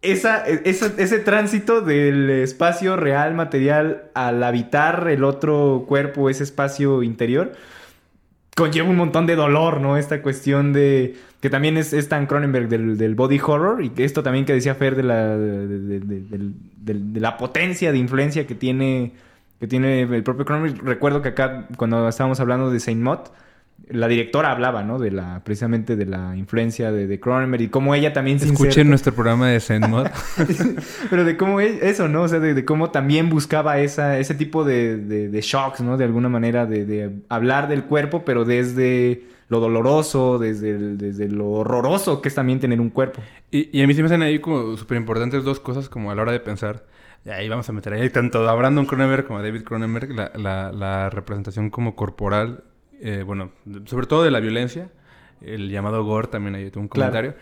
esa, 0.00 0.46
esa- 0.46 0.94
ese 0.96 1.18
tránsito 1.18 1.82
del 1.82 2.30
espacio 2.30 2.96
real, 2.96 3.34
material, 3.34 4.04
al 4.14 4.42
habitar 4.42 5.06
el 5.10 5.22
otro 5.24 5.84
cuerpo, 5.86 6.30
ese 6.30 6.44
espacio 6.44 7.02
interior, 7.02 7.52
conlleva 8.56 8.88
un 8.88 8.96
montón 8.96 9.26
de 9.26 9.36
dolor, 9.36 9.80
¿no? 9.80 9.96
Esta 9.96 10.22
cuestión 10.22 10.72
de... 10.72 11.16
Que 11.42 11.50
también 11.50 11.76
es, 11.76 11.92
es 11.92 12.08
tan 12.08 12.26
Cronenberg 12.26 12.68
del, 12.68 12.96
del 12.96 13.16
body 13.16 13.40
horror 13.44 13.82
y 13.82 13.90
que 13.90 14.04
esto 14.04 14.22
también 14.22 14.44
que 14.44 14.52
decía 14.52 14.76
Fer 14.76 14.94
de 14.94 15.02
la, 15.02 15.36
de, 15.36 17.20
la 17.20 17.36
potencia 17.36 17.90
de 17.90 17.98
influencia 17.98 18.46
que 18.46 18.54
tiene, 18.54 19.10
que 19.58 19.66
tiene 19.66 20.02
el 20.02 20.22
propio 20.22 20.44
Cronenberg. 20.44 20.80
Recuerdo 20.84 21.20
que 21.20 21.30
acá 21.30 21.66
cuando 21.76 22.08
estábamos 22.08 22.38
hablando 22.38 22.70
de 22.70 22.78
Saint 22.78 23.02
Mott, 23.02 23.32
la 23.88 24.06
directora 24.06 24.52
hablaba, 24.52 24.84
¿no? 24.84 25.00
De 25.00 25.10
la, 25.10 25.42
precisamente 25.44 25.96
de 25.96 26.06
la 26.06 26.36
influencia 26.36 26.92
de, 26.92 27.18
Cronenberg 27.18 27.62
y 27.62 27.68
cómo 27.70 27.96
ella 27.96 28.12
también 28.12 28.38
se 28.38 28.46
Escuchen 28.46 28.88
nuestro 28.88 29.12
programa 29.12 29.48
de 29.48 29.58
Zen 29.58 29.90
Mod. 29.90 30.06
pero 31.10 31.24
de 31.24 31.36
cómo 31.36 31.58
es 31.60 31.82
eso, 31.82 32.06
¿no? 32.06 32.22
O 32.22 32.28
sea, 32.28 32.38
de, 32.38 32.64
cómo 32.64 32.90
también 32.90 33.28
buscaba 33.28 33.80
esa, 33.80 34.16
ese 34.20 34.36
tipo 34.36 34.62
de, 34.62 35.28
shocks, 35.42 35.80
¿no? 35.80 35.96
De 35.96 36.04
alguna 36.04 36.28
manera, 36.28 36.66
de 36.66 37.10
hablar 37.28 37.66
del 37.66 37.82
cuerpo, 37.82 38.24
pero 38.24 38.44
desde 38.44 39.24
lo 39.52 39.60
doloroso, 39.60 40.38
desde, 40.40 40.70
el- 40.70 40.98
desde 40.98 41.28
lo 41.28 41.48
horroroso 41.50 42.20
que 42.20 42.28
es 42.28 42.34
también 42.34 42.58
tener 42.58 42.80
un 42.80 42.90
cuerpo. 42.90 43.20
Y, 43.52 43.68
y 43.76 43.82
a 43.82 43.86
mí 43.86 43.94
se 43.94 44.02
me 44.02 44.06
hacen 44.06 44.22
ahí 44.22 44.40
como 44.40 44.76
súper 44.76 44.96
importantes 44.96 45.44
dos 45.44 45.60
cosas 45.60 45.88
como 45.88 46.10
a 46.10 46.14
la 46.14 46.22
hora 46.22 46.32
de 46.32 46.40
pensar. 46.40 46.84
Y 47.24 47.30
ahí 47.30 47.48
vamos 47.48 47.68
a 47.68 47.72
meter 47.72 47.92
ahí 47.92 48.10
tanto 48.10 48.48
a 48.48 48.54
Brandon 48.54 48.84
Cronenberg 48.86 49.26
como 49.26 49.38
a 49.38 49.42
David 49.42 49.62
Cronenberg 49.62 50.10
la, 50.12 50.32
la- 50.34 50.72
la 50.72 51.10
representación 51.10 51.70
como 51.70 51.94
corporal, 51.94 52.64
eh, 53.00 53.22
bueno, 53.24 53.52
sobre 53.84 54.06
todo 54.06 54.24
de 54.24 54.30
la 54.32 54.40
violencia, 54.40 54.90
el 55.40 55.68
llamado 55.70 56.02
gore 56.04 56.28
también 56.28 56.54
ahí 56.56 56.70
tuvo 56.70 56.82
un 56.82 56.88
Claro. 56.88 57.34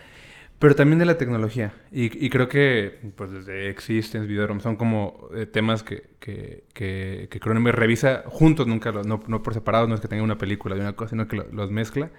Pero 0.60 0.76
también 0.76 1.00
de 1.00 1.06
la 1.06 1.18
tecnología. 1.18 1.74
Y, 1.92 2.26
creo 2.30 2.48
que 2.48 3.00
pues 3.16 3.32
desde 3.32 3.70
Existence, 3.70 4.28
Videodrome 4.28 4.60
son 4.60 4.76
como 4.76 5.28
eh, 5.34 5.46
temas 5.46 5.82
que, 5.82 6.04
que, 6.20 6.64
que, 6.74 7.28
que 7.30 7.40
Cronenberg 7.40 7.76
revisa 7.78 8.24
juntos, 8.26 8.68
nunca 8.68 8.92
los- 8.92 9.06
no, 9.08 9.22
no 9.26 9.42
por 9.42 9.54
separado, 9.54 9.88
no 9.88 9.96
es 9.96 10.02
que 10.02 10.08
tenga 10.08 10.22
una 10.22 10.38
película 10.38 10.76
de 10.76 10.82
una 10.82 10.94
cosa, 10.94 11.10
sino 11.10 11.28
que 11.28 11.36
lo- 11.36 11.48
los 11.52 11.72
mezcla. 11.72 12.10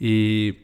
Y 0.00 0.58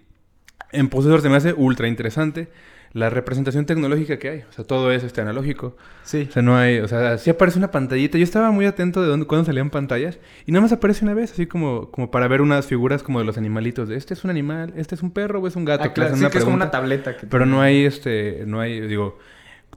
en 0.73 0.89
Possessor 0.89 1.21
se 1.23 1.29
me 1.29 1.37
hace 1.37 1.53
ultra 1.55 1.89
interesante 1.89 2.49
la 2.93 3.09
representación 3.11 3.67
tecnológica 3.67 4.19
que 4.19 4.29
hay. 4.29 4.39
O 4.49 4.53
sea, 4.53 4.65
todo 4.65 4.91
es 4.91 5.05
este 5.05 5.21
analógico. 5.21 5.77
Sí. 6.03 6.27
O 6.29 6.33
sea, 6.33 6.43
no 6.43 6.57
hay... 6.57 6.79
O 6.81 6.89
sea, 6.89 7.19
sí 7.19 7.31
aparece 7.31 7.59
una 7.59 7.71
pantallita. 7.71 8.19
Yo 8.19 8.25
estaba 8.25 8.51
muy 8.51 8.67
atento 8.67 9.01
de 9.03 9.09
dónde, 9.09 9.27
cuándo 9.27 9.45
salían 9.45 9.71
pantallas. 9.71 10.19
Y 10.47 10.53
nada 10.53 10.63
más 10.63 10.73
aparece 10.73 11.05
una 11.05 11.15
vez, 11.15 11.33
así 11.33 11.47
como, 11.47 11.91
como 11.91 12.11
para 12.11 12.27
ver 12.29 12.41
unas 12.41 12.67
figuras 12.67 13.03
como 13.03 13.21
de 13.21 13.25
los 13.25 13.39
animalitos. 13.39 13.89
De, 13.89 13.97
este 13.97 14.15
es 14.15 14.25
un 14.25 14.31
animal, 14.31 14.73
este 14.77 14.95
es 14.97 15.03
un 15.03 15.13
perro 15.13 15.41
o 15.41 15.47
es 15.47 15.57
un 15.57 15.65
gato. 15.65 15.85
Ah, 15.85 15.93
claro, 15.93 16.17
sí, 16.17 16.27
que 16.29 16.39
es 16.39 16.45
como 16.45 16.57
una 16.57 16.71
tableta. 16.71 17.17
Que 17.17 17.27
Pero 17.27 17.47
no 17.47 17.61
hay, 17.63 17.85
este... 17.85 18.45
No 18.47 18.61
hay, 18.61 18.81
digo... 18.81 19.19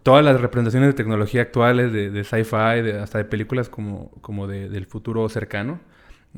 Todas 0.02 0.26
las 0.26 0.41
representaciones 0.41 0.89
de 0.89 0.93
tecnología 0.95 1.43
actuales, 1.43 1.93
de, 1.93 2.10
de 2.10 2.23
sci-fi, 2.26 2.82
de- 2.82 2.99
hasta 2.99 3.19
de 3.19 3.26
películas 3.26 3.69
como, 3.69 4.10
como 4.19 4.47
de- 4.47 4.67
del 4.67 4.86
futuro 4.86 5.30
cercano, 5.30 5.80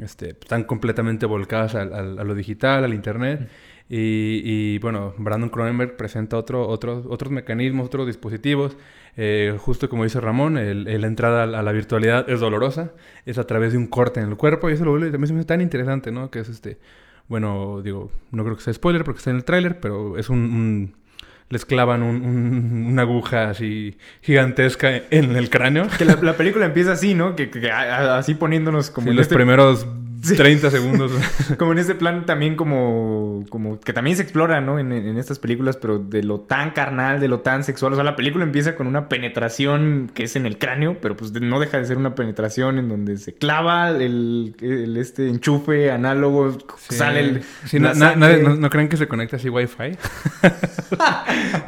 este, 0.02 0.30
están 0.30 0.64
completamente 0.64 1.26
volcadas 1.26 1.76
al- 1.76 1.94
al- 1.94 2.20
a 2.20 2.24
lo 2.24 2.36
digital, 2.36 2.84
al 2.84 2.94
internet. 2.94 3.50
Y, 3.88 4.42
y, 4.44 4.80
bueno, 4.80 5.14
Brandon 5.18 5.50
Cronenberg 5.50 5.96
presenta 5.96 6.38
otro, 6.38 6.68
otros 6.68 7.06
otros 7.08 7.32
mecanismos, 7.32 7.86
otros 7.88 8.08
dispositivos. 8.08 8.78
Eh, 9.18 9.56
justo 9.60 9.88
como 9.90 10.04
dice 10.04 10.20
Ramón, 10.20 10.58
el, 10.58 10.88
el- 10.88 11.02
la 11.02 11.08
entrada 11.08 11.44
a 11.44 11.46
la, 11.46 11.60
a 11.60 11.64
la 11.64 11.72
virtualidad 11.72 12.30
es 12.30 12.40
dolorosa, 12.40 12.94
es 13.26 13.38
a 13.38 13.46
través 13.46 13.72
de 13.74 13.78
un 13.78 13.88
corte 13.88 14.20
en 14.20 14.30
el 14.30 14.38
cuerpo 14.38 14.70
y 14.70 14.74
eso 14.74 14.86
lo 14.86 14.92
vuelve 14.92 15.12
también 15.12 15.28
se 15.28 15.34
me 15.34 15.40
hace 15.40 15.48
tan 15.48 15.62
interesante, 15.62 16.12
¿no? 16.12 16.32
Que 16.32 16.40
es 16.40 16.50
este, 16.50 16.80
bueno, 17.28 17.82
digo, 17.84 18.12
no 18.32 18.44
creo 18.44 18.56
que 18.56 18.62
sea 18.64 18.74
spoiler 18.74 19.04
porque 19.04 19.20
está 19.20 19.30
en 19.30 19.38
el 19.38 19.44
tráiler, 19.46 19.80
pero 19.80 20.18
es 20.18 20.30
un, 20.30 20.40
un- 20.40 20.96
les 21.50 21.64
clavan 21.66 22.02
un- 22.04 22.22
un- 22.24 22.86
una 22.88 23.04
aguja 23.04 23.50
así 23.52 23.98
gigantesca 24.22 24.90
en 25.10 25.36
el 25.36 25.50
cráneo. 25.50 25.88
Que 25.98 26.06
la, 26.06 26.16
la 26.22 26.34
película 26.34 26.66
empieza 26.66 26.94
así, 26.94 27.14
¿no? 27.14 27.36
Que, 27.36 27.50
que- 27.50 27.70
así 27.72 28.34
poniéndonos 28.34 28.90
como 28.90 29.06
Sí, 29.06 29.10
en 29.12 29.16
los 29.18 29.24
este 29.24 29.36
primeros 29.36 29.86
Sí. 30.22 30.36
30 30.36 30.70
segundos. 30.72 31.12
como 31.58 31.72
en 31.72 31.80
este 31.80 31.96
plan 31.96 32.26
también 32.26 32.56
como, 32.56 33.44
como 33.50 33.80
que 33.80 33.94
también 33.94 34.16
se 34.16 34.24
explora, 34.24 34.62
¿no? 34.62 34.80
En, 34.80 34.92
en 34.92 35.18
estas 35.18 35.40
películas, 35.40 35.78
pero 35.78 36.00
de 36.00 36.24
lo 36.24 36.40
tan 36.42 36.72
carnal, 36.72 37.20
de 37.20 37.28
lo 37.28 37.40
tan 37.42 37.64
sexual. 37.64 37.94
O 37.94 37.96
sea, 37.96 38.04
la 38.04 38.16
película 38.16 38.44
empieza 38.44 38.76
con 38.76 38.88
una 38.88 39.08
penetración 39.10 40.10
que 40.14 40.24
es 40.24 40.36
en 40.36 40.46
el 40.46 40.58
cráneo, 40.58 40.98
pero 41.02 41.16
pues 41.16 41.32
no 41.34 41.60
deja 41.60 41.78
de 41.80 41.86
ser 41.86 41.98
una 41.98 42.16
penetración 42.16 42.78
en 42.80 42.90
donde 42.90 43.18
se 43.18 43.34
clava 43.34 43.90
el, 43.90 44.56
el- 44.62 44.98
este 44.98 45.28
enchufe 45.30 45.92
análogo, 45.92 46.58
Sí. 46.78 46.96
sale 46.96 47.20
el... 47.20 47.44
Sí, 47.66 47.80
no, 47.80 48.70
creen 48.70 48.90
que 48.90 48.98
se 48.98 49.08
conecta 49.08 49.36
así 49.38 49.50
Wi-Fi? 49.50 49.98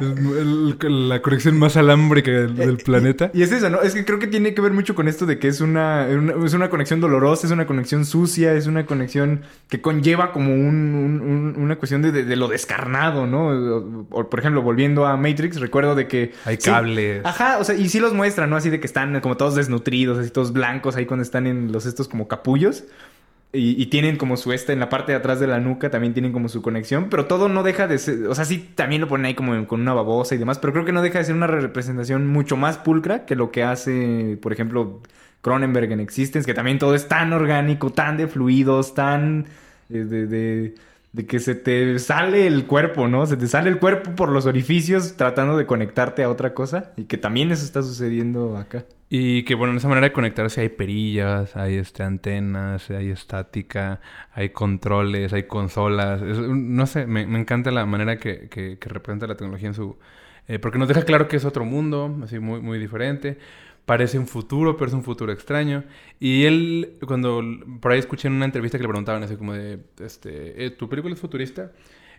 La 0.88 1.20
conexión 1.22 1.58
más 1.58 1.76
alámbrica 1.76 2.30
del, 2.30 2.54
del 2.56 2.76
planeta. 2.78 3.30
Y 3.34 3.42
es 3.42 3.52
eso, 3.52 3.68
¿no? 3.70 3.80
Es 3.82 3.94
que 3.94 4.04
creo 4.04 4.18
que 4.18 4.26
tiene 4.26 4.54
que 4.54 4.60
ver 4.60 4.72
mucho 4.72 4.94
con 4.94 5.08
esto 5.08 5.26
de 5.26 5.38
que 5.38 5.48
es 5.48 5.60
una, 5.60 6.06
una- 6.10 6.44
es 6.44 6.54
una 6.54 6.68
conexión 6.70 7.00
dolorosa, 7.00 7.46
es 7.46 7.52
una 7.52 7.66
conexión 7.66 8.04
sucia, 8.04 8.37
es 8.44 8.66
una 8.66 8.86
conexión 8.86 9.42
que 9.68 9.80
conlleva 9.80 10.32
como 10.32 10.52
un- 10.54 10.94
un- 10.94 11.20
un- 11.20 11.54
una 11.62 11.76
cuestión 11.76 12.02
de, 12.02 12.12
de- 12.12 12.24
de 12.24 12.36
lo 12.36 12.48
descarnado, 12.48 13.26
¿no? 13.26 13.48
O, 13.48 14.06
o, 14.10 14.30
por 14.30 14.38
ejemplo, 14.40 14.62
volviendo 14.62 15.06
a 15.06 15.16
Matrix, 15.16 15.60
recuerdo 15.60 15.94
de 15.94 16.06
que... 16.08 16.32
Hay 16.44 16.56
sí, 16.58 16.70
cables. 16.70 17.24
ajá, 17.24 17.58
o 17.58 17.64
sea, 17.64 17.74
y 17.74 17.88
sí 17.88 18.00
los 18.00 18.14
muestran, 18.14 18.50
¿no? 18.50 18.56
Así 18.56 18.70
de 18.70 18.80
que 18.80 18.86
están 18.86 19.20
como 19.20 19.36
todos 19.36 19.54
desnutridos, 19.54 20.18
así 20.18 20.30
todos 20.30 20.52
blancos 20.52 20.96
ahí 20.96 21.06
cuando 21.06 21.22
están 21.22 21.46
en 21.46 21.72
los 21.72 21.86
estos 21.86 22.08
como 22.08 22.28
capullos. 22.28 22.84
Y, 23.50 23.82
y 23.82 23.86
tienen 23.86 24.18
como 24.18 24.36
su 24.36 24.52
esta 24.52 24.74
en 24.74 24.78
la 24.78 24.90
parte 24.90 25.12
de 25.12 25.16
atrás 25.16 25.40
de 25.40 25.46
la 25.46 25.58
nuca, 25.58 25.88
también 25.88 26.12
tienen 26.12 26.32
como 26.32 26.50
su 26.50 26.60
conexión, 26.60 27.08
pero 27.08 27.24
todo 27.24 27.48
no 27.48 27.62
deja 27.62 27.86
de 27.88 27.96
ser, 27.96 28.26
o 28.26 28.34
sea, 28.34 28.44
sí 28.44 28.58
también 28.74 29.00
lo 29.00 29.08
ponen 29.08 29.24
ahí 29.24 29.34
como 29.34 29.66
con 29.66 29.80
una 29.80 29.94
babosa 29.94 30.34
y 30.34 30.38
demás, 30.38 30.58
pero 30.58 30.74
creo 30.74 30.84
que 30.84 30.92
no 30.92 31.00
deja 31.00 31.18
de 31.18 31.24
ser 31.24 31.34
una 31.34 31.46
representación 31.46 32.26
mucho 32.26 32.58
más 32.58 32.76
pulcra 32.76 33.24
que 33.24 33.36
lo 33.36 33.50
que 33.50 33.62
hace, 33.62 34.38
por 34.42 34.52
ejemplo, 34.52 35.00
Cronenberg 35.40 35.92
en 35.92 36.00
Existence, 36.00 36.46
que 36.46 36.54
también 36.54 36.78
todo 36.78 36.94
es 36.94 37.08
tan 37.08 37.32
orgánico, 37.32 37.90
tan 37.90 38.16
de 38.16 38.26
fluidos, 38.26 38.94
tan 38.94 39.46
eh, 39.90 40.04
de, 40.04 40.74
que 41.26 41.38
se 41.38 41.54
te 41.54 41.98
sale 41.98 42.46
el 42.46 42.66
cuerpo, 42.66 43.08
¿no? 43.08 43.26
Se 43.26 43.36
te 43.36 43.46
sale 43.48 43.70
el 43.70 43.78
cuerpo 43.78 44.14
por 44.14 44.30
los 44.30 44.46
orificios 44.46 45.16
tratando 45.16 45.56
de 45.56 45.66
conectarte 45.66 46.22
a 46.22 46.30
otra 46.30 46.54
cosa 46.54 46.92
y 46.96 47.04
que 47.04 47.16
también 47.18 47.50
eso 47.50 47.64
está 47.64 47.82
sucediendo 47.82 48.56
acá. 48.56 48.84
Y 49.10 49.44
que 49.44 49.54
bueno, 49.54 49.72
en 49.72 49.78
esa 49.78 49.88
manera 49.88 50.08
de 50.08 50.12
conectarse 50.12 50.60
hay 50.60 50.68
perillas, 50.68 51.56
hay 51.56 51.76
este, 51.76 52.02
antenas, 52.02 52.90
hay 52.90 53.10
estática, 53.10 54.00
hay 54.32 54.50
controles, 54.50 55.32
hay 55.32 55.44
consolas. 55.44 56.20
No 56.20 56.86
sé, 56.86 57.06
me, 57.06 57.22
encanta 57.22 57.70
la 57.70 57.86
manera 57.86 58.18
que, 58.18 58.48
que, 58.48 58.78
que 58.78 58.88
representa 58.88 59.26
la 59.26 59.36
tecnología 59.36 59.68
en 59.68 59.74
su... 59.74 59.96
eh, 60.46 60.58
porque 60.58 60.78
nos 60.78 60.88
deja 60.88 61.02
claro 61.02 61.26
que 61.26 61.36
es 61.36 61.46
otro 61.46 61.64
mundo, 61.64 62.18
así 62.22 62.38
muy, 62.38 62.60
muy 62.60 62.78
diferente. 62.78 63.38
Parece 63.88 64.18
un 64.18 64.26
futuro, 64.26 64.76
pero 64.76 64.88
es 64.88 64.94
un 64.94 65.02
futuro 65.02 65.32
extraño. 65.32 65.82
Y 66.20 66.44
él, 66.44 66.98
cuando 67.06 67.42
por 67.80 67.92
ahí 67.92 67.98
escuché 67.98 68.28
en 68.28 68.34
una 68.34 68.44
entrevista 68.44 68.76
que 68.76 68.82
le 68.82 68.88
preguntaban 68.88 69.22
así 69.22 69.36
como 69.36 69.54
de, 69.54 69.80
este, 70.00 70.66
"Eh, 70.66 70.70
¿tu 70.70 70.90
película 70.90 71.14
es 71.14 71.20
futurista? 71.20 71.72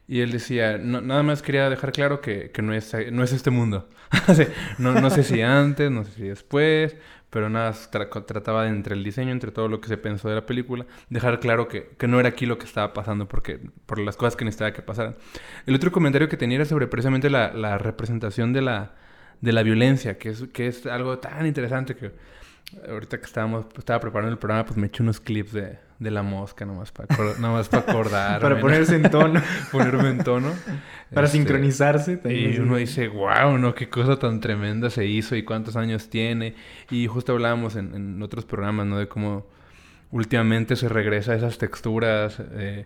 Y 0.07 0.21
él 0.21 0.31
decía, 0.31 0.79
"No- 0.79 1.01
nada 1.01 1.21
más 1.21 1.43
quería 1.43 1.69
dejar 1.69 1.91
claro 1.91 2.21
que, 2.21 2.49
que 2.51 2.63
no, 2.63 2.73
es, 2.73 2.91
no 3.11 3.23
es 3.23 3.33
este 3.33 3.51
mundo. 3.51 3.87
No, 4.79 4.93
no 4.99 5.09
sé 5.11 5.23
si 5.23 5.41
antes, 5.43 5.91
no 5.91 6.03
sé 6.05 6.11
si 6.13 6.23
después, 6.23 6.95
pero 7.29 7.49
nada, 7.51 7.71
tra- 7.91 8.25
trataba 8.25 8.63
de 8.63 8.69
entre 8.69 8.95
el 8.95 9.03
diseño, 9.03 9.31
entre 9.31 9.51
todo 9.51 9.67
lo 9.67 9.79
que 9.81 9.89
se 9.89 9.97
pensó 9.97 10.27
de 10.29 10.35
la 10.35 10.45
película, 10.47 10.87
dejar 11.11 11.39
claro 11.39 11.67
que, 11.67 11.89
que 11.99 12.07
no 12.07 12.19
era 12.19 12.29
aquí 12.29 12.47
lo 12.47 12.57
que 12.57 12.65
estaba 12.65 12.93
pasando 12.93 13.27
porque, 13.27 13.59
por 13.85 13.99
las 13.99 14.17
cosas 14.17 14.35
que 14.35 14.45
necesitaba 14.45 14.73
que 14.73 14.81
pasaran. 14.81 15.15
El 15.67 15.75
otro 15.75 15.91
comentario 15.91 16.29
que 16.29 16.37
tenía 16.37 16.55
era 16.57 16.65
sobre 16.65 16.87
precisamente 16.87 17.29
la, 17.29 17.53
la 17.53 17.77
representación 17.77 18.53
de 18.53 18.61
la, 18.63 18.95
de 19.41 19.51
la 19.53 19.63
violencia, 19.63 20.17
que 20.17 20.29
es, 20.29 20.43
que 20.53 20.67
es 20.67 20.85
algo 20.85 21.19
tan 21.19 21.45
interesante 21.45 21.95
que 21.95 22.11
ahorita 22.87 23.17
que 23.19 23.25
estábamos, 23.25 23.65
estaba 23.77 23.99
preparando 23.99 24.31
el 24.31 24.37
programa, 24.37 24.65
pues 24.65 24.77
me 24.77 24.87
eché 24.87 25.01
unos 25.01 25.19
clips 25.19 25.53
de, 25.53 25.79
de 25.97 26.11
la 26.11 26.21
mosca 26.23 26.65
nomás 26.65 26.91
para 26.91 27.07
nomás 27.39 27.67
para 27.69 27.83
acordarme. 27.83 28.41
Para 28.41 28.59
ponerse 28.59 28.95
en 28.95 29.09
tono, 29.09 29.41
ponerme 29.71 30.09
en 30.09 30.23
tono. 30.23 30.53
para 31.13 31.27
Este, 31.27 31.37
sincronizarse. 31.39 32.17
también 32.17 32.53
Y 32.53 32.59
uno 32.59 32.75
dice, 32.77 33.07
wow, 33.07 33.57
¿no? 33.57 33.73
Qué 33.73 33.89
cosa 33.89 34.17
tan 34.19 34.39
tremenda 34.39 34.89
se 34.89 35.05
hizo 35.05 35.35
y 35.35 35.43
cuántos 35.43 35.75
años 35.75 36.09
tiene. 36.09 36.55
Y 36.89 37.07
justo 37.07 37.33
hablábamos 37.33 37.75
en, 37.75 37.93
en 37.95 38.21
otros 38.21 38.45
programas, 38.45 38.85
¿no? 38.87 38.97
De 38.99 39.07
cómo 39.07 39.47
últimamente 40.11 40.75
se 40.75 40.89
regresa 40.89 41.33
a 41.33 41.35
esas 41.35 41.57
texturas. 41.57 42.39
eh, 42.51 42.85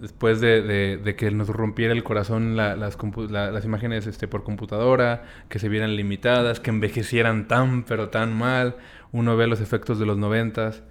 después 0.00 0.40
de, 0.40 0.62
de- 0.62 0.96
de 0.98 1.16
que 1.16 1.30
nos 1.30 1.48
rompiera 1.48 1.92
el 1.92 2.04
corazón 2.04 2.56
la- 2.56 2.76
las, 2.76 2.96
la- 3.30 3.50
las 3.50 3.64
imágenes 3.64 4.06
este, 4.06 4.28
por 4.28 4.44
computadora, 4.44 5.24
que 5.48 5.58
se 5.58 5.68
vieran 5.68 5.96
limitadas, 5.96 6.60
que 6.60 6.70
envejecieran 6.70 7.48
tan, 7.48 7.84
pero 7.84 8.08
tan 8.08 8.36
mal. 8.36 8.76
Uno 9.12 9.36
ve 9.36 9.46
los 9.46 9.60
efectos 9.60 9.98
de 9.98 10.06
los 10.06 10.18
noventas. 10.18 10.82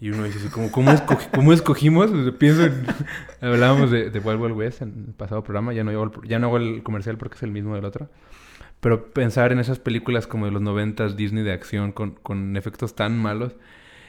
Y 0.00 0.10
uno 0.10 0.22
dice, 0.24 0.48
¿cómo, 0.50 0.70
cómo, 0.70 0.92
cómo 1.34 1.52
escogimos? 1.52 2.10
Pienso 2.38 2.64
en... 2.66 2.86
Hablábamos 3.40 3.90
de, 3.90 4.10
de 4.10 4.18
Wild 4.20 4.40
Wild 4.40 4.56
West 4.56 4.82
en 4.82 5.06
el 5.08 5.14
pasado 5.14 5.42
programa. 5.42 5.72
Ya 5.72 5.82
no, 5.84 5.90
hago 5.90 6.04
el, 6.04 6.28
ya 6.28 6.38
no 6.38 6.46
hago 6.46 6.56
el 6.58 6.82
comercial 6.84 7.18
porque 7.18 7.34
es 7.36 7.42
el 7.42 7.50
mismo 7.50 7.74
del 7.74 7.84
otro. 7.84 8.08
Pero 8.80 9.06
pensar 9.12 9.50
en 9.50 9.58
esas 9.58 9.80
películas 9.80 10.28
como 10.28 10.46
de 10.46 10.52
los 10.52 10.62
noventas 10.62 11.16
Disney 11.16 11.42
de 11.42 11.52
acción 11.52 11.90
con, 11.90 12.12
con 12.12 12.56
efectos 12.56 12.94
tan 12.94 13.18
malos 13.18 13.56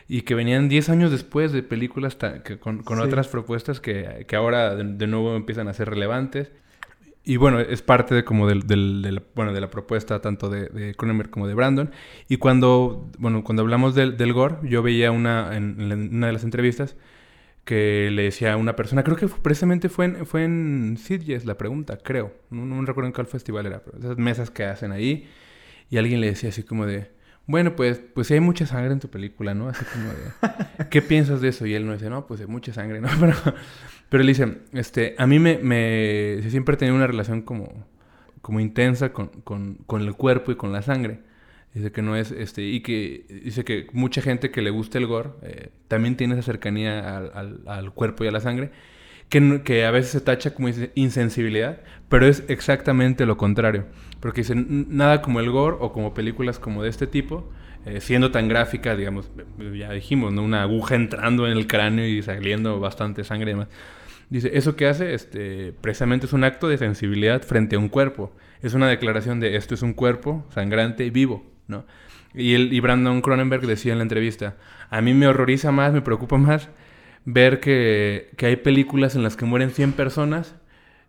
y 0.09 0.23
que 0.23 0.35
venían 0.35 0.67
10 0.67 0.89
años 0.89 1.11
después 1.11 1.53
de 1.53 1.63
películas 1.63 2.17
que 2.43 2.57
con, 2.59 2.83
con 2.83 2.97
Sí. 2.97 3.03
otras 3.03 3.27
propuestas 3.29 3.79
que, 3.79 4.25
que 4.27 4.35
ahora 4.35 4.75
de, 4.75 4.83
de 4.83 5.07
nuevo 5.07 5.35
empiezan 5.37 5.67
a 5.69 5.73
ser 5.73 5.89
relevantes. 5.89 6.51
Y 7.23 7.37
bueno, 7.37 7.59
es 7.59 7.83
parte 7.83 8.15
de 8.15 8.23
como 8.23 8.47
del, 8.47 8.61
del- 8.63 9.01
del- 9.03 9.21
bueno, 9.35 9.53
de 9.53 9.61
la 9.61 9.69
propuesta 9.69 10.19
tanto 10.19 10.49
de, 10.49 10.67
de 10.69 10.95
Cronenberg 10.95 11.29
como 11.29 11.47
de 11.47 11.53
Brandon. 11.53 11.91
Y 12.27 12.37
cuando, 12.37 13.11
bueno, 13.19 13.43
cuando 13.43 13.61
hablamos 13.61 13.93
del, 13.93 14.17
del 14.17 14.33
gore, 14.33 14.55
yo 14.63 14.81
veía 14.81 15.11
una, 15.11 15.55
en, 15.55 15.79
en 15.79 16.15
una 16.15 16.27
de 16.27 16.33
las 16.33 16.43
entrevistas 16.43 16.95
que 17.65 18.09
le 18.11 18.23
decía 18.23 18.53
a 18.53 18.57
una 18.57 18.75
persona, 18.75 19.03
creo 19.03 19.15
que 19.15 19.27
fue- 19.27 19.41
precisamente 19.43 19.89
fue 19.89 20.05
en, 20.05 20.25
fue 20.25 20.43
en 20.43 20.97
Sitges 20.97 21.45
la 21.45 21.55
pregunta, 21.55 21.97
creo. 22.01 22.33
No, 22.49 22.65
no 22.65 22.81
recuerdo 22.83 23.07
en 23.07 23.13
cuál 23.13 23.27
festival 23.27 23.67
era, 23.67 23.83
pero 23.83 23.99
esas 23.99 24.17
mesas 24.17 24.49
que 24.49 24.63
hacen 24.63 24.91
ahí. 24.91 25.27
Y 25.91 25.97
alguien 25.97 26.21
le 26.21 26.27
decía 26.27 26.49
así 26.49 26.63
como 26.63 26.87
de, 26.87 27.11
bueno, 27.49 27.75
pues, 27.75 27.99
pues 28.13 28.27
sí 28.27 28.35
hay 28.35 28.39
mucha 28.39 28.65
sangre 28.65 28.93
en 28.93 28.99
tu 28.99 29.09
película, 29.09 29.53
¿no? 29.55 29.69
Así 29.69 29.83
como 29.85 30.09
de, 30.09 30.87
¿qué 30.89 31.01
piensas 31.01 31.41
de 31.41 31.49
eso? 31.49 31.65
Y 31.65 31.73
él 31.73 31.85
no 31.85 31.93
dice, 31.93 32.09
no, 32.09 32.27
pues 32.27 32.39
hay 32.41 32.47
mucha 32.47 32.73
sangre, 32.73 33.01
¿no? 33.01 33.09
Pero, 33.19 33.33
pero 34.09 34.21
él 34.21 34.27
dice, 34.27 34.59
este, 34.73 35.15
a 35.17 35.27
mí 35.27 35.39
me, 35.39 35.57
me 35.59 36.41
siempre 36.49 36.75
he 36.75 36.77
tenido 36.77 36.95
una 36.95 37.07
relación 37.07 37.41
como, 37.43 37.85
como 38.41 38.59
intensa 38.59 39.13
con, 39.13 39.27
con, 39.43 39.75
con 39.85 40.01
el 40.01 40.13
cuerpo 40.15 40.51
y 40.51 40.55
con 40.55 40.71
la 40.71 40.81
sangre. 40.81 41.21
Dice 41.73 41.91
que 41.91 42.01
no 42.01 42.15
es, 42.15 42.31
este, 42.31 42.63
y 42.63 42.81
que 42.81 43.25
dice 43.43 43.63
que 43.63 43.87
mucha 43.93 44.21
gente 44.21 44.49
que 44.51 44.61
le 44.63 44.71
gusta 44.71 44.97
el 44.97 45.05
gore 45.07 45.29
eh, 45.43 45.69
también 45.87 46.17
tiene 46.17 46.33
esa 46.33 46.43
cercanía 46.43 47.17
al, 47.17 47.31
al- 47.35 47.61
al 47.67 47.93
cuerpo 47.93 48.23
y 48.23 48.27
a 48.27 48.31
la 48.31 48.39
sangre, 48.41 48.71
que, 49.29 49.85
a 49.85 49.91
veces 49.91 50.11
se 50.11 50.21
tacha 50.21 50.53
como 50.53 50.69
inse- 50.69 50.91
insensibilidad, 50.95 51.79
pero 52.09 52.25
es 52.25 52.43
exactamente 52.47 53.25
lo 53.25 53.37
contrario. 53.37 53.85
Porque 54.19 54.41
dice, 54.41 54.53
"N- 54.53 54.85
nada 54.89 55.21
como 55.21 55.39
el 55.39 55.49
gore 55.51 55.77
o 55.79 55.93
como 55.93 56.13
películas 56.13 56.59
como 56.59 56.83
de 56.83 56.89
este 56.89 57.07
tipo, 57.07 57.49
eh, 57.85 58.01
siendo 58.01 58.31
tan 58.31 58.47
gráfica, 58.49 58.95
digamos, 58.95 59.31
ya 59.77 59.91
dijimos. 59.91 60.33
Una 60.33 60.63
aguja 60.63 60.95
entrando 60.95 61.47
en 61.47 61.57
el 61.57 61.67
cráneo 61.67 62.05
y 62.05 62.21
saliendo 62.21 62.79
bastante 62.79 63.23
sangre 63.23 63.51
y 63.51 63.53
demás. 63.53 63.67
Dice, 64.29 64.51
eso 64.53 64.75
que 64.75 64.87
hace, 64.87 65.13
este, 65.13 65.73
precisamente 65.81 66.25
es 66.25 66.33
un 66.33 66.43
acto 66.43 66.67
de 66.67 66.77
sensibilidad 66.77 67.41
frente 67.41 67.75
a 67.77 67.79
un 67.79 67.89
cuerpo. 67.89 68.35
Es 68.61 68.73
una 68.73 68.87
declaración 68.89 69.39
de 69.39 69.55
esto 69.55 69.73
es 69.75 69.81
un 69.81 69.93
cuerpo 69.93 70.45
sangrante 70.53 71.05
y 71.05 71.09
vivo, 71.09 71.45
¿no? 71.67 71.85
Y 72.33 72.79
Brandon 72.79 73.21
Cronenberg 73.21 73.65
decía 73.65 73.91
en 73.93 73.99
la 73.99 74.03
entrevista, 74.03 74.57
a 74.91 75.01
mí 75.01 75.13
me 75.15 75.25
horroriza 75.27 75.71
más, 75.71 75.93
me 75.93 76.01
preocupa 76.01 76.37
más 76.37 76.69
ver 77.25 77.59
que, 77.59 78.29
que 78.37 78.47
hay 78.47 78.55
películas 78.57 79.15
en 79.15 79.23
las 79.23 79.35
que 79.35 79.45
mueren 79.45 79.71
100 79.71 79.93
personas, 79.93 80.55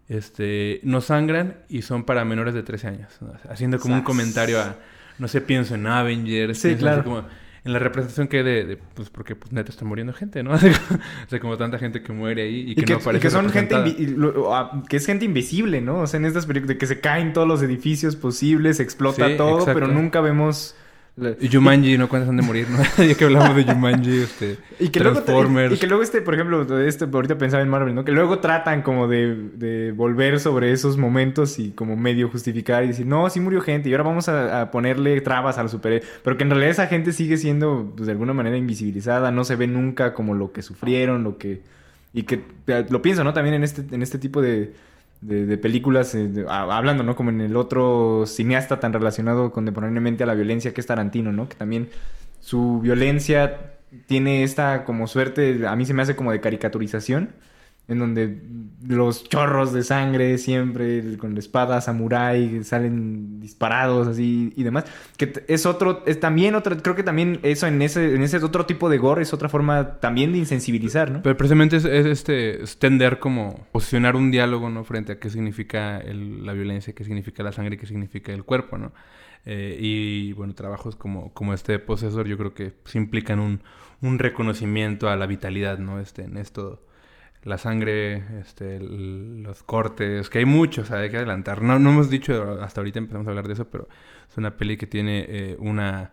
este, 0.08 0.80
no 0.82 1.00
sangran 1.00 1.56
y 1.68 1.82
son 1.82 2.04
para 2.04 2.24
menores 2.24 2.54
de 2.54 2.62
13 2.62 2.88
años. 2.88 3.12
¿no? 3.20 3.32
Haciendo 3.48 3.78
como 3.78 3.94
un 3.94 4.02
comentario 4.02 4.61
a, 4.61 4.76
no 5.18 5.28
sé, 5.28 5.40
pienso 5.40 5.74
en 5.74 5.86
Avengers, 5.86 6.58
Sí, 6.58 6.74
claro. 6.76 7.04
como 7.04 7.24
en 7.62 7.72
la 7.74 7.78
representación 7.78 8.26
que 8.28 8.38
hay 8.38 8.42
de, 8.44 8.64
de, 8.64 8.76
pues 8.76 9.11
porque 9.11 9.36
pues 9.36 9.52
neta 9.52 9.70
está 9.70 9.84
muriendo 9.84 10.12
gente, 10.14 10.42
¿no? 10.42 10.52
o 10.54 10.58
sea, 10.58 11.40
como 11.40 11.56
tanta 11.58 11.78
gente 11.78 12.02
que 12.02 12.12
muere 12.12 12.42
ahí 12.42 12.64
y 12.68 12.72
Y 12.72 12.74
que, 12.74 12.84
que, 12.86 12.92
no 12.94 12.98
y 12.98 13.02
aparece 13.02 13.22
que 13.22 13.30
son 13.30 13.50
gente 13.50 13.74
y 13.98 14.16
ah, 14.50 14.82
que 14.88 14.96
es 14.96 15.06
gente 15.06 15.26
invisible, 15.26 15.80
¿no? 15.80 16.00
O 16.00 16.06
sea, 16.06 16.18
en 16.18 16.24
estas 16.26 16.46
películas 16.46 16.68
de 16.68 16.78
que 16.78 16.86
se 16.86 17.00
caen 17.00 17.32
todos 17.32 17.46
los 17.46 17.62
edificios 17.62 18.16
posibles, 18.16 18.78
se 18.78 18.82
explota 18.82 19.28
Sí, 19.28 19.36
todo, 19.36 19.58
exacto. 19.61 19.74
pero 19.74 19.88
nunca 19.88 20.20
vemos 20.22 20.74
la- 21.16 21.34
Y 21.40 21.48
Jumanji, 21.48 21.98
¿no? 21.98 22.08
¿Cuántas 22.08 22.30
han 22.30 22.36
de 22.36 22.42
morir, 22.42 22.66
no? 22.70 22.78
ya 23.04 23.14
que 23.14 23.24
hablamos 23.24 23.54
de 23.56 23.64
Jumanji, 23.64 24.18
este... 24.22 24.58
Y 24.78 24.88
que, 24.88 25.00
luego, 25.00 25.20
Transformers. 25.22 25.74
y 25.74 25.78
que 25.78 25.86
luego 25.86 26.02
este, 26.02 26.22
por 26.22 26.34
ejemplo, 26.34 26.78
este, 26.86 27.04
ahorita 27.04 27.36
pensaba 27.38 27.62
en 27.62 27.68
Marvel, 27.68 27.94
¿no? 27.94 28.04
Que 28.04 28.12
luego 28.12 28.38
tratan 28.38 28.82
como 28.82 29.08
de, 29.08 29.34
de 29.54 29.92
volver 29.92 30.40
sobre 30.40 30.72
esos 30.72 30.96
momentos 30.96 31.58
y 31.58 31.72
como 31.72 31.96
medio 31.96 32.28
justificar 32.30 32.84
y 32.84 32.88
decir, 32.88 33.06
no, 33.06 33.28
sí 33.30 33.40
murió 33.40 33.61
gente 33.61 33.88
y 33.88 33.92
ahora 33.92 34.04
vamos 34.04 34.28
a, 34.28 34.62
a 34.62 34.70
ponerle 34.70 35.20
trabas 35.20 35.58
a 35.58 35.62
los 35.62 35.72
superhéroes. 35.72 36.08
Pero 36.24 36.36
que 36.36 36.44
en 36.44 36.50
realidad 36.50 36.70
esa 36.70 36.86
gente 36.86 37.12
sigue 37.12 37.36
siendo, 37.36 37.92
pues, 37.96 38.06
de 38.06 38.12
alguna 38.12 38.32
manera 38.32 38.56
invisibilizada, 38.56 39.30
no 39.30 39.44
se 39.44 39.56
ve 39.56 39.66
nunca 39.66 40.14
como 40.14 40.34
lo 40.34 40.52
que 40.52 40.62
sufrieron, 40.62 41.22
lo 41.24 41.38
que... 41.38 41.62
Y 42.12 42.24
que 42.24 42.42
lo 42.88 43.02
pienso, 43.02 43.22
¿no? 43.22 43.32
También 43.32 43.54
en 43.54 43.62
este, 43.62 43.84
en 43.94 44.02
este 44.02 44.18
tipo 44.18 44.42
de, 44.42 44.72
de, 45.21 45.47
de 45.47 45.59
películas, 45.59 46.14
eh, 46.14 46.45
ah, 46.49 46.77
hablando, 46.77 47.03
¿no? 47.03 47.16
Como 47.16 47.31
en 47.31 47.41
el 47.41 47.57
otro 47.57 48.25
cineasta 48.27 48.81
tan 48.81 48.93
relacionado 48.93 49.53
contemporáneamente 49.53 50.25
a 50.25 50.27
la 50.27 50.35
violencia 50.35 50.73
que 50.73 50.81
es 50.81 50.87
Tarantino, 50.87 51.33
¿no? 51.33 51.49
Que 51.49 51.57
también 51.57 51.91
su 52.41 52.81
violencia 52.81 53.75
tiene 54.07 54.43
esta 54.45 54.85
como 54.85 55.07
suerte, 55.07 55.66
a 55.66 55.77
mí 55.77 55.85
se 55.85 55.95
me 55.95 56.03
hace 56.03 56.16
como 56.16 56.33
de 56.33 56.41
caricaturización, 56.41 57.31
en 57.89 57.99
donde 57.99 58.41
los 58.87 59.28
chorros 59.28 59.72
de 59.72 59.83
sangre 59.83 60.39
siempre 60.39 61.16
con 61.18 61.35
la 61.35 61.41
espada 61.41 61.81
samurai 61.81 62.62
salen 62.62 63.41
disparados 63.41 64.07
así 64.07 64.53
y 64.57 64.62
demás, 64.62 64.85
que 65.16 65.33
es 65.49 65.66
otro, 65.66 66.03
es 66.07 66.20
también 66.20 66.55
otra, 66.55 66.76
creo 66.76 66.95
que 66.95 67.03
también 67.03 67.41
eso 67.43 67.66
en 67.66 67.83
ese, 67.83 68.14
en 68.14 68.22
ese 68.22 68.39
otro 68.39 68.64
tipo 68.64 68.89
de 68.89 68.99
gore 68.99 69.22
es 69.22 69.35
otra 69.35 69.49
forma 69.49 69.99
también 69.99 70.33
de 70.33 70.39
insensibilizar, 70.39 71.11
¿no? 71.11 71.22
Pero 71.22 71.37
precisamente 71.37 71.76
es, 71.76 71.85
es, 71.85 72.07
este, 72.07 72.62
es 72.62 72.78
tender 72.78 73.18
como 73.18 73.66
posicionar 73.72 74.14
un 74.14 74.31
diálogo, 74.31 74.70
¿no? 74.70 74.85
Frente 74.85 75.12
a 75.12 75.18
qué 75.18 75.28
significa 75.28 76.01
la 76.05 76.53
violencia, 76.53 76.95
qué 76.95 77.05
significa 77.05 77.43
la 77.43 77.53
sangre, 77.53 77.76
qué 77.76 77.87
significa 77.87 78.33
el 78.33 78.45
cuerpo, 78.45 78.78
¿no? 78.78 78.93
Eh, 79.47 79.76
y 79.81 80.33
bueno, 80.35 80.55
trabajos 80.55 80.97
como, 80.97 81.33
como 81.33 81.55
este 81.55 81.72
de 81.72 81.78
yo 81.78 82.37
creo 82.37 82.55
que 82.55 82.72
implican 82.95 83.41
un, 83.41 83.62
un 84.03 84.18
reconocimiento 84.18 85.09
a 85.09 85.16
la 85.16 85.26
vitalidad, 85.26 85.78
¿no? 85.78 86.01
Este, 86.01 86.22
en 86.22 86.37
esto, 86.37 86.83
la 87.45 87.59
sangre, 87.59 88.22
este, 88.41 88.76
el- 88.76 89.43
los 89.43 89.62
cortes, 89.62 90.28
que 90.30 90.38
hay 90.41 90.45
muchos, 90.45 90.91
hay 90.91 91.11
que 91.11 91.16
adelantar. 91.18 91.62
No, 91.62 91.78
no 91.78 91.91
hemos 91.91 92.11
dicho, 92.11 92.59
hasta 92.62 92.80
ahorita 92.80 92.99
empezamos 92.99 93.26
a 93.26 93.30
hablar 93.30 93.47
de 93.47 93.55
eso, 93.55 93.68
pero 93.70 93.88
es 94.30 94.36
una 94.36 94.57
peli 94.57 94.76
que 94.76 94.86
tiene 94.86 95.24
eh, 95.28 95.57
una... 95.59 96.12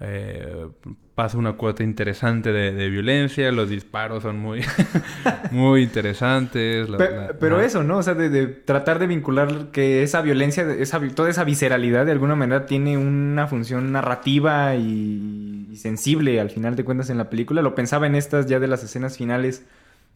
eh, 0.00 0.66
pasa 1.14 1.38
una 1.38 1.52
cuota 1.52 1.84
interesante 1.84 2.50
de, 2.52 2.72
de 2.72 2.88
violencia, 2.90 3.52
los 3.52 3.68
disparos 3.68 4.24
son 4.24 4.38
muy, 4.40 4.62
muy 5.52 5.82
interesantes. 5.82 6.88
la- 6.88 6.98
Pe- 6.98 7.10
la- 7.10 7.32
pero 7.38 7.60
eso, 7.60 7.84
¿no? 7.84 7.98
O 7.98 8.02
sea, 8.02 8.14
de, 8.14 8.28
de 8.30 8.46
tratar 8.48 8.98
de 8.98 9.06
vincular 9.06 9.70
que 9.70 10.02
esa 10.02 10.22
violencia, 10.22 10.64
esa, 10.72 11.00
toda 11.14 11.30
esa 11.30 11.44
visceralidad 11.44 12.06
de 12.06 12.12
alguna 12.12 12.34
manera 12.34 12.66
tiene 12.66 12.96
una 12.98 13.46
función 13.46 13.92
narrativa 13.92 14.74
y, 14.76 15.68
y 15.70 15.76
sensible 15.76 16.40
al 16.40 16.50
final 16.50 16.74
de 16.74 16.84
cuentas 16.84 17.10
en 17.10 17.18
la 17.18 17.30
película. 17.30 17.62
Lo 17.62 17.74
pensaba 17.74 18.06
en 18.06 18.14
estas 18.16 18.46
ya 18.46 18.58
de 18.58 18.66
las 18.66 18.82
escenas 18.82 19.16
finales 19.16 19.64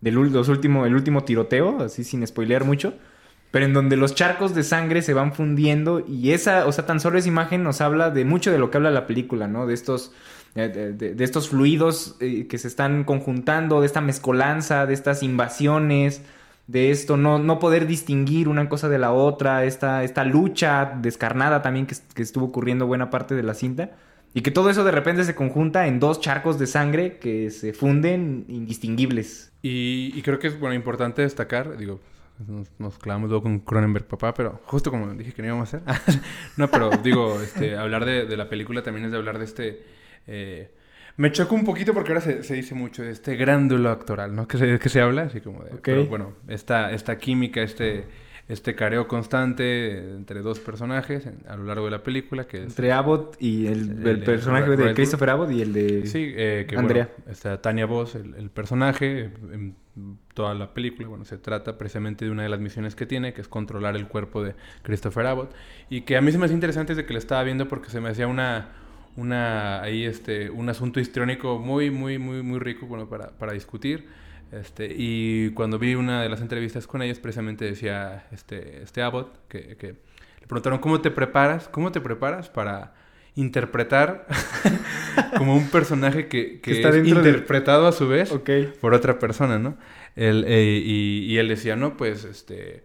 del 0.01 0.18
último, 0.18 0.86
el 0.86 0.94
último 0.94 1.24
tiroteo, 1.24 1.80
así 1.82 2.05
sin 2.05 2.26
spoilear 2.26 2.64
mucho, 2.64 2.94
pero 3.51 3.64
en 3.64 3.72
donde 3.72 3.96
los 3.96 4.14
charcos 4.14 4.55
de 4.55 4.62
sangre 4.62 5.03
se 5.03 5.14
van 5.14 5.32
fundiendo 5.32 6.05
y 6.07 6.32
esa, 6.32 6.66
o 6.66 6.72
sea, 6.72 6.86
tan 6.86 7.01
solo 7.01 7.18
esa 7.18 7.28
imagen 7.28 7.62
nos 7.62 7.80
habla 7.80 8.11
de 8.11 8.24
mucho 8.24 8.53
de 8.53 8.59
lo 8.59 8.70
que 8.70 8.76
habla 8.76 8.90
la 8.90 9.07
película, 9.07 9.49
¿no? 9.49 9.66
De 9.66 9.74
estos, 9.74 10.12
de 10.55 11.16
estos 11.18 11.49
fluidos 11.49 12.16
eh, 12.20 12.46
que 12.46 12.59
se 12.59 12.68
están 12.68 13.05
conjuntando, 13.05 13.80
de 13.80 13.86
esta 13.86 14.01
mezcolanza, 14.01 14.86
de 14.86 14.94
estas 14.94 15.22
invasiones, 15.22 16.22
de 16.66 16.90
esto 16.90 17.16
no, 17.16 17.38
no 17.38 17.59
poder 17.59 17.86
distinguir 17.86 18.49
una 18.49 18.68
cosa 18.68 18.88
de 18.88 18.99
la 18.99 19.12
otra, 19.12 19.64
esta, 19.64 20.05
esta 20.05 20.24
lucha 20.24 20.92
descarnada 21.01 21.62
también 21.62 21.86
que, 21.86 21.96
que 22.14 22.22
estuvo 22.22 22.44
ocurriendo 22.46 22.86
buena 22.86 23.11
parte 23.11 23.34
de 23.34 23.42
la 23.42 23.55
cinta. 23.55 23.92
Y 24.35 24.43
que 24.43 24.51
todo 24.51 24.70
eso 24.70 24.85
de 24.85 24.93
repente 24.93 25.24
se 25.24 25.35
conjunta 25.35 25.87
en 25.87 26.01
dos 26.01 26.20
charcos 26.20 26.59
de 26.59 26.66
sangre 26.66 27.18
que 27.18 27.51
se 27.51 27.72
funden 27.72 28.45
indistinguibles. 28.49 29.53
Y, 29.62 30.12
y 30.14 30.22
creo 30.22 30.39
que 30.39 30.47
es 30.49 30.59
bueno 30.59 30.74
importante 30.74 31.22
destacar, 31.22 31.76
digo, 31.76 32.01
nos, 32.47 32.68
nos 32.79 32.99
clavamos 32.99 33.31
luego 33.31 33.43
con 33.45 33.59
Cronenberg 33.61 34.07
papá, 34.07 34.35
pero 34.35 34.61
justo 34.64 34.91
como 34.91 35.12
dije 35.14 35.33
que 35.33 35.43
no 35.43 35.49
íbamos 35.49 35.74
a 35.74 35.79
hacer. 35.79 36.22
no, 36.57 36.70
pero 36.70 36.99
digo, 37.03 37.41
este, 37.43 37.76
hablar 37.76 38.05
de, 38.05 38.26
de 38.26 38.37
la 38.37 38.49
película 38.49 38.83
también 38.83 39.07
es 39.07 39.12
de 39.12 39.18
hablar 39.18 39.39
de 39.39 39.45
este. 39.45 39.83
eh, 40.26 40.72
me 41.16 41.33
chocó 41.33 41.57
un 41.57 41.64
poquito 41.64 41.93
porque 41.95 42.12
ahora 42.12 42.20
se, 42.20 42.45
se 42.45 42.55
dice 42.55 42.74
mucho 42.76 43.03
de 43.03 43.11
este 43.11 43.35
grándulo 43.35 43.91
actoral, 43.91 44.35
¿no? 44.37 44.47
Que 44.47 44.57
se, 44.59 44.79
que 44.79 44.89
se 44.89 45.01
habla, 45.01 45.22
así 45.22 45.41
como 45.41 45.64
de. 45.64 45.72
Pero 45.83 46.07
bueno, 46.07 46.35
esta, 46.47 46.93
esta 46.93 47.18
química, 47.18 47.61
este, 47.62 48.07
este 48.49 48.74
careo 48.74 49.07
constante 49.09 49.99
entre 50.14 50.40
dos 50.40 50.59
personajes 50.59 51.26
en- 51.26 51.40
a 51.49 51.57
lo 51.57 51.64
largo 51.64 51.84
de 51.84 51.90
la 51.90 52.03
película, 52.03 52.46
que 52.46 52.59
es. 52.59 52.62
Entre 52.64 52.92
Abbott 52.92 53.36
y 53.40 53.66
el, 53.66 54.07
El- 54.07 54.20
personaje 54.24 54.70
de. 54.76 54.94
Christopher 54.94 55.30
Abbott 55.30 55.51
y 55.51 55.61
el 55.62 55.72
de... 55.74 56.07
Sí, 56.07 56.32
eh, 56.34 56.64
que 56.68 56.76
Andrea. 56.76 57.11
bueno, 57.16 57.30
está 57.32 57.61
Tania 57.61 57.84
Voss, 57.86 58.14
el, 58.14 58.34
el 58.34 58.49
personaje, 58.51 59.30
en 59.53 59.74
toda 60.32 60.55
la 60.55 60.72
película, 60.72 61.09
bueno, 61.09 61.24
se 61.24 61.36
trata 61.38 61.76
precisamente 61.76 62.24
de 62.24 62.30
una 62.30 62.44
de 62.44 62.49
las 62.49 62.61
misiones 62.61 62.94
que 62.94 63.05
tiene, 63.05 63.32
que 63.34 63.40
es 63.40 63.49
controlar 63.49 63.96
el 63.96 64.07
cuerpo 64.09 64.42
de 64.42 64.55
Christopher 64.82 65.26
Abbott, 65.26 65.53
y 65.90 66.03
que 66.03 66.16
a 66.16 66.20
mí 66.22 66.30
se 66.32 66.38
me 66.38 66.44
hace 66.46 66.55
interesante 66.55 66.94
desde 66.94 67.07
que 67.07 67.12
lo 67.12 67.18
estaba 67.18 67.42
viendo 67.42 67.68
porque 67.68 67.90
se 67.90 68.01
me 68.01 68.09
hacía 68.09 68.28
una, 68.28 68.68
una, 69.16 69.82
ahí 69.82 70.05
este, 70.05 70.49
un 70.51 70.68
asunto 70.68 71.01
histriónico 71.01 71.59
muy, 71.59 71.90
muy, 71.90 72.18
muy, 72.18 72.42
muy 72.42 72.61
rico, 72.61 72.86
bueno, 72.86 73.09
para, 73.09 73.30
para 73.30 73.53
discutir. 73.53 74.07
Este, 74.53 74.88
y 74.96 75.51
cuando 75.51 75.78
vi 75.78 75.94
una 75.94 76.22
de 76.22 76.28
las 76.28 76.40
entrevistas 76.40 76.86
con 76.86 77.03
ellos, 77.03 77.18
precisamente 77.18 77.64
decía 77.66 78.26
este, 78.32 78.82
este 78.82 79.03
Abbott, 79.03 79.46
que, 79.49 79.76
que 79.76 79.86
le 80.40 80.46
preguntaron, 80.46 80.78
¿cómo 80.78 81.01
te 81.01 81.11
preparas? 81.11 81.68
¿Cómo 81.68 81.92
te 81.92 82.01
preparas 82.01 82.49
para 82.49 82.94
interpretar 83.34 84.26
como 85.36 85.55
un 85.55 85.68
personaje 85.68 86.28
que, 86.28 86.61
que 86.61 86.72
está 86.72 86.88
es 86.88 86.94
de- 87.03 87.09
interpretado 87.11 87.86
a 87.86 87.92
su 87.92 88.09
vez 88.09 88.30
por 88.80 88.94
otra 88.94 89.18
persona, 89.18 89.59
¿no? 89.59 89.76
Él, 90.16 90.44
eh, 90.49 90.82
y, 90.84 91.24
y 91.26 91.38
él 91.38 91.49
decía, 91.49 91.76
no, 91.76 91.96
pues, 91.96 92.24
este, 92.24 92.84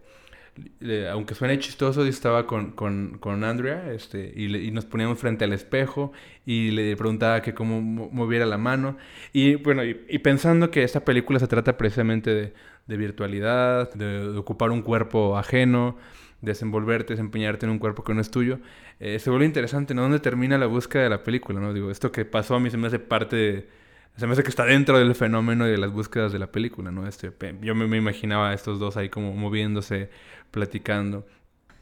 le- 0.80 1.08
aunque 1.08 1.34
suene 1.34 1.58
chistoso, 1.58 2.02
yo 2.04 2.08
estaba 2.10 2.46
con, 2.46 2.72
con, 2.72 3.18
con 3.18 3.44
Andrea, 3.44 3.92
este, 3.92 4.32
y, 4.36 4.48
le- 4.48 4.62
y 4.62 4.70
nos 4.70 4.84
poníamos 4.86 5.18
frente 5.18 5.44
al 5.44 5.52
espejo 5.52 6.12
y 6.46 6.70
le 6.70 6.96
preguntaba 6.96 7.42
que 7.42 7.54
cómo 7.54 7.80
mo- 7.80 8.08
moviera 8.12 8.46
la 8.46 8.58
mano. 8.58 8.96
Y 9.32 9.56
bueno, 9.56 9.84
y, 9.84 10.00
y 10.08 10.18
pensando 10.20 10.70
que 10.70 10.82
esta 10.84 11.04
película 11.04 11.38
se 11.38 11.48
trata 11.48 11.76
precisamente 11.76 12.30
de, 12.34 12.54
de 12.86 12.96
virtualidad, 12.96 13.92
de, 13.94 14.32
de 14.32 14.38
ocupar 14.38 14.70
un 14.70 14.82
cuerpo 14.82 15.36
ajeno, 15.38 15.96
desenvolverte, 16.40 17.14
desempeñarte 17.14 17.66
en 17.66 17.72
un 17.72 17.78
cuerpo 17.78 18.04
que 18.04 18.14
no 18.14 18.20
es 18.20 18.30
tuyo, 18.30 18.58
eh, 19.00 19.18
se 19.18 19.30
vuelve 19.30 19.46
interesante, 19.46 19.94
¿no? 19.94 20.02
¿Dónde 20.02 20.20
termina 20.20 20.58
la 20.58 20.66
búsqueda 20.66 21.02
de 21.04 21.10
la 21.10 21.22
película, 21.22 21.60
no? 21.60 21.72
Digo, 21.72 21.90
esto 21.90 22.12
que 22.12 22.24
pasó 22.24 22.54
a 22.56 22.60
mí 22.60 22.70
se 22.70 22.76
me 22.76 22.86
hace 22.88 22.98
parte 22.98 23.36
de... 23.36 23.68
Se 24.16 24.28
me 24.28 24.32
hace 24.34 24.44
que 24.44 24.48
está 24.50 24.64
dentro 24.64 24.96
del 24.96 25.12
fenómeno 25.16 25.66
y 25.66 25.72
de 25.72 25.76
las 25.78 25.90
búsquedas 25.90 26.32
de 26.32 26.38
la 26.38 26.52
película, 26.52 26.92
¿no? 26.92 27.04
Este, 27.08 27.32
yo 27.60 27.74
me, 27.74 27.88
me 27.88 27.96
imaginaba 27.96 28.50
a 28.50 28.54
estos 28.54 28.78
dos 28.78 28.96
ahí 28.96 29.08
como 29.08 29.32
moviéndose, 29.34 30.08
platicando. 30.54 31.26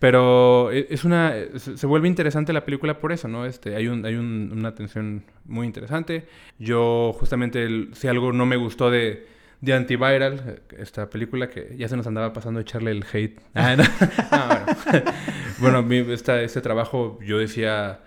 Pero 0.00 0.72
e- 0.72 0.88
es 0.90 1.04
una... 1.04 1.32
Se 1.56 1.86
vuelve 1.86 2.08
interesante 2.08 2.52
la 2.52 2.64
película 2.64 2.98
por 2.98 3.12
eso, 3.12 3.28
¿no? 3.28 3.46
Este, 3.46 3.76
hay 3.76 3.86
un, 3.86 4.04
hay 4.04 4.16
un- 4.16 4.50
una 4.52 4.74
tensión 4.74 5.24
muy 5.44 5.66
interesante. 5.66 6.26
Yo 6.58 7.12
justamente, 7.14 7.62
el- 7.64 7.90
si 7.94 8.08
algo 8.08 8.32
no 8.32 8.44
me 8.46 8.56
gustó 8.56 8.90
de, 8.90 9.26
de 9.60 9.74
Antiviral, 9.74 10.42
eh, 10.46 10.60
esta 10.78 11.08
película 11.08 11.48
que 11.48 11.76
ya 11.78 11.86
se 11.88 11.96
nos 11.96 12.06
andaba 12.08 12.32
pasando 12.32 12.58
echarle 12.58 12.90
el 12.90 13.04
hate. 13.12 13.38
Ah, 13.54 13.76
no. 13.76 13.84
No, 13.84 15.02
bueno. 15.58 15.82
bueno, 15.82 16.12
esta- 16.12 16.42
este 16.42 16.60
trabajo 16.60 17.18
yo 17.24 17.38
decía, 17.38 18.00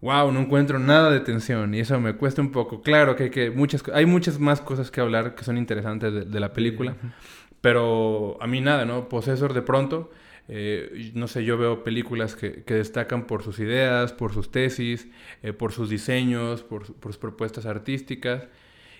wow, 0.00 0.32
no 0.32 0.40
encuentro 0.40 0.78
nada 0.78 1.10
de 1.10 1.20
tensión 1.20 1.74
y 1.74 1.80
eso 1.80 2.00
me 2.00 2.14
cuesta 2.14 2.40
un 2.40 2.52
poco. 2.52 2.80
Claro 2.82 3.16
que 3.16 3.24
hay, 3.24 3.30
que 3.30 3.50
muchas, 3.50 3.82
hay 3.92 4.06
muchas 4.06 4.38
más 4.38 4.60
cosas 4.62 4.90
que 4.90 5.00
hablar 5.02 5.34
que 5.34 5.44
son 5.44 5.58
interesantes 5.58 6.12
de, 6.12 6.24
de 6.24 6.40
la 6.40 6.52
película, 6.54 6.94
pero 7.64 8.36
a 8.42 8.46
mí 8.46 8.60
nada, 8.60 8.84
¿no? 8.84 9.08
Possessor 9.08 9.54
de 9.54 9.62
pronto, 9.62 10.10
eh, 10.48 11.12
no 11.14 11.28
sé, 11.28 11.44
yo 11.46 11.56
veo 11.56 11.82
películas 11.82 12.36
que, 12.36 12.50
destacan 12.66 13.26
por 13.26 13.42
sus 13.42 13.58
ideas, 13.58 14.12
por 14.12 14.34
sus 14.34 14.50
tesis, 14.50 15.08
eh, 15.42 15.54
por 15.54 15.72
sus 15.72 15.88
diseños, 15.88 16.62
por, 16.62 16.84
su- 16.86 16.94
por 16.94 17.12
sus 17.12 17.18
propuestas 17.20 17.64
artísticas. 17.66 18.48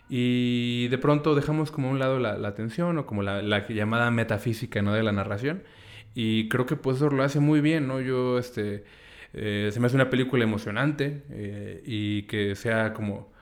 Y 0.09 0.89
de 0.89 0.99
pronto 0.99 1.35
dejamos 1.35 1.71
como 1.71 1.89
a 1.89 1.91
un 1.93 1.99
lado 1.99 2.19
la, 2.21 2.39
la 2.39 2.49
atención 2.49 2.99
o 2.99 3.07
como 3.07 3.23
la, 3.23 3.43
la 3.43 3.69
llamada 3.69 4.11
metafísica 4.11 4.83
¿no? 4.83 4.95
de 4.95 5.03
la 5.03 5.13
narración. 5.13 5.63
Y 6.15 6.49
creo 6.49 6.67
que 6.67 6.77
eso 6.91 7.11
lo 7.11 7.23
hace 7.25 7.41
muy 7.41 7.61
bien, 7.61 7.89
¿no? 7.89 8.01
Yo, 8.01 8.39
este, 8.39 8.85
eh, 9.35 9.71
se 9.73 9.81
me 9.81 9.87
hace 9.89 9.97
una 9.97 10.11
película 10.11 10.45
emocionante 10.45 11.25
y 11.85 12.23
que 12.25 12.55
sea 12.57 12.93
como 12.95 13.33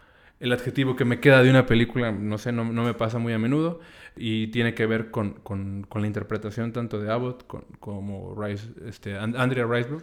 el 0.40 0.52
adjetivo 0.52 0.96
que 0.96 1.04
me 1.04 1.20
queda 1.20 1.42
de 1.42 1.50
una 1.50 1.66
película, 1.66 2.10
no 2.12 2.38
sé, 2.38 2.52
no 2.52 2.64
me 2.64 2.94
pasa 2.94 3.18
muy 3.18 3.32
a 3.32 3.38
menudo 3.38 3.80
y 4.16 4.48
tiene 4.48 4.74
que 4.74 4.86
ver 4.86 5.10
con, 5.10 5.30
con- 5.42 5.84
con 5.88 6.02
la 6.02 6.06
interpretación 6.06 6.72
tanto 6.72 7.00
de 7.00 7.10
Abbott 7.10 7.46
con- 7.46 7.64
como 7.80 8.34
Rice, 8.40 8.68
este, 8.86 9.16
And- 9.18 9.36
Andrea 9.36 9.66
Riseborough 9.66 10.02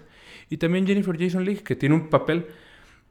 y 0.49 0.57
también 0.57 0.85
Jennifer 0.87 1.15
Jason 1.19 1.45
Leigh, 1.45 1.63
que 1.63 1.75
tiene 1.75 1.95
un 1.95 2.09
papel 2.09 2.47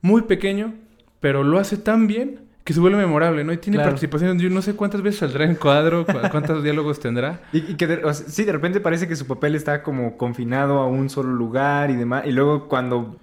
muy 0.03 0.23
pequeño, 0.23 0.75
pero 1.21 1.43
lo 1.45 1.59
hace 1.59 1.77
tan 1.77 2.07
bien 2.07 2.41
que 2.65 2.75
se 2.75 2.81
vuelve 2.81 2.99
memorable, 2.99 3.45
¿no? 3.45 3.53
Y 3.53 3.57
tiene 3.57 3.77
Claro. 3.79 3.91
participación, 3.93 4.39
yo 4.39 4.51
no 4.51 4.61
sé 4.61 4.75
cuántas 4.75 5.01
veces 5.01 5.21
saldrá 5.21 5.45
en 5.47 5.55
cuadro, 5.55 6.05
cu- 6.05 6.13
cuántos 6.31 6.63
diálogos 6.63 7.01
tendrá. 7.01 7.41
Y, 7.53 7.59
y 7.59 7.75
que 7.77 7.87
de, 7.87 8.05
o 8.05 8.13
sea, 8.13 8.29
sí, 8.29 8.45
de 8.45 8.53
repente 8.53 8.81
parece 8.81 9.09
que 9.09 9.17
su 9.17 9.27
papel 9.27 9.55
está 9.55 9.83
como 9.83 10.17
confinado 10.19 10.79
a 10.81 10.87
un 10.87 11.09
solo 11.09 11.31
lugar 11.33 11.91
y 11.91 11.97
demás. 11.97 12.25
Y 12.27 12.33
luego 12.33 12.69
cuando, 12.69 13.17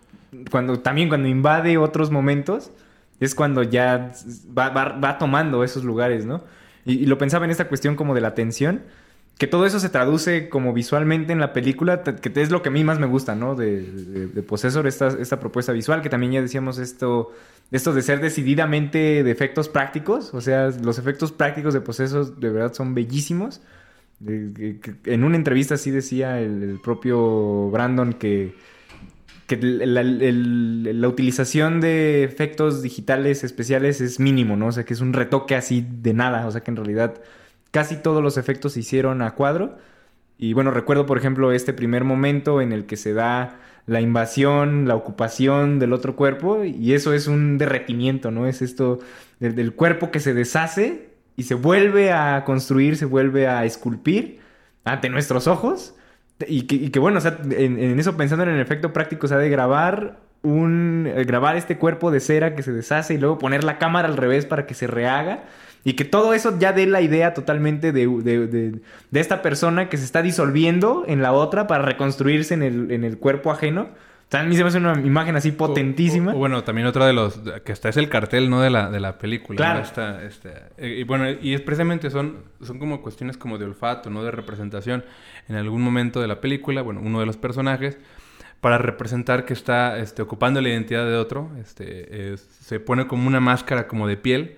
cuando 0.49 0.79
también 0.79 1.09
cuando 1.09 1.27
invade 1.27 1.77
otros 1.77 2.09
momentos, 2.09 2.71
es 3.19 3.35
cuando 3.35 3.61
ya 3.61 4.13
va, 4.57 4.69
va- 4.69 4.97
va 4.99 5.17
tomando 5.19 5.63
esos 5.63 5.83
lugares, 5.83 6.25
¿no? 6.25 6.43
Y, 6.85 7.05
lo 7.05 7.17
pensaba 7.17 7.45
en 7.45 7.51
esta 7.51 7.67
cuestión 7.67 7.95
como 7.95 8.13
de 8.13 8.21
la 8.21 8.33
tensión, 8.35 8.83
que 9.37 9.47
todo 9.47 9.65
eso 9.65 9.79
se 9.79 9.89
traduce 9.89 10.47
como 10.47 10.71
visualmente 10.71 11.33
en 11.33 11.39
la 11.39 11.51
película, 11.51 12.03
que 12.03 12.41
es 12.41 12.51
lo 12.51 12.61
que 12.61 12.69
a 12.69 12.71
mí 12.71 12.83
más 12.83 12.99
me 12.99 13.05
gusta, 13.05 13.35
¿no? 13.35 13.55
De, 13.55 13.81
de, 13.81 14.43
Possessor, 14.43 14.87
esta, 14.87 15.07
esta 15.07 15.39
propuesta 15.39 15.73
visual, 15.73 16.01
que 16.01 16.09
también 16.09 16.31
ya 16.31 16.41
decíamos 16.41 16.77
esto, 16.77 17.33
esto 17.71 17.93
de 17.93 18.01
ser 18.01 18.21
decididamente 18.21 19.23
de 19.23 19.31
efectos 19.31 19.67
prácticos, 19.67 20.33
o 20.33 20.39
sea, 20.39 20.69
los 20.69 20.99
efectos 20.99 21.31
prácticos 21.33 21.73
de 21.73 21.81
Possessor 21.81 22.37
de 22.37 22.49
verdad 22.49 22.73
son 22.73 22.93
bellísimos. 22.93 23.61
En 24.25 25.23
una 25.25 25.35
entrevista 25.35 25.75
así 25.75 25.91
decía 25.91 26.39
el 26.39 26.79
propio 26.81 27.69
Brandon 27.69 28.13
que, 28.13 28.55
que 29.47 29.57
la, 29.57 31.07
utilización 31.07 31.79
de 31.81 32.23
efectos 32.23 32.81
digitales 32.81 33.43
especiales 33.43 34.01
es 34.01 34.19
mínimo, 34.19 34.55
¿no? 34.55 34.67
O 34.67 34.71
sea, 34.71 34.85
que 34.85 34.93
es 34.93 35.01
un 35.01 35.13
retoque 35.13 35.55
así 35.55 35.85
de 35.87 36.13
nada, 36.13 36.47
o 36.47 36.51
sea, 36.51 36.61
que 36.61 36.71
en 36.71 36.77
realidad 36.77 37.21
casi 37.71 37.97
todos 37.97 38.23
los 38.23 38.37
efectos 38.37 38.73
se 38.73 38.79
hicieron 38.79 39.21
a 39.21 39.35
cuadro. 39.35 39.77
Y 40.37 40.53
bueno, 40.53 40.71
recuerdo, 40.71 41.05
por 41.05 41.17
ejemplo, 41.17 41.51
este 41.51 41.73
primer 41.73 42.03
momento 42.03 42.61
en 42.61 42.73
el 42.73 42.85
que 42.85 42.97
se 42.97 43.13
da 43.13 43.59
la 43.85 44.01
invasión, 44.01 44.87
la 44.87 44.95
ocupación 44.95 45.77
del 45.79 45.93
otro 45.93 46.15
cuerpo, 46.15 46.63
y 46.63 46.93
eso 46.93 47.13
es 47.13 47.27
un 47.27 47.57
derretimiento, 47.57 48.31
¿no? 48.31 48.47
Es 48.47 48.61
esto 48.61 48.99
del 49.39 49.73
cuerpo 49.73 50.11
que 50.11 50.19
se 50.19 50.33
deshace 50.33 51.09
y 51.37 51.43
se 51.43 51.53
vuelve 51.55 52.11
a 52.11 52.43
construir, 52.45 52.97
se 52.97 53.05
vuelve 53.05 53.47
a 53.47 53.65
esculpir 53.65 54.39
ante 54.85 55.09
nuestros 55.09 55.47
ojos. 55.47 55.95
Y 56.47 56.63
que, 56.63 56.75
y 56.75 56.89
que, 56.89 56.99
bueno, 56.99 57.19
o 57.19 57.21
sea, 57.21 57.37
en, 57.49 57.97
eso 57.99 58.17
pensando 58.17 58.43
en 58.43 58.49
el 58.51 58.59
efecto 58.59 58.91
práctico, 58.91 59.25
o 59.25 59.29
sea, 59.29 59.37
de 59.37 59.49
grabar 59.49 60.17
un 60.43 61.07
eh, 61.07 61.23
grabar 61.23 61.55
este 61.55 61.77
cuerpo 61.77 62.11
de 62.11 62.19
cera 62.19 62.55
que 62.55 62.61
se 62.63 62.71
deshace 62.73 63.13
y 63.13 63.17
luego 63.17 63.39
poner 63.39 63.63
la 63.63 63.77
cámara 63.79 64.07
al 64.07 64.17
revés 64.17 64.45
para 64.45 64.67
que 64.67 64.73
se 64.75 64.85
rehaga 64.85 65.45
y 65.85 65.93
que 65.93 66.03
todo 66.05 66.33
eso 66.33 66.57
ya 66.59 66.73
dé 66.73 66.85
la 66.87 67.01
idea 67.01 67.33
totalmente 67.33 67.91
de, 67.91 68.05
de- 68.07 68.47
de- 68.47 68.79
de 69.11 69.19
esta 69.19 69.41
persona 69.41 69.87
que 69.89 69.97
se 69.97 70.03
está 70.05 70.21
disolviendo 70.21 71.03
en 71.07 71.21
la 71.21 71.31
otra 71.31 71.67
para 71.67 71.83
reconstruirse 71.85 72.53
en 72.53 72.63
el, 72.63 72.91
en 72.91 73.03
el 73.05 73.17
cuerpo 73.17 73.49
ajeno. 73.51 73.89
Sea, 74.29 74.41
a 74.41 74.43
mí 74.43 74.55
se 74.55 74.63
me 74.63 74.69
hace 74.69 74.79
una 74.79 74.93
imagen 75.01 75.35
así 75.35 75.51
potentísima. 75.51 76.31
O- 76.33 76.35
o 76.35 76.39
bueno, 76.39 76.63
también 76.63 76.87
otra 76.87 77.05
de 77.05 77.13
los 77.13 77.39
que 77.63 77.71
está 77.71 77.89
es 77.89 77.97
el 77.97 78.09
cartel, 78.09 78.49
¿no? 78.49 78.59
De 78.61 78.69
la, 78.69 78.89
de 78.89 78.99
la 78.99 79.17
película. 79.17 79.57
Claro. 79.57 79.79
¿no? 79.79 79.85
Esta- 79.85 80.23
este, 80.23 80.49
eh, 80.77 80.97
y 80.99 81.03
bueno, 81.03 81.29
y 81.29 81.53
es 81.53 81.61
precisamente 81.61 82.09
son, 82.09 82.37
son 82.61 82.79
como 82.79 83.01
cuestiones 83.01 83.37
como 83.37 83.57
de 83.57 83.65
olfato, 83.65 84.09
¿no? 84.09 84.23
De 84.23 84.31
representación. 84.31 85.05
En 85.47 85.55
algún 85.55 85.81
momento 85.83 86.21
de 86.21 86.27
la 86.27 86.41
película, 86.41 86.81
bueno, 86.81 87.01
uno 87.03 87.19
de 87.19 87.25
los 87.27 87.37
personajes, 87.37 87.97
para 88.61 88.79
representar 88.79 89.45
que 89.45 89.53
está 89.53 89.99
este, 89.99 90.23
ocupando 90.23 90.59
la 90.59 90.69
identidad 90.69 91.05
de 91.05 91.15
otro, 91.17 91.51
este, 91.61 92.33
es- 92.33 92.41
se 92.41 92.79
pone 92.79 93.05
como 93.07 93.27
una 93.27 93.39
máscara 93.39 93.87
como 93.87 94.07
de 94.07 94.17
piel 94.17 94.57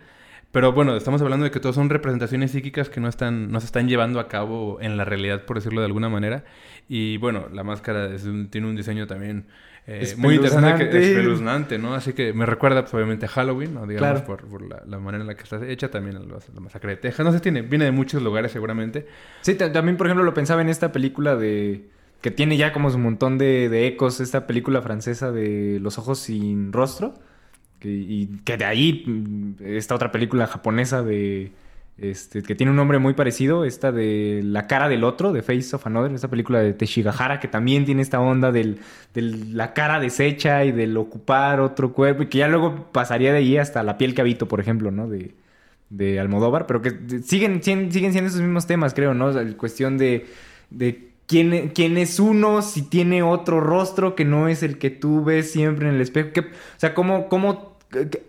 Pero 0.53 0.72
bueno, 0.72 0.95
estamos 0.95 1.22
hablando 1.22 1.43
de 1.43 1.51
que 1.51 1.59
todos 1.59 1.76
son 1.76 1.89
representaciones 1.89 2.51
psíquicas 2.51 2.89
que 2.89 3.01
no 3.01 3.09
están, 3.09 3.51
no 3.51 3.59
se 3.59 3.65
están 3.65 3.89
llevando 3.89 4.20
a 4.22 4.30
cabo 4.30 4.80
en 4.82 4.95
la 4.95 5.03
realidad, 5.03 5.43
por 5.43 5.57
decirlo 5.57 5.82
de 5.82 5.86
alguna 5.88 6.07
manera. 6.09 6.45
Y 6.89 7.17
bueno, 7.17 7.47
la 7.53 7.63
máscara 7.63 8.13
es 8.13 8.23
un- 8.25 8.49
tiene 8.49 8.67
un 8.67 8.75
diseño 8.75 9.07
también 9.07 9.45
eh, 9.89 10.13
muy 10.17 10.35
interesante, 10.35 10.89
que 10.89 10.97
es 10.97 11.05
Espeluznante. 11.09 11.77
¿no? 11.77 11.93
Así 11.93 12.13
que 12.13 12.33
me 12.33 12.45
recuerda 12.45 12.81
pues, 12.81 12.93
obviamente 12.93 13.25
a 13.25 13.29
Halloween, 13.29 13.73
¿no? 13.73 13.88
digamos, 13.88 14.21
Claro. 14.21 14.25
por, 14.25 14.45
por 14.47 14.61
la, 14.61 14.83
la 14.85 14.99
manera 14.99 15.21
en 15.23 15.27
la 15.27 15.35
que 15.35 15.43
está 15.43 15.65
hecha, 15.65 15.89
también 15.89 16.17
a 16.17 16.19
los- 16.19 16.47
la 16.53 16.59
masacre 16.59 16.91
de 16.91 16.97
Texas. 16.97 17.25
No 17.25 17.31
sé, 17.31 17.39
tiene, 17.39 17.61
viene 17.61 17.85
de 17.85 17.91
muchos 17.91 18.21
lugares 18.21 18.51
seguramente. 18.51 19.07
Sí, 19.41 19.55
ta- 19.55 19.71
también, 19.71 19.97
por 19.97 20.07
ejemplo, 20.07 20.23
lo 20.25 20.33
pensaba 20.33 20.61
en 20.61 20.69
esta 20.69 20.91
película 20.91 21.35
de... 21.35 21.89
Que 22.21 22.31
tiene 22.31 22.57
ya 22.57 22.73
como 22.73 22.88
un 22.89 23.01
montón 23.01 23.38
de, 23.38 23.69
de 23.69 23.85
ecos, 23.88 24.19
esta 24.19 24.47
película 24.47 24.81
francesa 24.81 25.31
de 25.31 25.79
Los 25.81 25.97
ojos 25.99 26.19
sin 26.19 26.73
rostro. 26.73 27.13
que- 27.79 27.89
y 27.89 28.27
que 28.43 28.57
de 28.57 28.65
ahí 28.65 29.03
mm, 29.05 29.63
esta 29.63 29.93
otra 29.95 30.11
película 30.11 30.47
japonesa 30.47 31.03
de... 31.03 31.51
Este, 31.97 32.43
que 32.43 32.53
tiene 32.53 32.69
un 32.69 32.75
nombre 32.77 32.99
muy 32.99 33.15
parecido, 33.15 33.65
esta 33.65 33.91
de 33.91 34.41
La 34.43 34.67
cara 34.67 34.87
del 34.87 35.03
otro, 35.03 35.33
de 35.33 35.41
Face 35.41 35.75
of 35.75 35.87
Another, 35.87 36.11
esta 36.13 36.27
película 36.29 36.59
de 36.59 36.73
Teshigahara, 36.73 37.39
que 37.39 37.47
también 37.47 37.85
tiene 37.85 38.03
esta 38.03 38.19
onda 38.19 38.51
del, 38.51 38.79
del- 39.15 39.57
la 39.57 39.73
cara 39.73 39.99
deshecha 39.99 40.63
y 40.63 40.71
del 40.71 40.95
ocupar 40.95 41.59
otro 41.59 41.93
cuerpo, 41.93 42.21
y 42.23 42.27
que 42.27 42.37
ya 42.39 42.47
luego 42.47 42.91
pasaría 42.91 43.31
de 43.31 43.39
ahí 43.39 43.57
hasta 43.57 43.81
La 43.83 43.97
piel 43.97 44.13
que 44.13 44.21
habito, 44.21 44.47
por 44.47 44.59
ejemplo, 44.59 44.91
¿no? 44.91 45.07
De, 45.09 45.33
de 45.89 46.19
Almodóvar, 46.19 46.67
pero 46.67 46.81
que 46.81 46.91
siguen, 47.23 47.63
siguen, 47.63 47.91
siguen 47.91 48.11
siendo 48.11 48.27
esos 48.29 48.41
mismos 48.41 48.67
temas, 48.67 48.93
creo, 48.93 49.13
¿no? 49.13 49.27
O 49.27 49.33
sea, 49.33 49.57
cuestión 49.57 49.97
de, 49.97 50.27
de 50.69 51.09
quién, 51.27 51.69
quién 51.69 51.97
es 51.97 52.19
uno, 52.19 52.61
si 52.61 52.81
tiene 52.83 53.23
otro 53.23 53.59
rostro 53.61 54.15
que 54.15 54.25
no 54.25 54.47
es 54.49 54.63
el 54.63 54.77
que 54.77 54.89
tú 54.89 55.23
ves 55.23 55.51
siempre 55.51 55.87
en 55.89 55.95
el 55.95 56.01
espejo. 56.01 56.29
o 56.41 56.43
sea, 56.79 56.93
¿cómo, 56.93 57.29
cómo, 57.29 57.66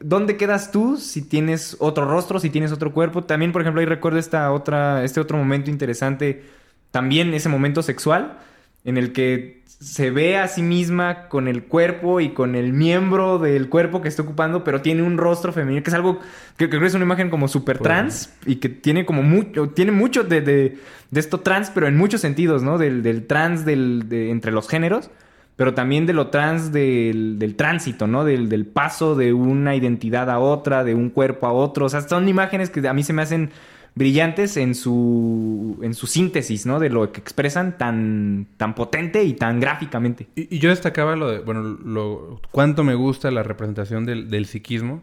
¿dónde 0.01 0.37
quedas 0.37 0.71
tú 0.71 0.97
si 0.97 1.23
tienes 1.23 1.77
otro 1.81 2.05
rostro, 2.07 2.39
si 2.41 2.51
tienes 2.51 2.73
otro 2.73 2.93
cuerpo? 2.93 3.25
También, 3.25 3.53
por 3.53 3.63
ejemplo, 3.63 3.81
ahí 3.81 3.87
recuerdo 3.87 4.19
esta 4.19 4.53
otra, 4.53 5.05
este 5.05 5.21
otro 5.21 5.37
momento 5.39 5.71
interesante, 5.71 6.45
también 6.91 7.35
ese 7.35 7.49
momento 7.49 7.83
sexual, 7.83 8.39
en 8.85 8.97
el 8.97 9.13
que 9.13 9.59
se 9.67 10.11
ve 10.11 10.37
a 10.39 10.49
sí 10.49 10.63
misma 10.63 11.29
con 11.29 11.47
el 11.47 11.65
cuerpo 11.65 12.21
y 12.21 12.31
con 12.31 12.57
el 12.57 12.73
miembro 12.73 13.39
del 13.39 13.69
cuerpo 13.69 14.01
que 14.03 14.09
está 14.09 14.23
ocupando, 14.23 14.65
pero 14.65 14.83
tiene 14.83 15.03
un 15.03 15.19
rostro 15.19 15.53
femenino, 15.53 15.83
que 15.85 15.91
es 15.91 15.95
algo 15.95 16.19
que, 16.57 16.69
creo 16.69 16.81
que 16.81 16.87
es 16.89 16.95
una 16.95 17.05
imagen 17.05 17.31
como 17.31 17.47
súper 17.47 17.79
trans 17.79 18.33
y 18.45 18.57
que 18.57 18.69
tiene 18.69 19.07
como 19.07 19.23
mucho, 19.23 19.69
tiene 19.71 19.93
mucho 19.93 20.25
de, 20.25 20.41
de- 20.41 20.79
de 21.11 21.21
esto 21.21 21.41
trans, 21.41 21.71
pero 21.71 21.87
en 21.87 21.97
muchos 21.97 22.21
sentidos, 22.21 22.63
¿no? 22.63 22.77
Del, 22.77 23.03
del 23.03 23.27
trans 23.27 23.65
del, 23.65 24.09
de- 24.09 24.31
entre 24.31 24.51
los 24.53 24.69
géneros, 24.69 25.11
pero 25.59 25.75
también 25.75 26.07
de 26.07 26.13
lo 26.13 26.29
trans 26.29 26.71
del, 26.71 27.37
del 27.41 27.57
tránsito, 27.57 28.07
¿no? 28.07 28.25
Del, 28.25 28.49
del 28.49 28.65
paso 28.65 29.17
de 29.17 29.33
una 29.33 29.75
identidad 29.75 30.31
a 30.31 30.39
otra, 30.39 30.85
de 30.85 30.95
un 30.95 31.11
cuerpo 31.11 31.49
a 31.49 31.53
otro. 31.53 31.87
O 31.87 31.89
sea, 31.89 32.01
son 32.03 32.29
imágenes 32.29 32.71
que 32.71 32.87
a 32.87 32.93
mí 32.93 33.03
se 33.03 33.13
me 33.13 33.23
hacen 33.23 33.51
brillantes 33.97 34.57
en 34.57 34.77
su, 34.77 35.77
en 35.83 35.95
su 35.95 36.07
síntesis, 36.07 36.65
¿no? 36.65 36.79
De 36.79 36.91
lo 36.91 37.11
que 37.11 37.19
expresan 37.19 37.77
tan, 37.77 38.47
tan 38.57 38.77
potente 38.77 39.25
y 39.25 39.33
tan 39.33 39.59
gráficamente. 39.59 40.29
Y, 40.37 40.61
yo 40.61 40.71
destacaba 40.71 41.17
lo 41.17 41.29
de, 41.29 41.41
bueno, 41.41 41.65
lo, 41.65 42.41
cuánto 42.53 42.85
me 42.85 42.95
gusta 42.95 43.33
la 43.33 43.43
representación 43.43 44.07
del, 44.07 44.31
del 44.31 44.47
psiquismo, 44.47 45.03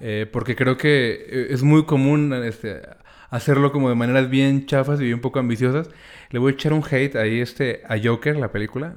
eh, 0.00 0.28
porque 0.30 0.56
creo 0.56 0.76
que 0.76 1.24
eh, 1.26 1.46
es 1.52 1.62
muy 1.62 1.86
común 1.86 2.34
este, 2.44 2.82
hacerlo 3.30 3.72
como 3.72 3.88
de 3.88 3.94
maneras 3.94 4.28
bien 4.28 4.66
chafas 4.66 5.00
y 5.00 5.04
bien 5.04 5.22
poco 5.22 5.38
ambiciosas. 5.38 5.88
Le 6.30 6.38
voy 6.38 6.52
a 6.52 6.54
echar 6.54 6.72
un 6.72 6.82
hate 6.82 7.16
ahí 7.16 7.40
este, 7.40 7.82
a 7.88 7.96
Joker, 8.02 8.36
la 8.36 8.50
película, 8.50 8.94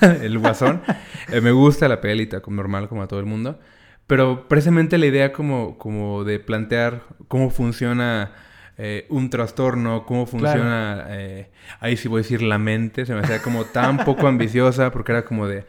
el 0.22 0.38
guasón. 0.38 0.82
Eh, 1.30 1.40
me 1.40 1.50
gusta 1.50 1.88
la 1.88 2.00
pelita, 2.00 2.40
como 2.40 2.56
normal, 2.56 2.88
como 2.88 3.02
a 3.02 3.08
todo 3.08 3.20
el 3.20 3.26
mundo. 3.26 3.58
Pero 4.06 4.48
precisamente 4.48 4.96
la 4.96 5.06
idea 5.06 5.32
como, 5.32 5.76
como 5.76 6.24
de 6.24 6.38
plantear 6.38 7.02
cómo 7.28 7.50
funciona 7.50 8.32
eh, 8.78 9.06
un 9.10 9.28
trastorno, 9.28 10.06
cómo 10.06 10.24
funciona, 10.24 11.04
eh, 11.08 11.50
ahí 11.80 11.96
sí 11.96 12.08
voy 12.08 12.20
a 12.20 12.22
decir 12.22 12.42
la 12.42 12.58
mente, 12.58 13.04
se 13.04 13.12
me 13.12 13.20
hacía 13.20 13.42
como 13.42 13.64
tan 13.64 13.98
poco 14.04 14.28
ambiciosa 14.28 14.92
porque 14.92 15.12
era 15.12 15.24
como 15.24 15.46
de, 15.46 15.66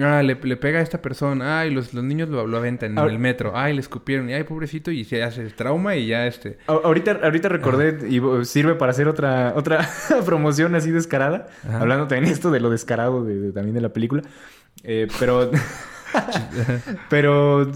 ah, 0.00 0.22
le, 0.22 0.34
le 0.42 0.56
pega 0.56 0.78
a 0.78 0.82
esta 0.82 1.02
persona, 1.02 1.60
ay, 1.60 1.70
los, 1.70 1.92
los 1.94 2.02
niños 2.04 2.28
lo, 2.28 2.46
lo 2.46 2.56
aventan 2.56 2.92
en 2.92 2.98
Ahora- 2.98 3.12
el 3.12 3.18
metro, 3.18 3.52
ay, 3.56 3.74
le 3.74 3.80
escupieron, 3.80 4.30
y 4.30 4.34
ay, 4.34 4.44
pobrecito, 4.44 4.90
y 4.90 5.04
se 5.04 5.22
hace 5.22 5.44
trauma 5.50 5.96
y 5.96 6.06
ya 6.06 6.26
este... 6.26 6.58
A- 6.66 6.72
Ahorita, 6.72 7.20
ahorita 7.22 7.48
recordé 7.48 8.08
y 8.08 8.20
uh, 8.20 8.44
sirve 8.44 8.74
para 8.74 8.90
hacer 8.92 9.08
otra, 9.08 9.52
otra 9.56 9.88
promoción 10.26 10.74
así 10.74 10.90
descarada. 10.90 11.48
Ajá. 11.68 11.80
Hablando 11.80 12.06
también 12.06 12.32
esto 12.32 12.50
de 12.50 12.60
lo 12.60 12.70
descarado 12.70 13.24
de, 13.24 13.38
de- 13.38 13.52
también 13.52 13.74
de 13.74 13.80
la 13.82 13.90
película. 13.92 14.22
Eh, 14.84 15.08
pero. 15.20 15.50
pero 17.08 17.70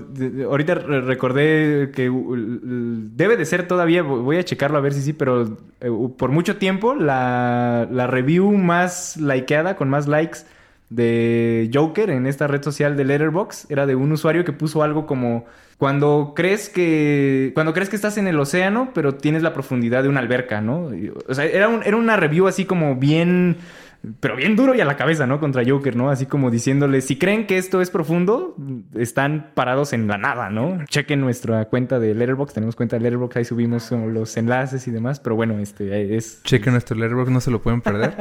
ahorita 0.48 0.74
re- 0.74 1.00
recordé 1.00 1.90
que 1.94 2.10
debe 2.12 3.36
de 3.36 3.44
ser 3.44 3.66
todavía, 3.66 4.02
vo- 4.02 4.22
voy 4.22 4.36
a 4.36 4.44
checarlo 4.44 4.78
a 4.78 4.80
ver 4.80 4.92
si 4.92 5.02
sí, 5.02 5.12
pero 5.12 5.56
eh, 5.80 5.90
por 6.18 6.30
mucho 6.30 6.56
tiempo 6.56 6.94
la, 6.94 7.88
la 7.90 8.06
review 8.06 8.52
más 8.52 9.16
likeada, 9.16 9.76
con 9.76 9.88
más 9.88 10.06
likes 10.06 10.40
de 10.88 11.70
Joker 11.72 12.10
en 12.10 12.26
esta 12.26 12.46
red 12.46 12.62
social 12.62 12.96
de 12.96 13.04
Letterboxd 13.04 13.70
era 13.70 13.86
de 13.86 13.96
un 13.96 14.12
usuario 14.12 14.44
que 14.44 14.52
puso 14.52 14.82
algo 14.82 15.06
como 15.06 15.44
cuando 15.78 16.32
crees 16.34 16.68
que 16.68 17.50
cuando 17.54 17.74
crees 17.74 17.88
que 17.88 17.96
estás 17.96 18.18
en 18.18 18.28
el 18.28 18.38
océano 18.38 18.90
pero 18.94 19.16
tienes 19.16 19.42
la 19.42 19.52
profundidad 19.52 20.02
de 20.04 20.08
una 20.08 20.20
alberca, 20.20 20.60
¿no? 20.60 20.90
O 21.28 21.34
sea, 21.34 21.44
era, 21.44 21.68
era 21.84 21.96
una 21.96 22.16
review 22.16 22.46
así 22.46 22.64
como 22.64 22.94
bien 22.94 23.56
pero 24.20 24.36
bien 24.36 24.54
duro 24.56 24.74
y 24.74 24.80
a 24.80 24.84
la 24.84 24.96
cabeza, 24.96 25.26
¿no? 25.26 25.40
Contra 25.40 25.62
Joker, 25.66 25.96
¿no? 25.96 26.10
Así 26.10 26.26
como 26.26 26.50
diciéndole, 26.50 27.00
si 27.00 27.18
creen 27.18 27.46
que 27.46 27.58
esto 27.58 27.80
es 27.80 27.90
profundo, 27.90 28.54
están 28.94 29.50
parados 29.54 29.92
en 29.92 30.06
la 30.06 30.16
nada, 30.18 30.48
¿no? 30.50 30.78
Chequen 30.86 31.20
nuestra 31.20 31.64
cuenta 31.66 31.98
de 31.98 32.14
Letterboxd, 32.14 32.54
tenemos 32.54 32.76
cuenta 32.76 32.96
de 32.96 33.02
Letterboxd, 33.02 33.38
ahí 33.38 33.44
subimos 33.44 33.90
los 33.90 34.36
enlaces 34.36 34.86
y 34.86 34.90
demás, 34.90 35.18
pero 35.20 35.34
bueno, 35.36 35.58
este 35.58 36.16
es... 36.16 36.42
Chequen 36.44 36.72
nuestro 36.72 36.96
Letterboxd, 36.96 37.30
no 37.32 37.40
se 37.40 37.50
lo 37.50 37.60
pueden 37.62 37.80
perder. 37.80 38.14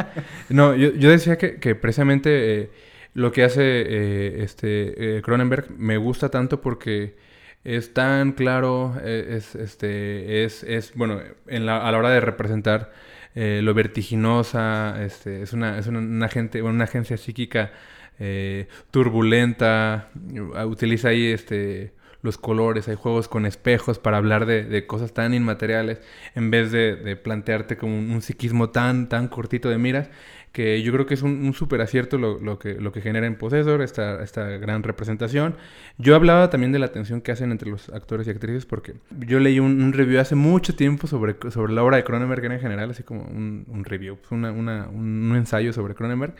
no, 0.49 0.76
yo, 0.76 0.91
yo 0.93 1.09
decía 1.09 1.38
que, 1.38 1.55
que 1.57 1.76
precisamente 1.76 2.61
eh, 2.61 2.71
lo 3.13 3.32
que 3.32 3.43
hace 3.43 3.61
eh, 3.63 4.43
este 4.43 5.17
eh, 5.17 5.21
Cronenberg 5.21 5.71
me 5.78 5.97
gusta 5.97 6.30
tanto 6.30 6.61
porque 6.61 7.15
es 7.63 7.93
tan 7.93 8.34
claro, 8.34 8.93
es, 9.03 9.55
este, 9.55 10.43
es, 10.45 10.63
es 10.63 10.93
bueno, 10.95 11.19
en 11.47 11.65
la- 11.65 11.88
a 11.88 11.91
la 11.91 11.97
hora 11.97 12.09
de 12.11 12.19
representar 12.19 12.91
eh, 13.36 13.59
lo 13.61 13.73
vertiginosa, 13.73 15.03
este, 15.03 15.41
es 15.41 15.53
una, 15.53 15.77
es 15.77 15.88
una, 15.88 15.99
una 15.99 16.29
gente, 16.29 16.61
una 16.61 16.86
agencia 16.86 17.17
psíquica 17.17 17.71
eh, 18.17 18.67
turbulenta, 18.91 20.09
uh, 20.33 20.61
utiliza 20.63 21.09
ahí 21.09 21.27
este 21.27 21.93
los 22.21 22.38
colores, 22.39 22.88
hay 22.88 22.95
juegos 22.95 23.27
con 23.27 23.45
espejos 23.45 23.99
para 23.99 24.17
hablar 24.17 24.47
de, 24.47 24.63
de 24.63 24.88
cosas 24.88 25.13
tan 25.13 25.36
inmateriales, 25.36 26.01
en 26.33 26.49
vez 26.49 26.71
de, 26.71 26.95
de 26.95 27.15
plantearte 27.15 27.77
como 27.77 27.99
un, 27.99 28.09
un 28.09 28.21
psiquismo 28.23 28.71
tan, 28.71 29.09
tan 29.09 29.27
cortito 29.27 29.69
de 29.69 29.77
miras, 29.77 30.09
que 30.55 30.81
yo 30.81 30.93
creo 30.93 31.05
que 31.05 31.13
es 31.15 31.21
un, 31.21 31.45
un 31.45 31.53
súper 31.53 31.81
acierto 31.81 32.17
lo, 32.17 32.39
lo 32.39 32.57
que, 32.59 32.75
lo 32.75 32.93
que 32.93 33.01
genera 33.01 33.27
en 33.27 33.35
Possessor, 33.35 33.81
esta, 33.81 34.23
esta 34.23 34.47
gran 34.57 34.83
representación. 34.83 35.55
Yo 35.97 36.15
hablaba 36.15 36.49
también 36.49 36.71
de 36.71 36.79
la 36.79 36.93
tensión 36.93 37.19
que 37.19 37.33
hacen 37.33 37.51
entre 37.51 37.69
los 37.69 37.89
actores 37.89 38.25
y 38.27 38.29
actrices, 38.29 38.65
porque 38.65 38.93
yo 39.19 39.39
leí 39.41 39.59
un, 39.59 39.81
un 39.83 39.91
review 39.91 40.19
hace 40.21 40.35
mucho 40.35 40.73
tiempo 40.73 41.07
sobre, 41.07 41.35
sobre 41.51 41.73
la 41.73 41.83
obra 41.83 41.97
de 41.97 42.05
Cronenberg 42.05 42.45
en 42.45 42.59
general, 42.61 42.89
así 42.89 43.03
como 43.03 43.23
un, 43.23 43.65
un 43.67 43.83
review, 43.83 44.15
pues 44.15 44.31
una- 44.31 44.53
una- 44.53 44.87
un, 44.87 45.35
ensayo 45.35 45.73
sobre 45.73 45.93
Cronenberg. 45.93 46.33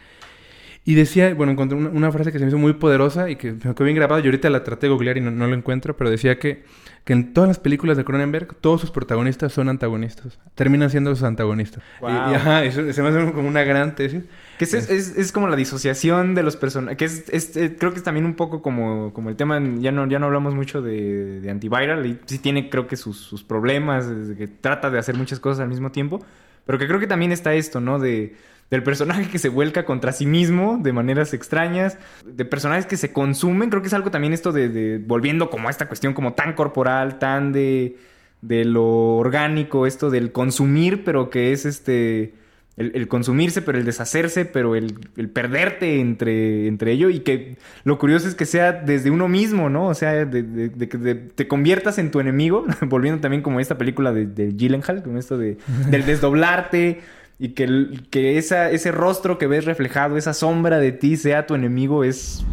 Y 0.88 0.94
decía, 0.94 1.34
bueno, 1.34 1.52
encontré 1.52 1.78
una, 1.78 1.90
una 1.90 2.12
frase 2.12 2.32
que 2.32 2.38
se 2.38 2.46
me 2.46 2.50
hizo 2.50 2.60
muy 2.60 2.74
poderosa 2.74 3.30
y 3.30 3.36
que 3.38 3.54
me 3.54 3.60
quedó 3.60 3.84
bien 3.86 3.96
grabada. 3.98 4.22
Y 4.22 4.26
ahorita 4.26 4.50
la 4.52 4.64
traté 4.64 4.86
de 4.86 4.94
googlear 4.94 5.18
y 5.18 5.22
no, 5.22 5.32
no 5.32 5.48
lo 5.48 5.56
encuentro, 5.56 5.98
pero 5.98 6.10
decía 6.12 6.38
que, 6.38 6.64
que 7.06 7.14
en 7.14 7.34
todas 7.34 7.48
las 7.48 7.60
películas 7.60 7.98
de 7.98 8.04
Cronenberg, 8.04 8.56
todos 8.56 8.82
sus 8.82 8.90
protagonistas 8.90 9.54
son 9.54 9.70
antagonistas. 9.70 10.40
Terminan 10.56 10.90
siendo 10.90 11.14
sus 11.16 11.24
antagonistas. 11.24 11.84
Wow. 12.02 12.10
Y, 12.10 12.14
ajá, 12.14 12.64
eso 12.64 12.92
se 12.92 13.02
me 13.04 13.10
hace 13.10 13.32
como 13.32 13.48
una 13.48 13.64
gran 13.64 13.94
tesis. 13.94 14.24
Que 14.58 14.66
es, 14.66 14.74
es, 14.74 15.16
es 15.16 15.32
como 15.32 15.48
la 15.48 15.56
disociación 15.56 16.34
de 16.34 16.42
los 16.42 16.58
personajes. 16.58 16.98
Que 16.98 17.06
es, 17.06 17.56
eh, 17.58 17.76
creo 17.78 17.92
que 17.92 18.00
es 18.00 18.04
también 18.04 18.26
un 18.26 18.34
poco 18.34 18.64
como, 18.64 19.14
como 19.14 19.30
el 19.30 19.36
tema. 19.36 19.62
Ya 19.78 19.92
no, 19.92 20.08
ya 20.08 20.18
no 20.18 20.26
hablamos 20.26 20.56
mucho 20.56 20.82
de, 20.82 21.42
de 21.42 21.52
antiviral. 21.52 22.04
Y 22.08 22.20
sí 22.26 22.40
tiene, 22.40 22.72
creo 22.72 22.88
que 22.88 22.96
sus, 22.96 23.18
sus 23.18 23.44
problemas. 23.44 24.08
que 24.36 24.48
trata 24.48 24.90
de 24.90 24.98
hacer 24.98 25.16
muchas 25.16 25.40
cosas 25.40 25.60
al 25.60 25.70
mismo 25.70 25.92
tiempo. 25.92 26.26
Pero 26.66 26.80
que 26.80 26.88
creo 26.88 27.00
que 27.00 27.06
también 27.06 27.32
está 27.32 27.54
esto, 27.54 27.82
¿no? 27.82 28.00
De, 28.00 28.36
del 28.72 28.84
personaje 28.84 29.30
que 29.30 29.40
se 29.40 29.50
vuelca 29.50 29.86
contra 29.86 30.12
sí 30.12 30.26
mismo 30.26 30.80
de 30.82 30.92
maneras 30.94 31.34
extrañas. 31.34 31.98
De 32.26 32.46
personajes 32.46 32.86
que 32.86 32.98
se 32.98 33.14
consumen. 33.14 33.70
Creo 33.70 33.82
que 33.82 33.88
es 33.88 33.94
algo 33.94 34.12
también 34.12 34.34
esto 34.34 34.52
de, 34.52 34.70
de 34.70 34.98
volviendo 34.98 35.50
como 35.50 35.68
a 35.68 35.72
esta 35.72 35.88
cuestión 35.88 36.14
como 36.14 36.34
tan 36.34 36.54
corporal, 36.54 37.20
tan 37.20 37.52
de, 37.54 37.98
de 38.42 38.66
lo 38.66 39.18
orgánico. 39.18 39.86
Esto 39.86 40.10
del 40.10 40.32
consumir, 40.32 41.04
pero 41.04 41.30
que 41.30 41.52
es 41.52 41.66
este 41.66 42.34
el, 42.78 43.08
consumirse, 43.08 43.62
pero 43.62 43.78
el 43.78 43.86
deshacerse, 43.86 44.44
pero 44.44 44.76
el, 44.76 44.96
perderte 45.34 46.02
entre, 46.02 46.68
entre 46.68 46.92
ello 46.92 47.10
y 47.10 47.22
que 47.22 47.56
lo 47.86 47.98
curioso 47.98 48.28
es 48.28 48.36
que 48.36 48.46
sea 48.46 48.74
desde 48.74 49.12
uno 49.12 49.30
mismo, 49.30 49.70
¿no? 49.70 49.88
O 49.88 49.94
sea, 49.94 50.26
de, 50.26 50.44
de- 50.44 50.68
de 50.70 50.90
que 50.90 50.98
te 50.98 51.48
conviertas 51.48 51.98
en 52.00 52.12
tu 52.12 52.20
enemigo, 52.20 52.66
volviendo 52.82 53.22
también 53.22 53.44
como 53.44 53.62
esta 53.62 53.78
película 53.78 54.12
de, 54.12 54.26
de 54.26 54.52
Gyllenhaal, 54.52 55.04
con 55.04 55.18
esto 55.18 55.38
de, 55.38 55.58
del 55.90 56.06
desdoblarte 56.06 57.00
y 57.40 57.50
que, 57.50 57.90
que 58.10 58.38
esa, 58.38 58.72
ese 58.72 58.92
rostro 58.92 59.38
que 59.38 59.48
ves 59.48 59.66
reflejado, 59.66 60.18
esa 60.18 60.34
sombra 60.34 60.80
de 60.80 60.92
ti 60.92 61.18
sea 61.18 61.46
tu 61.46 61.56
enemigo, 61.56 62.04
es... 62.04 62.46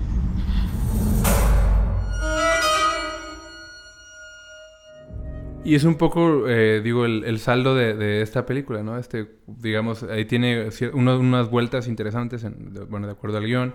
Y 5.64 5.76
es 5.76 5.85
un 5.85 5.95
poco, 5.95 6.49
eh, 6.49 6.80
digo, 6.83 7.05
el, 7.05 7.22
el 7.24 7.39
saldo 7.39 7.76
de, 7.76 7.95
de 7.95 8.20
esta 8.22 8.45
película, 8.47 8.83
¿no? 8.83 8.99
Este, 8.99 9.28
digamos, 9.47 10.03
ahí 10.03 10.24
tiene 10.24 10.66
cier- 10.70 10.91
uno- 10.93 11.16
unas 11.20 11.51
vueltas 11.51 11.87
interesantes, 11.87 12.45
bueno, 12.89 13.07
de 13.07 13.12
acuerdo 13.12 13.39
al 13.39 13.45
guion, 13.47 13.74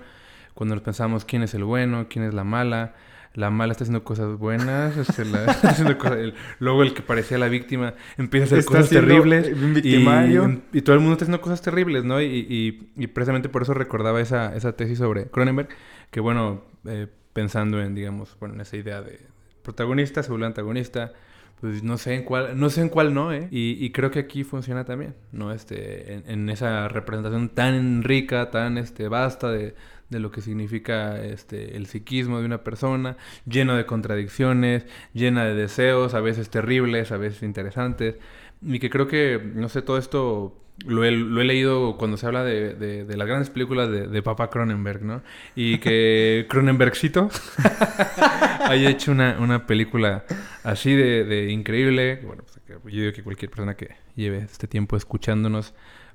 cuando 0.53 0.75
nos 0.75 0.83
pensamos 0.83 1.23
quién 1.23 1.43
es 1.43 1.53
el 1.53 1.63
bueno, 1.63 2.07
quién 2.09 2.25
es 2.25 2.33
la 2.33 2.43
mala. 2.43 2.95
La 3.37 3.51
mala 3.51 3.71
está 3.71 3.83
haciendo 3.83 4.03
cosas 4.03 4.37
buenas, 4.37 4.97
este, 4.97 5.23
la- 5.23 5.45
está 5.51 5.69
haciendo 5.69 5.97
cosas- 5.97 6.17
el- 6.17 6.33
luego 6.59 6.81
el 6.83 6.93
que 6.93 7.01
parecía 7.03 7.37
la 7.37 7.47
víctima 7.47 7.93
empieza 8.17 8.43
a 8.43 8.47
hacer 8.47 8.57
Está 8.59 8.71
cosas 8.71 8.89
terribles. 8.89 9.47
un 9.53 9.73
victimario. 9.75 10.61
Y, 10.73 10.79
y 10.79 10.81
todo 10.81 10.95
el 10.95 10.99
mundo 11.01 11.13
está 11.13 11.25
haciendo 11.25 11.41
cosas 11.41 11.61
terribles, 11.61 12.03
¿no? 12.03 12.19
Y, 12.21 12.25
y- 12.25 12.89
y 12.97 13.07
precisamente 13.07 13.47
por 13.47 13.61
eso 13.61 13.73
recordaba 13.73 14.19
esa, 14.19 14.55
esa 14.55 14.73
tesis 14.75 14.97
sobre 14.97 15.27
Cronenberg, 15.27 15.69
que 16.11 16.19
bueno, 16.19 16.63
eh, 16.85 17.07
pensando 17.33 17.79
en, 17.81 17.93
digamos, 17.93 18.35
bueno, 18.39 18.55
en 18.55 18.61
esa 18.61 18.75
idea 18.75 19.01
de 19.01 19.19
protagonista, 19.61 20.23
segundo 20.23 20.45
antagonista, 20.47 21.13
pues 21.61 21.83
no 21.83 21.97
sé 21.97 22.15
en 22.15 22.23
cuál, 22.23 22.59
no 22.59 22.69
sé 22.71 22.81
en 22.81 22.89
cuál 22.89 23.13
no, 23.13 23.31
¿eh? 23.33 23.47
Y, 23.51 23.77
y 23.83 23.91
creo 23.91 24.09
que 24.11 24.19
aquí 24.19 24.43
funciona 24.43 24.85
también, 24.85 25.13
¿no? 25.31 25.51
Este, 25.51 26.13
en, 26.13 26.23
en 26.27 26.49
esa 26.49 26.87
representación 26.87 27.49
tan 27.49 28.03
rica, 28.03 28.49
tan 28.51 28.77
este, 28.77 29.07
vasta 29.07 29.51
de, 29.51 29.75
de 30.09 30.19
lo 30.19 30.31
que 30.31 30.41
significa 30.41 31.21
este, 31.23 31.75
el 31.77 31.85
psiquismo 31.87 32.39
de 32.39 32.45
una 32.45 32.63
persona, 32.63 33.17
lleno 33.45 33.75
de 33.75 33.85
contradicciones, 33.85 34.85
llena 35.13 35.43
de 35.45 35.53
deseos, 35.55 36.13
a 36.13 36.21
veces 36.21 36.49
terribles, 36.49 37.11
a 37.11 37.17
veces 37.17 37.43
interesantes, 37.43 38.15
y 38.61 38.79
que 38.79 38.89
creo 38.89 39.07
que, 39.07 39.39
no 39.55 39.67
sé, 39.69 39.81
todo 39.81 39.97
esto 39.97 40.57
lo 40.85 41.03
he, 41.03 41.11
lo 41.11 41.41
he 41.41 41.43
leído 41.45 41.97
cuando 41.97 42.17
se 42.17 42.25
habla 42.27 42.43
de, 42.43 42.75
de- 42.75 43.03
de 43.03 43.17
las 43.17 43.27
grandes 43.27 43.49
películas 43.49 43.89
de, 43.89 44.07
de 44.07 44.21
Papá 44.21 44.49
Cronenberg, 44.49 45.01
¿no? 45.03 45.23
Y 45.55 45.79
que 45.79 46.45
Cronenbergcito 46.49 47.29
haya 48.61 48.89
hecho 48.89 49.11
una, 49.11 49.37
una 49.39 49.65
película 49.65 50.23
así 50.63 50.93
de, 50.95 51.23
de 51.23 51.51
increíble. 51.51 52.21
Bueno, 52.25 52.43
pues, 52.81 52.93
yo 52.93 53.01
digo 53.01 53.13
que 53.13 53.23
cualquier 53.23 53.49
persona 53.51 53.75
que 53.75 53.95
lleve 54.15 54.37
este 54.39 54.67
tiempo 54.67 54.97
escuchándonos 54.97 55.73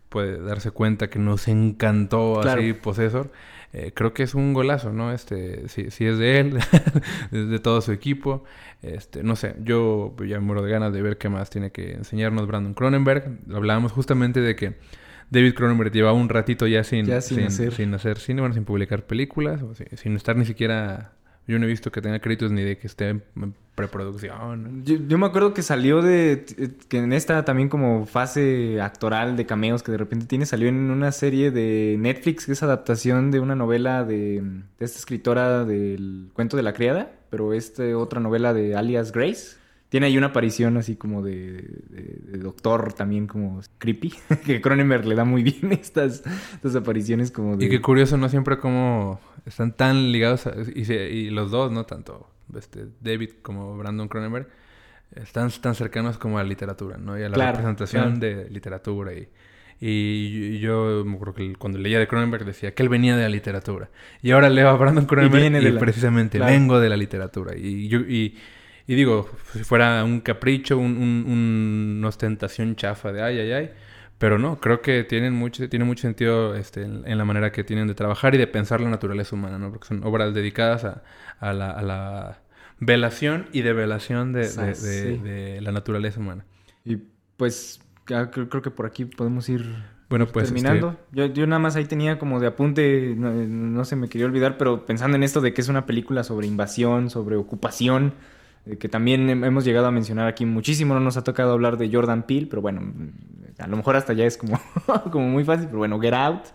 puede 0.09 0.40
darse 0.43 0.70
cuenta 0.70 1.09
que 1.09 1.18
nos 1.18 1.49
encantó 1.49 2.38
Claro. 2.43 2.61
así 2.61 2.72
Possessor. 2.74 3.32
Eh, 3.74 3.92
creo 3.94 4.12
que 4.12 4.22
es 4.22 4.34
un 4.34 4.52
golazo, 4.52 4.92
¿no? 4.92 5.12
Este, 5.12 5.68
si, 5.68 5.90
si 5.90 6.04
es 6.04 6.18
de 6.18 6.40
él, 6.40 6.58
de 7.30 7.58
todo 7.58 7.80
su 7.80 7.92
equipo. 7.92 8.44
Este, 8.82 9.22
no 9.22 9.34
sé, 9.34 9.54
yo 9.62 10.14
ya 10.26 10.38
me 10.40 10.46
muero 10.46 10.62
de 10.62 10.70
ganas 10.70 10.92
de 10.92 11.00
ver 11.00 11.16
qué 11.16 11.28
más 11.30 11.48
tiene 11.48 11.70
que 11.72 11.92
enseñarnos 11.92 12.46
Brandon 12.46 12.74
Cronenberg. 12.74 13.38
Hablábamos 13.52 13.92
justamente 13.92 14.40
de 14.40 14.56
que 14.56 14.74
David 15.30 15.54
Cronenberg 15.54 15.90
llevaba 15.92 16.12
un 16.12 16.28
ratito 16.28 16.66
ya 16.66 16.84
sin, 16.84 17.06
Ya 17.06 17.22
sin 17.22 17.38
sin, 17.38 17.46
hacer. 17.46 17.72
sin 17.72 17.94
hacer 17.94 18.18
cine, 18.18 18.42
bueno, 18.42 18.54
sin 18.54 18.64
publicar 18.64 19.06
películas, 19.06 19.62
o 19.62 19.74
sin, 19.74 19.86
sin 19.96 20.16
estar 20.16 20.36
ni 20.36 20.44
siquiera... 20.44 21.12
Yo 21.47 21.59
no 21.59 21.64
he 21.64 21.68
visto 21.68 21.90
que 21.90 22.01
tenga 22.01 22.18
créditos 22.20 22.53
ni 22.53 22.62
de 22.62 22.78
que 22.78 22.86
esté 22.86 23.09
en, 23.09 23.22
preproducción. 23.74 24.84
Yo, 24.84 24.97
yo 25.09 25.18
me 25.18 25.26
acuerdo 25.26 25.55
que 25.55 25.62
salió 25.62 26.03
de... 26.03 26.45
Que 26.88 26.99
en 26.99 27.12
esta 27.12 27.45
también 27.45 27.68
como 27.68 28.07
fase 28.07 28.80
actoral 28.80 29.36
de 29.36 29.47
cameos 29.47 29.82
que 29.82 29.93
de 29.93 29.99
repente 29.99 30.26
tiene, 30.26 30.47
salió 30.47 30.68
en 30.68 30.90
una 30.90 31.11
serie 31.12 31.51
de 31.51 31.97
Netflix 31.99 32.47
que 32.47 32.53
es 32.53 32.62
adaptación 32.62 33.30
de 33.30 33.40
una 33.40 33.55
novela 33.55 34.05
de, 34.05 34.40
de 34.43 34.84
esta 34.84 34.99
escritora 34.99 35.64
del 35.64 36.28
cuento 36.34 36.57
de 36.57 36.62
la 36.62 36.72
criada, 36.74 37.12
pero 37.30 37.55
este 37.55 37.95
otra 37.95 38.20
novela 38.20 38.53
de 38.55 38.76
Alias 38.76 39.12
Grace. 39.12 39.57
Tiene 39.88 40.07
ahí 40.07 40.16
una 40.16 40.28
aparición 40.28 40.78
así 40.78 40.97
como 40.97 41.22
de, 41.22 41.53
de- 41.90 42.18
de 42.32 42.38
doctor 42.38 42.95
también 42.95 43.26
como 43.26 43.61
creepy, 43.78 44.12
que 44.47 44.61
Cronenberg 44.62 45.05
le 45.07 45.14
da 45.14 45.24
muy 45.24 45.43
bien 45.43 45.72
estas, 45.72 46.22
estas 46.55 46.76
apariciones 46.76 47.30
como 47.30 47.57
de... 47.57 47.66
Y 47.66 47.68
qué 47.68 47.80
curioso, 47.82 48.16
¿no? 48.16 48.28
Siempre 48.30 48.59
como 48.59 49.20
están 49.47 49.72
tan 49.76 50.12
ligados, 50.12 50.47
a- 50.47 50.55
y, 50.74 50.84
se- 50.84 51.11
y 51.11 51.30
los 51.30 51.51
dos, 51.51 51.70
¿no? 51.72 51.84
Tanto 51.84 52.30
este, 52.57 52.86
David 53.01 53.30
como 53.43 53.76
Brandon 53.76 54.09
Cronenberg, 54.09 54.49
están 55.14 55.51
tan 55.61 55.74
cercanos 55.74 56.18
como 56.18 56.38
a 56.38 56.43
la 56.43 56.49
literatura, 56.49 56.97
¿no? 56.99 57.18
Y 57.18 57.22
a 57.22 57.28
la 57.28 57.34
Claro, 57.34 57.53
representación 57.53 58.18
claro. 58.18 58.36
de 58.45 58.51
literatura. 58.51 59.12
Y, 59.14 59.28
y 59.84 60.59
yo 60.61 61.05
acuerdo 61.14 61.34
que 61.34 61.55
cuando 61.57 61.78
leía 61.78 61.99
de 61.99 62.07
Cronenberg 62.07 62.45
decía 62.45 62.72
que 62.74 62.82
él 62.82 62.88
venía 62.88 63.16
de 63.16 63.22
la 63.22 63.28
literatura. 63.28 63.90
Y 64.22 64.30
ahora 64.30 64.49
leo 64.49 64.68
a 64.68 64.76
Brandon 64.76 65.07
Cronenberg 65.07 65.40
y, 65.40 65.43
viene 65.51 65.61
de 65.61 65.72
la- 65.72 65.80
precisamente 65.80 66.38
claro. 66.38 66.53
vengo 66.53 66.80
de 66.80 66.88
la 66.88 66.97
literatura. 66.97 67.57
Y 67.57 67.88
yo... 67.88 68.01
Y, 68.01 68.38
y 68.86 68.95
digo, 68.97 69.28
si 69.53 69.62
fuera 69.64 70.03
un 70.05 70.20
capricho, 70.20 70.76
un- 70.78 71.95
una 71.99 72.09
ostentación 72.09 72.74
chafa 72.76 73.12
de 73.12 73.22
ay, 73.22 73.38
ay, 73.40 73.53
ay. 73.53 73.70
Pero 74.22 74.38
no, 74.38 74.60
creo 74.60 74.82
que 74.82 75.02
tienen 75.02 75.32
mucho, 75.34 75.68
tiene 75.68 75.84
mucho 75.84 76.02
sentido 76.02 76.54
este, 76.54 76.82
en, 76.82 77.02
en 77.06 77.18
la 77.18 77.24
manera 77.24 77.50
que 77.50 77.64
tienen 77.64 77.88
de 77.88 77.94
trabajar 77.94 78.34
y 78.34 78.38
de 78.38 78.46
pensar 78.46 78.80
la 78.80 78.88
naturaleza 78.88 79.34
humana, 79.34 79.58
¿no? 79.58 79.70
Porque 79.72 79.88
son 79.88 80.04
obras 80.04 80.32
dedicadas 80.32 80.84
a, 80.84 81.02
a 81.40 81.52
la, 81.52 81.70
a 81.72 81.82
la 81.82 82.38
velación 82.78 83.46
y 83.52 83.62
develación 83.62 84.32
de, 84.32 84.40
de, 84.42 84.48
Sa- 84.48 84.66
de- 84.66 84.74
sí. 84.74 85.18
de 85.18 85.60
la 85.60 85.72
naturaleza 85.72 86.20
humana. 86.20 86.44
Y 86.84 86.98
pues 87.36 87.80
ya 88.08 88.30
creo, 88.30 88.48
creo 88.48 88.62
que 88.62 88.70
por 88.70 88.86
aquí 88.86 89.04
podemos 89.06 89.48
ir 89.48 89.64
Bueno, 90.08 90.26
pues 90.26 90.46
terminando. 90.46 90.96
Yo, 91.12 91.26
yo 91.26 91.46
nada 91.46 91.58
más 91.58 91.74
ahí 91.76 91.86
tenía 91.86 92.18
como 92.18 92.38
de 92.38 92.46
apunte, 92.46 93.14
no, 93.16 93.32
no 93.32 93.84
se 93.84 93.96
me 93.96 94.08
quería 94.08 94.26
olvidar, 94.26 94.56
pero 94.56 94.86
pensando 94.86 95.16
en 95.16 95.22
esto 95.24 95.40
de 95.40 95.52
que 95.54 95.60
es 95.62 95.68
una 95.68 95.86
película 95.86 96.22
sobre 96.22 96.46
invasión, 96.46 97.10
sobre 97.10 97.36
ocupación, 97.36 98.14
eh, 98.66 98.76
que 98.78 98.88
también 98.88 99.28
hem- 99.28 99.44
hemos 99.46 99.64
llegado 99.64 99.86
a 99.86 99.90
mencionar 99.90 100.28
aquí 100.28 100.44
muchísimo, 100.46 100.94
no 100.94 101.00
nos 101.00 101.16
ha 101.16 101.24
tocado 101.24 101.52
hablar 101.52 101.76
de 101.76 101.90
Jordan 101.92 102.24
Peele, 102.24 102.46
pero 102.46 102.62
bueno, 102.62 102.82
a 103.62 103.66
lo 103.66 103.76
mejor 103.76 103.96
hasta 103.96 104.12
ya 104.12 104.24
es 104.24 104.36
como, 104.36 104.58
como 105.10 105.28
muy 105.28 105.44
fácil, 105.44 105.66
pero 105.66 105.78
bueno, 105.78 106.00
Get 106.00 106.14
Out. 106.14 106.46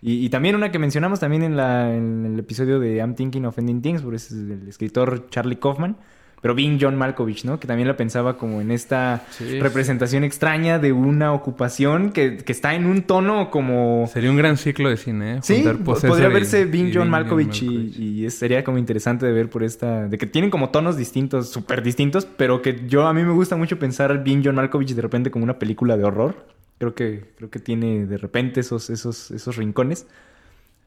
Y, 0.00 0.24
y 0.24 0.30
también 0.30 0.56
una 0.56 0.72
que 0.72 0.78
mencionamos 0.78 1.20
también 1.20 1.42
en, 1.42 1.56
la, 1.56 1.94
en 1.94 2.26
el 2.26 2.38
episodio 2.38 2.80
de 2.80 2.96
I'm 2.96 3.14
Thinking 3.14 3.44
of 3.46 3.58
Ending 3.58 3.82
Things, 3.82 4.02
por 4.02 4.14
es 4.14 4.32
el 4.32 4.68
escritor 4.68 5.28
Charlie 5.30 5.56
Kaufman, 5.56 5.96
pero 6.42 6.56
Being 6.56 6.78
John 6.80 6.96
Malkovich, 6.98 7.44
¿no? 7.44 7.60
Que 7.60 7.68
también 7.68 7.86
la 7.86 7.96
pensaba 7.96 8.36
como 8.36 8.60
en 8.60 8.72
esta 8.72 9.24
Sí. 9.30 9.60
representación 9.60 10.24
extraña 10.24 10.80
de 10.80 10.90
una 10.92 11.32
ocupación 11.32 12.10
que, 12.10 12.38
que 12.38 12.50
está 12.50 12.74
en 12.74 12.86
un 12.86 13.02
tono 13.02 13.48
como... 13.52 14.10
Sería 14.12 14.28
un 14.28 14.36
gran 14.36 14.56
ciclo 14.56 14.90
de 14.90 14.96
cine, 14.96 15.36
¿eh? 15.36 15.38
Sí, 15.42 15.64
podría 15.84 16.28
verse 16.28 16.64
Being 16.64 16.88
y 16.88 16.92
John 16.92 17.02
Being 17.02 17.10
Malkovich, 17.12 17.62
y-. 17.62 18.24
Y, 18.24 18.30
sería 18.30 18.64
como 18.64 18.78
interesante 18.78 19.24
de 19.24 19.32
ver 19.32 19.48
por 19.50 19.62
esta... 19.62 20.08
De 20.08 20.18
que 20.18 20.26
tienen 20.26 20.50
como 20.50 20.70
tonos 20.70 20.96
distintos, 20.96 21.48
súper 21.48 21.80
distintos, 21.80 22.26
pero 22.26 22.60
que 22.60 22.88
yo 22.88 23.06
a 23.06 23.14
mí 23.14 23.22
me 23.22 23.32
gusta 23.32 23.54
mucho 23.54 23.78
pensar 23.78 24.24
Being 24.24 24.42
John 24.44 24.56
Malkovich 24.56 24.94
de 24.96 25.02
repente 25.02 25.30
como 25.30 25.44
una 25.44 25.60
película 25.60 25.96
de 25.96 26.02
horror. 26.02 26.44
Creo 26.78 26.96
que, 26.96 27.30
creo 27.36 27.50
que 27.50 27.60
tiene 27.60 28.06
de 28.06 28.18
repente 28.18 28.58
esos, 28.58 28.90
esos, 28.90 29.30
esos 29.30 29.54
rincones. 29.56 30.08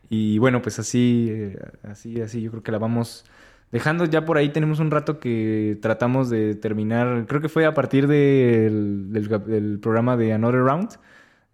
Y 0.10 0.38
bueno, 0.38 0.62
pues 0.62 0.80
así, 0.80 1.30
eh, 1.32 1.58
así, 1.84 2.20
así 2.20 2.41
yo 2.41 2.51
creo 2.51 2.62
que 2.62 2.74
la 2.74 2.78
vamos 2.78 3.24
dejando. 3.72 4.05
Ya 4.05 4.26
por 4.26 4.38
ahí 4.38 4.49
tenemos 4.49 4.80
un 4.80 4.91
rato 4.91 5.20
que 5.20 5.78
tratamos 5.82 6.30
de 6.30 6.55
terminar. 6.55 7.26
Creo 7.28 7.41
que 7.41 7.49
fue 7.49 7.66
a 7.66 7.74
partir 7.74 8.07
del, 8.07 9.11
del, 9.11 9.28
del 9.45 9.80
programa 9.80 10.18
de 10.18 10.34
Another 10.34 10.61
Round. 10.61 10.89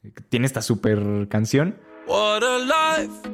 que 0.01 0.21
Tiene 0.29 0.45
esta 0.45 0.61
super 0.61 1.27
canción. 1.29 1.75
What 2.07 2.43
a 2.43 2.99
life. 2.99 3.29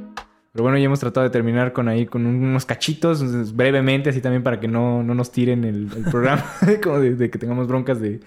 Pero 0.52 0.64
bueno, 0.64 0.78
ya 0.80 0.86
hemos 0.86 1.00
tratado 1.00 1.24
de 1.24 1.30
terminar 1.30 1.72
con 1.72 1.88
ahí 1.88 2.08
con 2.08 2.26
unos 2.26 2.66
cachitos 2.66 3.56
brevemente, 3.56 4.10
así 4.10 4.22
también 4.22 4.42
para 4.42 4.60
que 4.60 4.68
no, 4.68 5.04
no 5.04 5.14
nos 5.14 5.32
tiren 5.32 5.64
el, 5.64 5.88
el 5.96 6.04
programa, 6.10 6.44
como 6.84 7.00
de, 7.00 7.14
de 7.14 7.30
que 7.30 7.38
tengamos 7.38 7.68
broncas 7.68 8.02
de, 8.02 8.22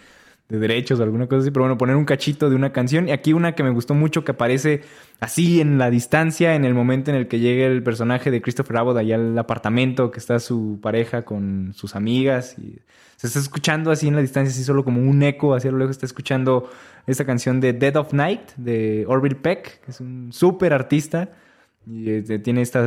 de 0.51 0.59
derechos 0.59 1.01
o 1.01 1.03
alguna 1.03 1.27
cosa 1.27 1.41
así. 1.41 1.51
Pero 1.51 1.63
bueno, 1.63 1.79
poner 1.79 1.97
un 1.97 2.05
cachito 2.05 2.51
de 2.51 2.57
una 2.57 2.73
canción. 2.73 3.09
Y 3.09 3.13
aquí 3.13 3.33
una 3.33 3.55
que 3.55 3.63
me 3.63 3.71
gustó 3.71 3.95
mucho 3.95 4.25
que 4.25 4.33
aparece 4.33 4.83
así 5.21 5.61
en 5.61 5.79
la 5.79 5.89
distancia, 5.89 6.55
en 6.55 6.65
el 6.65 6.75
momento 6.75 7.11
en 7.11 7.17
el 7.17 7.29
que 7.29 7.39
llega 7.39 7.67
el 7.67 7.83
personaje 7.83 8.31
de 8.31 8.43
Christopher 8.43 8.77
Abbott 8.77 8.99
allá 8.99 9.15
al 9.15 9.39
apartamento, 9.39 10.11
que 10.11 10.19
está 10.19 10.39
su 10.41 10.79
pareja 10.83 11.23
con 11.23 11.73
sus 11.75 11.97
amigas. 11.97 12.59
Y 12.59 12.81
se 13.17 13.29
está 13.29 13.39
escuchando 13.39 13.91
así 13.91 14.09
en 14.09 14.17
la 14.17 14.21
distancia, 14.21 14.53
así 14.53 14.65
solo 14.65 14.85
como 14.85 15.01
un 15.01 15.23
eco, 15.23 15.55
hacia 15.55 15.71
lo 15.71 15.79
lejos 15.79 15.93
está 15.93 16.07
escuchando 16.07 16.69
esta 17.07 17.25
canción 17.25 17.61
de 17.61 17.73
Dead 17.73 17.97
of 17.97 18.13
Night 18.13 18.53
de 18.57 19.05
Orville 19.07 19.37
Peck, 19.37 19.81
que 19.85 19.91
es 19.91 20.01
un 20.01 20.33
súper 20.33 20.73
artista. 20.73 21.31
Y 21.87 22.11
este, 22.11 22.39
tiene 22.39 22.61
esta, 22.61 22.81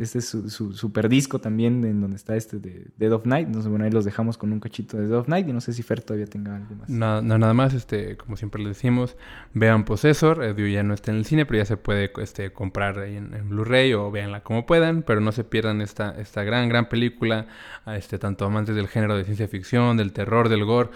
este 0.00 0.18
es 0.18 0.28
su, 0.28 0.50
su 0.50 0.72
super 0.72 1.08
disco 1.08 1.38
también 1.38 1.84
en 1.84 2.00
donde 2.00 2.16
está 2.16 2.34
este 2.34 2.58
de 2.58 2.88
Dead 2.96 3.12
of 3.12 3.24
Night. 3.24 3.46
Entonces, 3.46 3.70
bueno, 3.70 3.84
ahí 3.84 3.92
los 3.92 4.04
dejamos 4.04 4.36
con 4.36 4.52
un 4.52 4.58
cachito 4.58 4.96
de 4.96 5.06
Dead 5.06 5.18
of 5.18 5.28
Night. 5.28 5.48
Y 5.48 5.52
no 5.52 5.60
sé 5.60 5.72
si 5.72 5.82
Fer 5.82 6.02
todavía 6.02 6.26
tenga 6.26 6.56
algo 6.56 6.74
más. 6.74 6.88
No, 6.88 7.22
no, 7.22 7.38
nada 7.38 7.54
más, 7.54 7.74
este, 7.74 8.16
como 8.16 8.36
siempre 8.36 8.60
les 8.62 8.76
decimos, 8.76 9.16
vean 9.54 9.84
Possessor, 9.84 10.42
eh, 10.42 10.72
ya 10.72 10.82
no 10.82 10.94
está 10.94 11.12
en 11.12 11.18
el 11.18 11.24
cine, 11.24 11.46
pero 11.46 11.58
ya 11.58 11.64
se 11.64 11.76
puede 11.76 12.10
este, 12.20 12.52
comprar 12.52 12.98
ahí 12.98 13.16
en, 13.16 13.48
Blu-ray 13.48 13.94
o 13.94 14.10
véanla 14.10 14.42
como 14.42 14.66
puedan, 14.66 15.02
pero 15.02 15.20
no 15.20 15.30
se 15.30 15.44
pierdan 15.44 15.80
esta, 15.80 16.10
esta 16.20 16.42
gran, 16.42 16.68
gran 16.68 16.88
película, 16.88 17.46
este, 17.86 18.18
tanto 18.18 18.44
amantes 18.44 18.74
del 18.74 18.88
género 18.88 19.16
de 19.16 19.24
ciencia 19.24 19.46
ficción, 19.46 19.96
del 19.96 20.12
terror, 20.12 20.48
del 20.48 20.64
gore, 20.64 20.90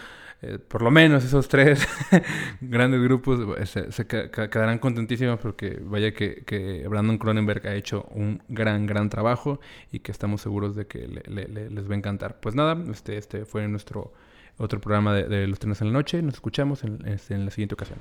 eh, 0.46 0.58
por 0.58 0.82
lo 0.82 0.90
menos 0.90 1.24
esos 1.24 1.48
tres 1.48 1.86
grandes 2.60 3.00
grupos 3.02 3.40
eh, 3.58 3.66
se, 3.66 3.92
se 3.92 4.06
quedarán 4.06 4.78
contentísimos 4.78 5.38
porque 5.40 5.78
vaya 5.82 6.12
que, 6.12 6.44
que 6.44 6.86
Brandon 6.88 7.18
Cronenberg 7.18 7.66
ha 7.66 7.74
hecho 7.74 8.06
un 8.10 8.42
gran, 8.48 8.86
gran 8.86 9.08
trabajo 9.10 9.60
y 9.90 10.00
que 10.00 10.12
estamos 10.12 10.40
seguros 10.42 10.76
de 10.76 10.86
que 10.86 11.06
le- 11.08 11.22
le- 11.26 11.48
le- 11.48 11.70
les 11.70 11.88
va 11.88 11.94
a 11.94 11.98
encantar. 11.98 12.40
Pues 12.40 12.54
nada, 12.54 12.76
este, 12.90 13.16
este 13.16 13.44
fue 13.44 13.66
nuestro 13.68 14.12
otro 14.58 14.80
programa 14.80 15.14
de, 15.14 15.24
de 15.28 15.46
Los 15.46 15.58
Trenes 15.58 15.80
en 15.80 15.88
la 15.88 15.92
Noche. 15.94 16.22
Nos 16.22 16.34
escuchamos 16.34 16.84
en, 16.84 17.06
este, 17.08 17.34
en 17.34 17.44
la 17.44 17.50
siguiente 17.50 17.74
ocasión. 17.74 17.98